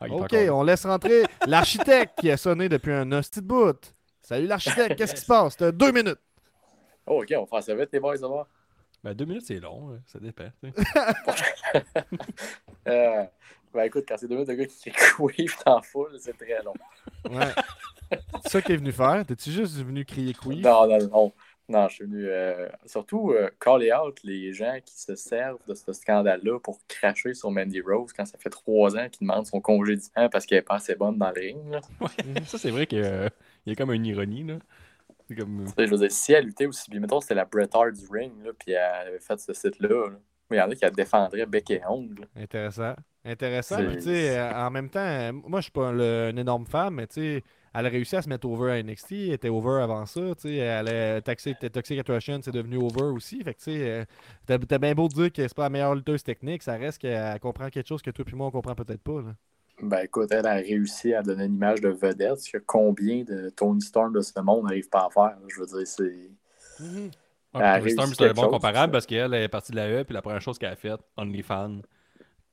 [0.00, 3.94] Ah, est Ok, on laisse rentrer l'architecte qui a sonné depuis un hostie de bout.
[4.22, 5.56] Salut l'architecte, qu'est-ce qui se passe?
[5.56, 6.18] T'as deux minutes.
[7.06, 8.46] Oh, ok, on va faire ça vite, les boys, ça va?
[9.02, 9.90] Ben, deux minutes, c'est long.
[9.92, 10.44] hein, Ça dépend.
[12.88, 13.24] Euh,
[13.74, 16.72] ben écoute, quand c'est deux minutes de gars qui queef dans full, c'est très long.
[17.28, 17.52] Ouais.
[18.42, 19.24] C'est ça que t'es venu faire?
[19.26, 20.60] T'es-tu juste venu crier queef?
[20.60, 21.32] Non, non, non.
[21.70, 25.74] Non, je suis venu euh, surtout euh, caller out les gens qui se servent de
[25.74, 29.60] ce scandale-là pour cracher sur Mandy Rose quand ça fait trois ans qu'il demande son
[29.60, 31.58] congédiement parce qu'elle est pas assez bonne dans le ring.
[31.70, 31.80] là.
[32.44, 33.30] Ça, c'est vrai qu'il
[33.66, 34.42] y a comme une ironie.
[34.44, 34.54] là.
[35.28, 35.64] C'est comme.
[35.68, 38.06] Sais, Je veux dire, si elle luttait aussi, bien, mettons, c'était la Bret Hart du
[38.10, 39.88] ring, là, puis elle avait fait ce site-là.
[39.88, 40.16] là.
[40.50, 42.26] Mais il y en a qui la défendraient bec et ongle.
[42.34, 42.94] Intéressant.
[43.24, 43.76] Intéressant.
[43.76, 46.36] C'est- Puis, tu sais, euh, en même temps, euh, moi, je suis pas le- un
[46.36, 49.12] énorme fan, mais tu sais, elle a réussi à se mettre over à NXT.
[49.12, 50.20] Elle était over avant ça.
[50.34, 53.42] Tu sais, elle a taxé Toxic Attraction, c'est devenu over aussi.
[53.44, 54.04] Fait que, tu sais, euh,
[54.46, 57.38] t'as t'as bien beau dire que c'est pas la meilleure lutteuse technique, ça reste qu'elle
[57.40, 59.22] comprend quelque chose que toi et moi, on comprend peut-être pas.
[59.22, 59.34] Là.
[59.82, 63.80] Ben écoute, elle a réussi à donner une image de vedette, que combien de Tony
[63.80, 65.38] Storm de ce monde n'arrive pas à faire.
[65.40, 65.46] là.
[65.48, 66.30] Je veux dire, c'est.
[67.54, 69.88] Ah, a Tony Storm, c'est un bon chose, comparable parce qu'elle est partie de la
[69.88, 71.80] E, puis la première chose qu'elle a faite, OnlyFans.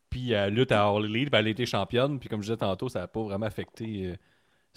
[0.09, 2.57] Puis elle lutte à All Elite, puis elle a été championne, puis comme je disais
[2.57, 4.15] tantôt, ça n'a pas vraiment affecté euh,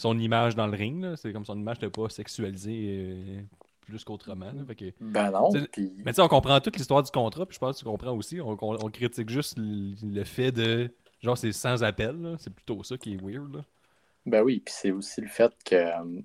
[0.01, 1.02] son image dans le ring.
[1.02, 1.16] là.
[1.16, 3.40] C'est comme son image n'était pas sexualisée euh,
[3.86, 4.51] plus qu'autrement.
[4.77, 5.51] que- Ben non.
[5.52, 8.16] Mais tu sais, on comprend toute l'histoire du contrat, puis je pense que tu comprends
[8.16, 8.40] aussi.
[8.40, 10.90] On, on- on critique juste le, le fait de.
[11.22, 12.36] Genre, c'est sans appel, là.
[12.39, 13.55] c'est plutôt ça qui est weird.
[13.55, 13.64] Là.
[14.24, 16.22] ben oui, puis c'est aussi le fait que euh,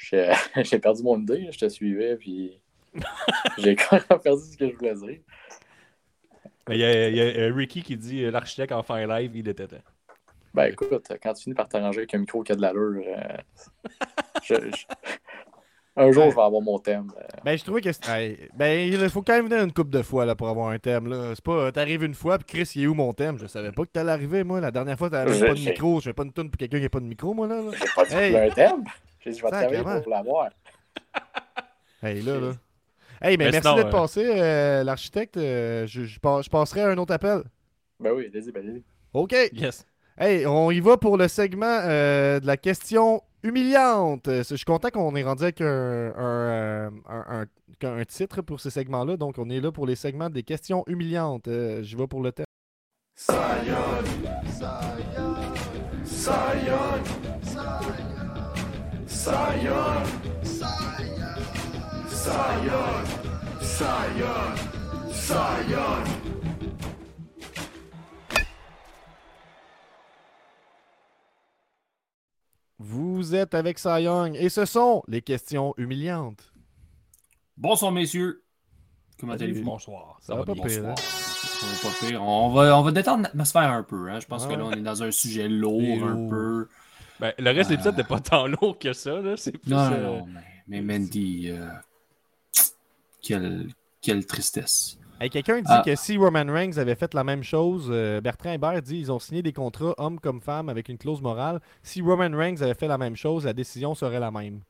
[0.64, 2.58] j'ai perdu mon idée, je te suivais, puis
[3.58, 5.20] j'ai quand même perdu ce que je voulais dire.
[6.68, 9.66] Il y a, y a, euh, Ricky qui dit l'architecte en fin live, il était
[9.68, 9.76] temps.
[10.54, 13.36] Ben écoute, quand tu finis par t'arranger avec un micro qui a de l'allure, euh,
[14.42, 14.86] je- je-
[15.96, 17.10] un jour je vais avoir mon thème.
[17.18, 17.22] euh.
[17.44, 17.90] Ben, je trouvais que.
[17.92, 20.68] c'est- hey, ben, il faut quand même venir une couple de fois là, pour avoir
[20.68, 21.06] un thème.
[21.08, 21.32] là.
[21.34, 21.72] C'est pas.
[21.72, 23.38] T'arrives une fois, puis Chris, il est où mon thème?
[23.38, 24.60] Je savais pas que t'allais arriver, moi.
[24.60, 26.00] La dernière fois, t'avais pas de micro.
[26.00, 27.56] Je fais pas une tonne pour quelqu'un qui a pas de micro, moi, là.
[27.62, 27.70] là.
[27.72, 28.36] J'ai pas dit Hey.
[28.36, 28.84] un thème.
[29.20, 30.50] J'ai dit je vais travailler pour l'avoir.
[32.02, 32.52] Hey, là, là.
[33.20, 35.36] Hey, mais Mais merci d'être euh, passé, euh, l'architecte.
[35.36, 37.42] euh, je, je, je passerai à un autre appel.
[38.00, 38.82] Ben oui, allez-y, ben allez-y.
[39.14, 39.32] OK.
[39.52, 39.86] Yes.
[40.18, 44.28] Hey, on y va pour le segment euh, de la question humiliante.
[44.28, 47.40] Euh, Je suis content qu'on ait rendu avec un, un, euh,
[47.82, 49.16] un titre pour ce segment-là.
[49.16, 51.48] Donc, on est là pour les segments des questions humiliantes.
[51.48, 52.44] Euh, J'y vais pour le thème.
[73.22, 76.52] Vous êtes avec Cy Young et ce sont les questions humiliantes.
[77.56, 78.42] Bonsoir, messieurs.
[79.20, 79.62] Comment allez-vous?
[79.62, 80.18] Bonsoir.
[80.20, 80.62] Ça, Ça va va bien.
[80.64, 80.94] pas pire, hein?
[80.96, 82.20] Ça va pas pire.
[82.24, 84.10] On va, on va détendre l'atmosphère un peu.
[84.10, 84.18] Hein?
[84.18, 86.30] Je pense Ah que là, on est dans un sujet lourd un lourd.
[86.30, 86.68] peu.
[87.20, 89.20] Ben, le reste de l'épisode n'est pas tant lourd que ça.
[89.20, 89.36] Là.
[89.36, 89.70] C'est plus.
[89.70, 90.26] Non, non, euh, non,
[90.66, 91.68] mais, mais Mandy, euh,
[93.22, 93.68] quelle,
[94.00, 94.98] quelle tristesse.
[95.22, 95.82] Hey, Quelqu'un dit Ah.
[95.84, 99.18] que si Roman Reigns avait fait la même chose, euh, Bertrand Hébert dit ils ont
[99.18, 101.60] signé des contrats hommes comme femmes avec une clause morale.
[101.82, 104.60] Si Roman Reigns avait fait la même chose, la décision serait la même.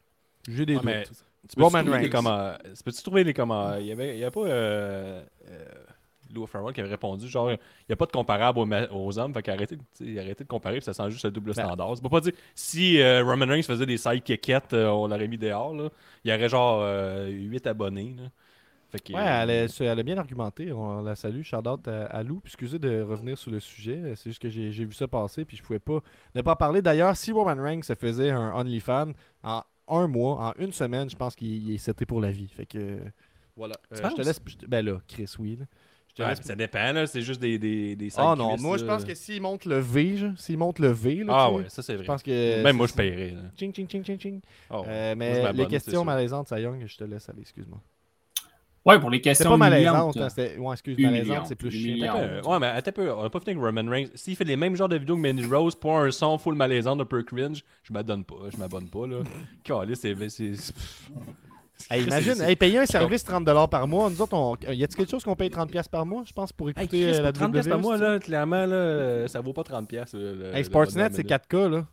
[0.48, 1.24] J'ai des mais doutes.
[1.48, 2.08] Tu peux Roman Reigns.
[2.10, 2.52] comment-
[2.84, 5.64] peux-tu trouver les comment Il y avait, il y avait pas euh, euh,
[6.34, 7.58] Lou Farrell qui avait répondu genre il
[7.88, 11.10] n'y a pas de comparable aux, aux hommes, fait qu'arrêtez de- comparer, puis ça sent
[11.10, 11.64] juste le double Ben.
[11.64, 11.96] standard.
[11.96, 15.38] C'est pas dire si euh, Roman Reigns faisait des side kickettes, euh, on l'aurait mis
[15.38, 15.88] dehors là.
[16.24, 16.84] Il y aurait genre
[17.28, 18.24] 8 abonnés là.
[18.92, 20.70] Fait que, Ouais, elle a, elle a bien argumenté.
[20.72, 21.42] On la salue.
[21.42, 22.40] Shout out à, à Lou.
[22.40, 24.12] Puis Excusez de revenir sur le sujet.
[24.16, 25.44] C'est juste que j'ai j'ai vu ça passer.
[25.46, 26.00] Puis je pouvais pas
[26.34, 26.82] ne pas en parler.
[26.82, 29.12] D'ailleurs, si Roman Reigns se faisait un OnlyFans
[29.42, 32.48] en un mois, en une semaine, je pense qu'il seté pour la vie.
[32.48, 32.98] Fait que euh,
[33.56, 33.74] voilà.
[33.92, 34.40] Euh, je te laisse.
[34.46, 35.56] je te- ben là, Chris, oui.
[35.58, 35.64] là.
[36.08, 38.76] Je te Ouais, laisse- ça dépend là, c'est juste des des, des Ah non, moi
[38.76, 41.64] je pense que s'il monte le V, je- s'il monte le V, là, Ah ouais,
[41.70, 42.04] ça c'est vrai.
[42.04, 42.62] je pense que.
[42.62, 43.34] Même moi je paierais.
[43.56, 44.40] Ching, ching, ching, ching, ching.
[44.68, 44.82] Ah.
[44.86, 47.80] Euh, mais les questions malaisantes, ça Young, je te laisse aller, excuse-moi.
[48.84, 50.16] Ouais, pour les C'est questions pas malaisante.
[50.16, 52.16] hein, c'était- Ouais, excuse, malaisante, c'est plus chiant.
[52.18, 54.08] Euh, ouais, mais attends un peu, on a pas fini avec Roman Reigns.
[54.16, 56.98] S'il fait les mêmes genres de vidéos que Mandy Rose pour un son full malaisant,
[56.98, 59.18] un peu cringe, je m'adonne pas, je m'abonne pas, là.
[59.64, 60.16] Calé, c'est.
[60.28, 60.74] c'est- c'est-
[61.90, 64.08] Hey, c'est- imagine, c'est- hey, payer un service 30$ par mois.
[64.08, 64.56] Nous autres, on...
[64.56, 67.04] y a-t-il quelque chose qu'on paye 30$ par mois, je pense, pour Hey, écouter Chris,
[67.18, 69.64] euh, la pour 30 pièces par WWE, mois, c'est- là, clairement, là, ça vaut pas
[69.64, 70.14] 30 pièces.
[70.54, 71.86] Hey, Sportsnet, c'est 4K, là.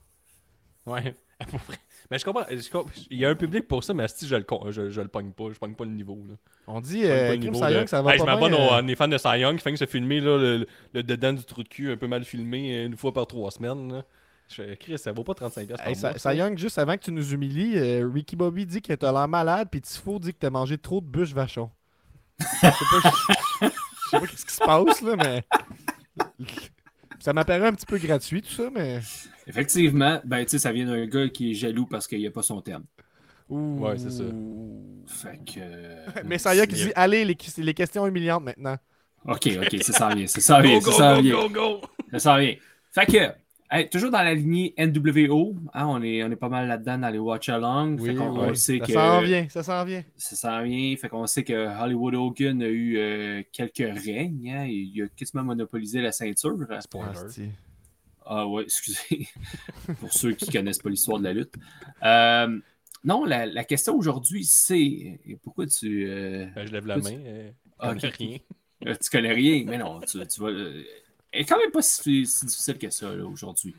[0.85, 1.15] Ouais.
[1.49, 1.77] Pour vrai.
[2.11, 4.35] Mais je comprends, je comprends- Il y a un public pour ça, mais si je
[4.35, 6.17] le, je, je le pogne pas, je pogne pas le niveau.
[6.27, 6.35] Là.
[6.67, 8.73] On dit, euh, niveau Cy de- Young, ça va Hey, je pas m'abonne bien, aux
[8.91, 11.61] euh, fans de Cy Young qui font se filmer là, le, le dedans du trou
[11.63, 13.93] de cul un peu mal filmé une fois par trois semaines.
[13.93, 14.03] Là.
[14.49, 16.13] Je fais, Chris, ça vaut pas 35$ par Hey, mois.
[16.13, 16.33] Cy ça.
[16.33, 19.67] Young, juste avant que tu nous humilies, euh, Ricky Bobby dit que t'as l'air malade,
[19.69, 21.69] puis Tifo dit que t'as mangé trop de bûches vachon.
[22.39, 23.11] Je sais pas,
[23.61, 25.43] je sais pas qu'est-ce qui se passe, là, mais.
[27.19, 28.99] Ça m'apparaît un petit peu gratuit, tout ça, mais.
[29.47, 32.31] Effectivement, ben, tu sais, ça vient d'un gars qui est jaloux parce qu'il n'y a
[32.31, 32.85] pas son terme.
[33.49, 33.79] Ouh.
[33.79, 34.23] Ouais, c'est ça.
[35.07, 36.23] Fait que.
[36.25, 38.77] Mais Cy Young dit Allez, les, les questions humiliantes maintenant.
[39.25, 41.47] Ok, ok, ça s'en vient, ça s'en vient, ça s'en vient.
[41.49, 41.81] go!
[42.11, 42.55] Ça s'en vient.
[42.91, 43.33] Fait que,
[43.71, 47.09] hey, toujours dans la lignée NWO, hein, on, est, on est pas mal là-dedans dans
[47.09, 47.97] les watch along.
[47.99, 48.15] oui.
[48.57, 48.93] sait ça que.
[48.93, 50.03] s'en vient, ça s'en vient.
[50.17, 50.95] Ça s'en vient.
[50.97, 54.49] Fait qu'on sait que Hollywood Hogan a eu euh, quelques règnes.
[54.51, 56.57] hein, il a quasiment monopolisé la ceinture.
[56.81, 57.09] Spoiler.
[57.17, 57.49] Asti.
[58.25, 59.27] Ah ouais, excusez.
[59.99, 61.53] Pour ceux qui connaissent pas l'histoire de la lutte.
[62.03, 62.59] Euh,
[63.03, 66.05] non, la, la question aujourd'hui, c'est pourquoi tu.
[66.07, 67.11] euh, Ben, je lève la main.
[67.25, 68.17] euh, Ah, je connais ok.
[68.19, 68.95] rien.
[69.01, 70.49] tu connais rien, mais non, tu, tu vas.
[71.33, 73.75] Est quand même pas si, si difficile que ça aujourd'hui.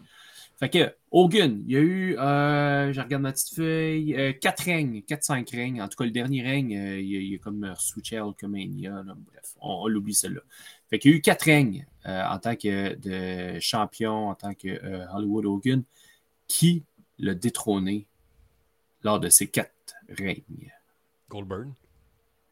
[0.60, 4.62] Fait que Hogan, il y a eu, euh, je regarde ma petite feuille, euh, 4
[4.64, 5.80] règnes, 4-5 règnes.
[5.80, 8.90] En tout cas, le dernier règne, euh, il, il a comme Hulkamania.
[8.90, 9.14] là.
[9.16, 10.42] Bref, on, on l'oublie celle-là.
[10.90, 14.52] Fait qu'il y a eu 4 règnes euh, en tant que de champion, en tant
[14.52, 14.68] que
[15.14, 15.82] Hollywood Hogan.
[16.46, 16.84] Qui
[17.18, 18.06] l'a détrôné
[19.02, 19.72] lors de ces 4
[20.10, 20.72] règnes?
[21.30, 21.70] Goldberg.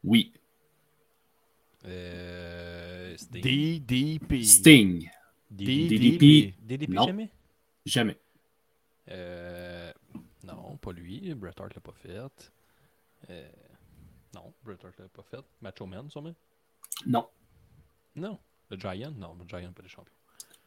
[0.03, 0.31] Oui,
[1.85, 3.41] Euh, Sting.
[3.41, 4.43] DDP.
[4.43, 5.09] Sting.
[5.49, 6.53] DDP.
[6.61, 7.05] DDP Non.
[7.05, 7.29] jamais?
[7.85, 8.17] Jamais.
[9.09, 9.91] Euh,
[10.43, 11.33] non, pas lui.
[11.33, 12.51] Bret Hart l'a pas fait.
[13.29, 13.49] Euh,
[14.35, 15.43] non, Bret Hart l'a pas fait.
[15.61, 16.35] Macho Man, sûrement?
[17.07, 17.27] Non,
[18.15, 18.39] Non.
[18.69, 19.11] Le Giant?
[19.17, 20.13] Non, le Giant, pas le champion.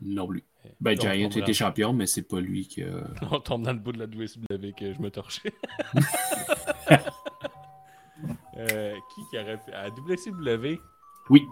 [0.00, 0.42] non plus.
[0.80, 3.04] Ben, Non, Giant était champion, mais c'est pas lui qui a.
[3.30, 5.52] On tombe dans le bout de la WCW que je me torchais.
[8.56, 9.72] euh, qui qui aurait fait.
[9.72, 10.80] À WCW?
[11.30, 11.46] Oui.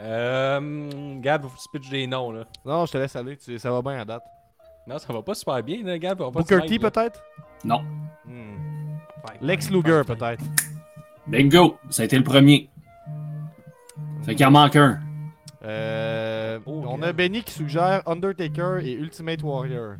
[0.00, 2.44] Euh, Gab, faut que tu pitches des noms, là.
[2.64, 4.22] Non, je te laisse aller, tu- ça va bien à date.
[4.86, 6.20] Non, ça va pas super bien, là, Gab.
[6.20, 6.90] on va pas Booker T, mettre, là.
[6.90, 7.22] peut-être?
[7.64, 7.82] Non.
[8.24, 8.56] Hmm.
[9.42, 10.42] Lex Luger, peut-être.
[11.26, 11.76] Bingo!
[11.90, 12.70] Ça a été le premier.
[14.22, 15.00] Fait qu'il en manque un.
[15.64, 17.08] Euh, Oh, on yeah.
[17.08, 19.96] a Benny qui suggère Undertaker et Ultimate Warrior.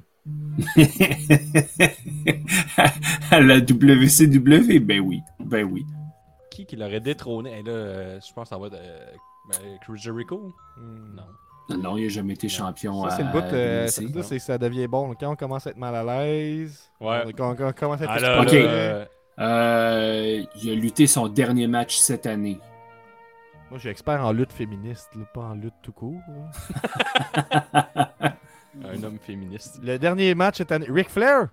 [3.31, 5.21] à la WCW, ben oui.
[5.41, 5.85] Ben oui.
[6.59, 7.61] Qui qui l'aurait détrôné?
[7.61, 9.13] Et là, euh, je pense que ça va être euh,
[9.49, 10.53] ben, Chris Jericho?
[10.77, 11.15] Hmm.
[11.15, 11.77] Non.
[11.79, 13.39] Non, il n'a jamais été champion Ça, c'est le bout.
[13.53, 13.87] euh,
[14.41, 15.15] ça, devient bon.
[15.15, 17.33] Quand on commence à être mal à l'aise, Ouais.
[17.37, 18.55] quand on commence à être là, Ok.
[18.55, 19.05] euh,
[19.39, 22.59] Euh, il a lutté son dernier match cette année.
[23.71, 26.21] Moi, je suis expert en lutte féministe, là, pas en lutte tout court.
[28.85, 29.79] un homme féministe.
[29.81, 30.87] Le dernier match cette année.
[30.91, 31.51] Ric Flair?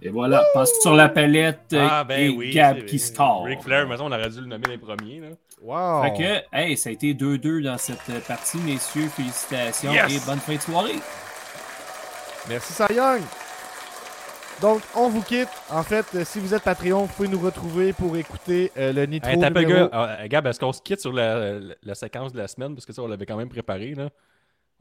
[0.00, 2.50] Et voilà, passe sur la palette euh, Ah, ben et oui.
[2.50, 3.44] Gab qui score.
[3.44, 5.28] Ric Flair, mais ça, on aurait dû le nommer les premiers, là.
[5.60, 9.08] Wow Fait que, hey, ça a été 2-2 dans cette partie, messieurs.
[9.14, 10.10] Félicitations Yes!
[10.16, 10.94] et bonne fin de soirée.
[12.48, 13.20] Merci Cy Young.
[14.60, 15.48] Donc, on vous quitte.
[15.70, 19.06] En fait, euh, si vous êtes Patreon, vous pouvez nous retrouver pour écouter euh, le
[19.06, 22.32] Nitro Hey, numéro- Gab, Ah, Gab, est-ce qu'on se quitte sur la, la- la séquence
[22.32, 22.74] de la semaine?
[22.74, 24.08] Parce que ça, on l'avait quand même préparé, là.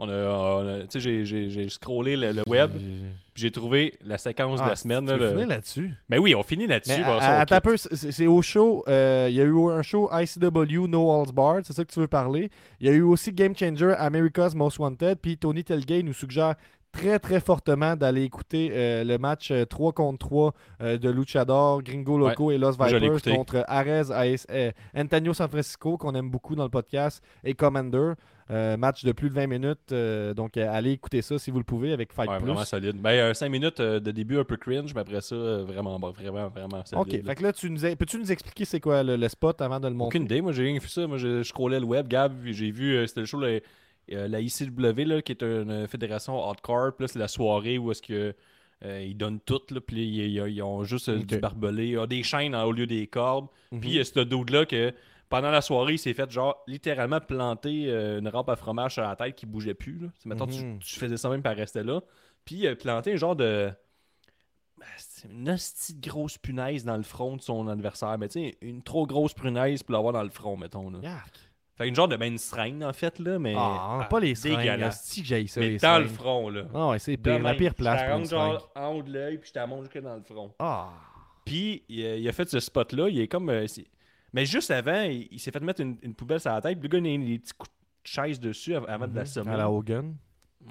[0.04, 3.04] On a, on j'ai- j'ai j'ai scrollé le, le web, puis
[3.36, 5.06] j'ai trouvé la séquence Ah, de la semaine.
[5.06, 5.94] tu Là, le- là-dessus?
[6.10, 7.04] Mais oui, on finit là-dessus.
[7.04, 8.84] À- peu, c'est c'est au show.
[8.88, 12.00] euh, Il y a eu un show ICW No Halls Barred, c'est ça que tu
[12.00, 12.50] veux parler.
[12.80, 15.20] Il y a eu aussi Game Changer America's Most Wanted.
[15.22, 16.56] Puis Tony Telgay nous suggère
[16.92, 21.82] très très fortement d'aller écouter euh, le match euh, 3 contre 3 euh, de Luchador,
[21.84, 26.56] Gringo Loco et Los Vipers contre Arez, AS, euh, Antonio San Francisco, qu'on aime beaucoup
[26.56, 28.14] dans le podcast, et Commander.
[28.50, 29.94] Euh, match de plus de 20 minutes.
[29.94, 32.48] euh, donc euh, allez écouter ça si vous le pouvez avec Fight Ouais, Plus.
[32.48, 32.98] vraiment solide.
[33.02, 36.50] Ben, 5 minutes euh, de début un peu cringe, mais après ça, euh, vraiment vraiment,
[36.50, 37.16] vraiment solide.
[37.22, 39.62] Ok, fait que là, tu nous a- peux-tu nous expliquer c'est quoi le, le spot
[39.62, 40.18] avant de le montrer?
[40.18, 41.08] Aucune idée, moi j'ai rien vu ça.
[41.08, 43.60] Moi je, je scrollais le web, Gab, j'ai vu, euh, c'était le show, la,
[44.14, 48.36] euh, la ICW, là, qui est une fédération hardcore, c'est la soirée où est-ce que
[48.84, 51.26] euh, ils donnent tout, là, puis ils, ils- ils ont juste euh, Ok.
[51.28, 53.48] du barbelé, ah, des chaînes hein, au lieu des cordes.
[53.72, 53.80] Mhm.
[53.80, 54.94] Puis il y a ce dude-là que
[55.30, 59.16] pendant la soirée, il s'est fait genre littéralement planter une rampe à fromage sur la
[59.16, 60.00] tête qui bougeait plus.
[60.00, 60.08] Là.
[60.26, 60.80] Mettons, Mhm.
[60.80, 62.02] tu, faisais ça même par rester là.
[62.44, 63.72] Puis il a planté un genre de.
[64.98, 68.18] c'est une hostie de grosse punaise dans le front de son adversaire.
[68.18, 70.90] Mais tu sais, une trop grosse punaise pour l'avoir dans le front, mettons.
[70.90, 71.00] Là.
[71.82, 73.54] Fait une genre de main seringue, en fait, là, mais.
[73.58, 74.90] Ah, pas les seringues.
[74.92, 76.64] Si que j'aille ça, Mais les dans le front, là.
[76.74, 77.58] Ah ouais, c'est pire, la même.
[77.58, 80.02] pire place Je pour une genre en haut de l'œil, puis je te monte jusque
[80.02, 80.54] dans le front.
[80.60, 80.90] Ah.
[81.46, 83.50] Puis il a, il a fait ce spot-là, il est comme.
[83.50, 83.66] euh,
[84.34, 86.88] mais juste avant, il, il s'est fait mettre une, une poubelle sur la tête, puis
[86.88, 89.48] le gars, il a des petits coups de chaise dessus av- avant de l'assommer.
[89.50, 89.56] Mhm.
[89.56, 90.16] À la Hogan.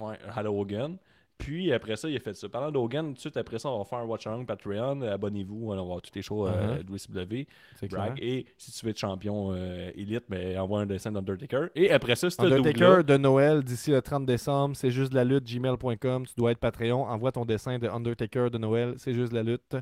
[0.01, 0.97] Ouais, à la Hogan.
[1.41, 2.49] Puis après ça, il a fait ça.
[2.49, 5.03] Parlant d'Hogan, tout de suite après ça, on va faire un watch along Patreon.
[5.03, 6.85] Abonnez-vous, on va voir tous les shows euh, Uh-huh.
[6.85, 7.47] WCW.
[7.89, 8.19] Brag.
[8.23, 11.69] Et si tu veux être champion euh, élite, ben, envoie un dessin d'Undertaker.
[11.75, 15.25] Et après ça, c'est Undertaker de Noël d'ici le 30 décembre, c'est juste de la
[15.25, 16.27] lutte, gmail.com.
[16.27, 17.05] Tu dois être Patreon.
[17.05, 19.77] Envoie ton dessin de Undertaker de Noël, c'est juste de la lutte,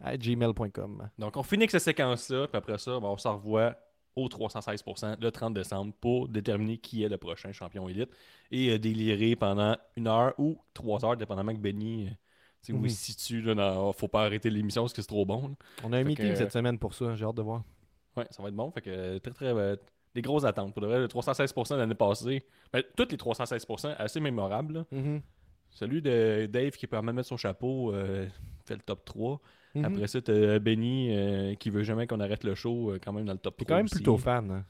[0.00, 1.08] à gmail.com.
[1.18, 3.74] Donc, on finit avec cette séquence-là, puis après ça, ben, on se revoit
[4.16, 8.10] au 316% le 30 décembre pour déterminer qui est le prochain champion élite
[8.50, 12.86] et euh, délirer pendant une heure ou trois heures, dépendamment que Benny euh, où Mhm.
[12.86, 13.40] il se situe.
[13.42, 15.48] Là, dans- faut pas arrêter l'émission parce que c'est trop bon.
[15.48, 15.54] là.
[15.84, 17.62] On a un Fait meeting que- cette semaine pour ça, j'ai hâte de voir.
[18.16, 18.70] Ouais, ça va être bon.
[18.72, 19.46] Fait que euh, très, très.
[19.46, 19.76] euh,
[20.14, 20.72] des grosses attentes.
[20.74, 24.74] Pour de vrai, le 316% de l'année passée, ben, toutes les 316% assez mémorables.
[24.74, 24.84] là.
[24.90, 25.22] Mhm.
[25.70, 28.26] Celui de Dave qui peut même mettre son chapeau euh,
[28.66, 29.40] fait le top 3.
[29.74, 29.84] Mhm.
[29.84, 33.24] Après ça, t'as Benny euh, qui veut jamais qu'on arrête le show, euh, quand même
[33.24, 33.64] dans le top 3.
[33.64, 33.94] T'es quand même aussi.
[33.96, 34.50] plutôt fan.
[34.50, 34.64] hein.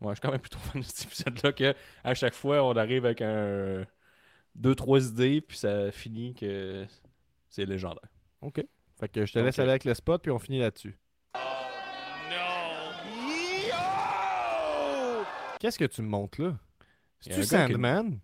[0.00, 2.72] Ouais, je suis quand même plutôt fan de cet épisode-là que à chaque fois, on
[2.76, 3.86] arrive avec un
[4.54, 6.84] deux, trois idées, puis ça finit que
[7.48, 8.08] c'est légendaire.
[8.42, 8.62] OK.
[9.00, 10.96] Fait que je te laisse aller avec le spot, puis on finit là-dessus.
[15.60, 16.58] Qu'est-ce que tu me montres là?
[17.20, 18.18] C'est-tu qui- Sandman?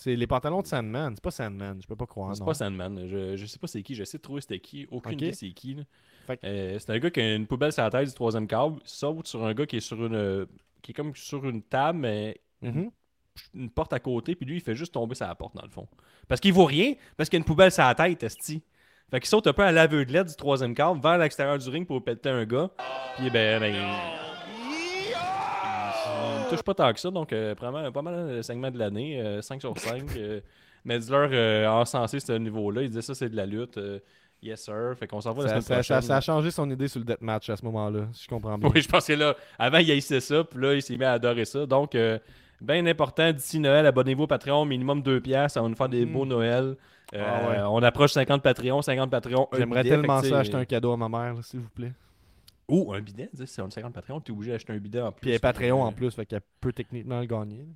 [0.00, 1.12] C'est les pantalons de Sandman.
[1.16, 2.34] C'est pas Sandman, je peux pas croire.
[2.36, 3.08] c'est pas Sandman.
[3.08, 3.96] Je, je sais pas c'est qui.
[3.96, 4.86] J'essaie de trouver c'était qui.
[4.92, 5.74] Aucune idée c'est qui.
[5.74, 8.78] que- Euh, c'est un gars qui a une poubelle sur la tête du troisième câble,
[8.84, 10.14] saute sur un gars qui est sur une.
[10.14, 10.46] euh,
[10.82, 12.90] qui est comme sur une table, mais Mhm.
[13.54, 15.88] une porte à côté, puis lui, il fait juste tomber la porte, dans le fond.
[16.28, 18.62] Parce qu'il voit rien, parce qu'il y a une poubelle sur la tête, esti.
[19.10, 22.04] Fait qu'il saute un peu à l'aveuglette du troisième câble vers l'extérieur du ring pour
[22.04, 22.70] péter un gars.
[23.16, 23.74] Puis, ben, ben.
[26.48, 28.78] Il, il touche pas tant que ça, donc euh, vraiment pas mal le segment de
[28.78, 30.02] l'année, euh, 5 sur 5.
[30.16, 30.40] euh,
[30.90, 32.82] euh, a encensé ce niveau-là.
[32.82, 33.78] Il disait ça, c'est de la lutte.
[33.78, 33.98] euh,
[34.42, 34.94] yes, sir.
[34.98, 36.00] Fait qu'on s'en va la Ça, semaine ça- prochaine.
[36.02, 38.56] ça- ça a changé son idée sur le deathmatch à ce moment-là, si je comprends
[38.56, 38.70] bien.
[38.74, 41.12] Oui, je pense que là, avant, il haïssait ça, puis là, il s'est mis à
[41.12, 41.66] adorer ça.
[41.66, 42.18] Donc, euh,
[42.60, 46.06] bien important, d'ici Noël, abonnez-vous au Patreon, minimum 2 piastres, ça va nous faire des
[46.06, 46.12] Mm.
[46.12, 46.76] beaux Noëls.
[47.14, 47.56] Euh, Ah ouais.
[47.68, 49.48] On approche 50 Patreon, 50 Patreon.
[49.56, 51.92] J'aimerais tellement ça acheter un cadeau à ma mère, s'il vous plaît.
[52.68, 55.22] Ou un bidet, c'est un 50 Patreon, tu es obligé d'acheter un bidet en plus.
[55.22, 57.66] Puis est Patreon en plus, fait qu'elle peut techniquement le gagner.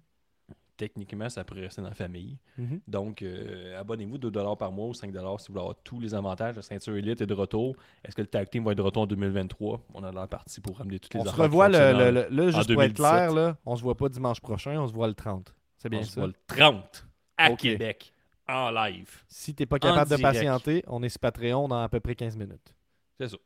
[0.77, 2.39] Techniquement, ça pourrait rester dans la famille.
[2.59, 2.81] Mhm.
[2.89, 6.57] Donc, euh, abonnez-vous 2$ par mois ou 5$ si vous voulez avoir tous les avantages.
[6.57, 7.77] La ceinture élite est de retour.
[8.05, 10.61] Est-ce que le tag team va être de retour en 2023 On a l'air parti
[10.61, 12.97] pour ramener toutes les On se revoit le, le- juste pour être 2017.
[12.97, 15.55] clair, là, on se voit pas dimanche prochain, on se voit le 30.
[15.79, 16.21] C'est bien on se ça?
[16.23, 17.07] voit le 30
[17.37, 17.51] à.
[17.55, 18.13] Québec,
[18.49, 19.23] en live.
[19.29, 20.35] Si t'es pas capable de direct.
[20.37, 22.75] patienter, on est sur Patreon dans à peu près 15 minutes.
[23.21, 23.37] C'est ça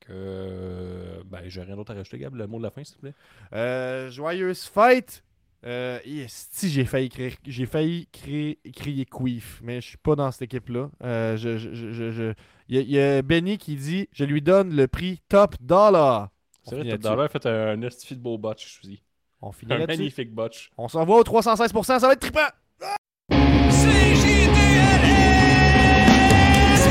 [0.00, 2.96] que euh, ben, j'ai rien d'autre à rajouter, Gab, le mot de la fin, s'il
[2.96, 3.14] te plaît.
[3.52, 5.22] Euh, joyeuse fête!
[5.66, 5.98] Euh,
[6.28, 10.42] si j'ai failli créer, j'ai failli créer, crier queef, mais je suis pas dans cette
[10.42, 10.90] équipe-là.
[11.02, 12.34] Euh, je, je, je.
[12.68, 16.28] Il, y a, Benny qui dit Je lui donne le prix Top Dollar.
[16.64, 19.02] C'est vrai, Top Dollar fait un estifi de beau botch, je vous dis.
[19.40, 20.70] On finit Un magnifique botch.
[20.76, 22.40] On s'envoie au 316%, ça va être trippant!
[23.30, 23.36] C'est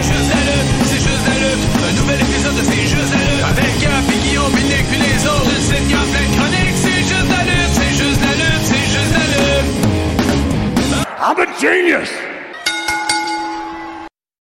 [0.01, 3.43] juste la lutte, c'est juste la lutte, un nouvel de ces juste la lutte.
[3.49, 4.55] Avec un et Guillaume,
[4.99, 9.25] les autres, le chronique, c'est juste la lutte, c'est juste la lutte, c'est juste la
[9.33, 9.83] lutte.
[11.19, 12.32] I'm a genius!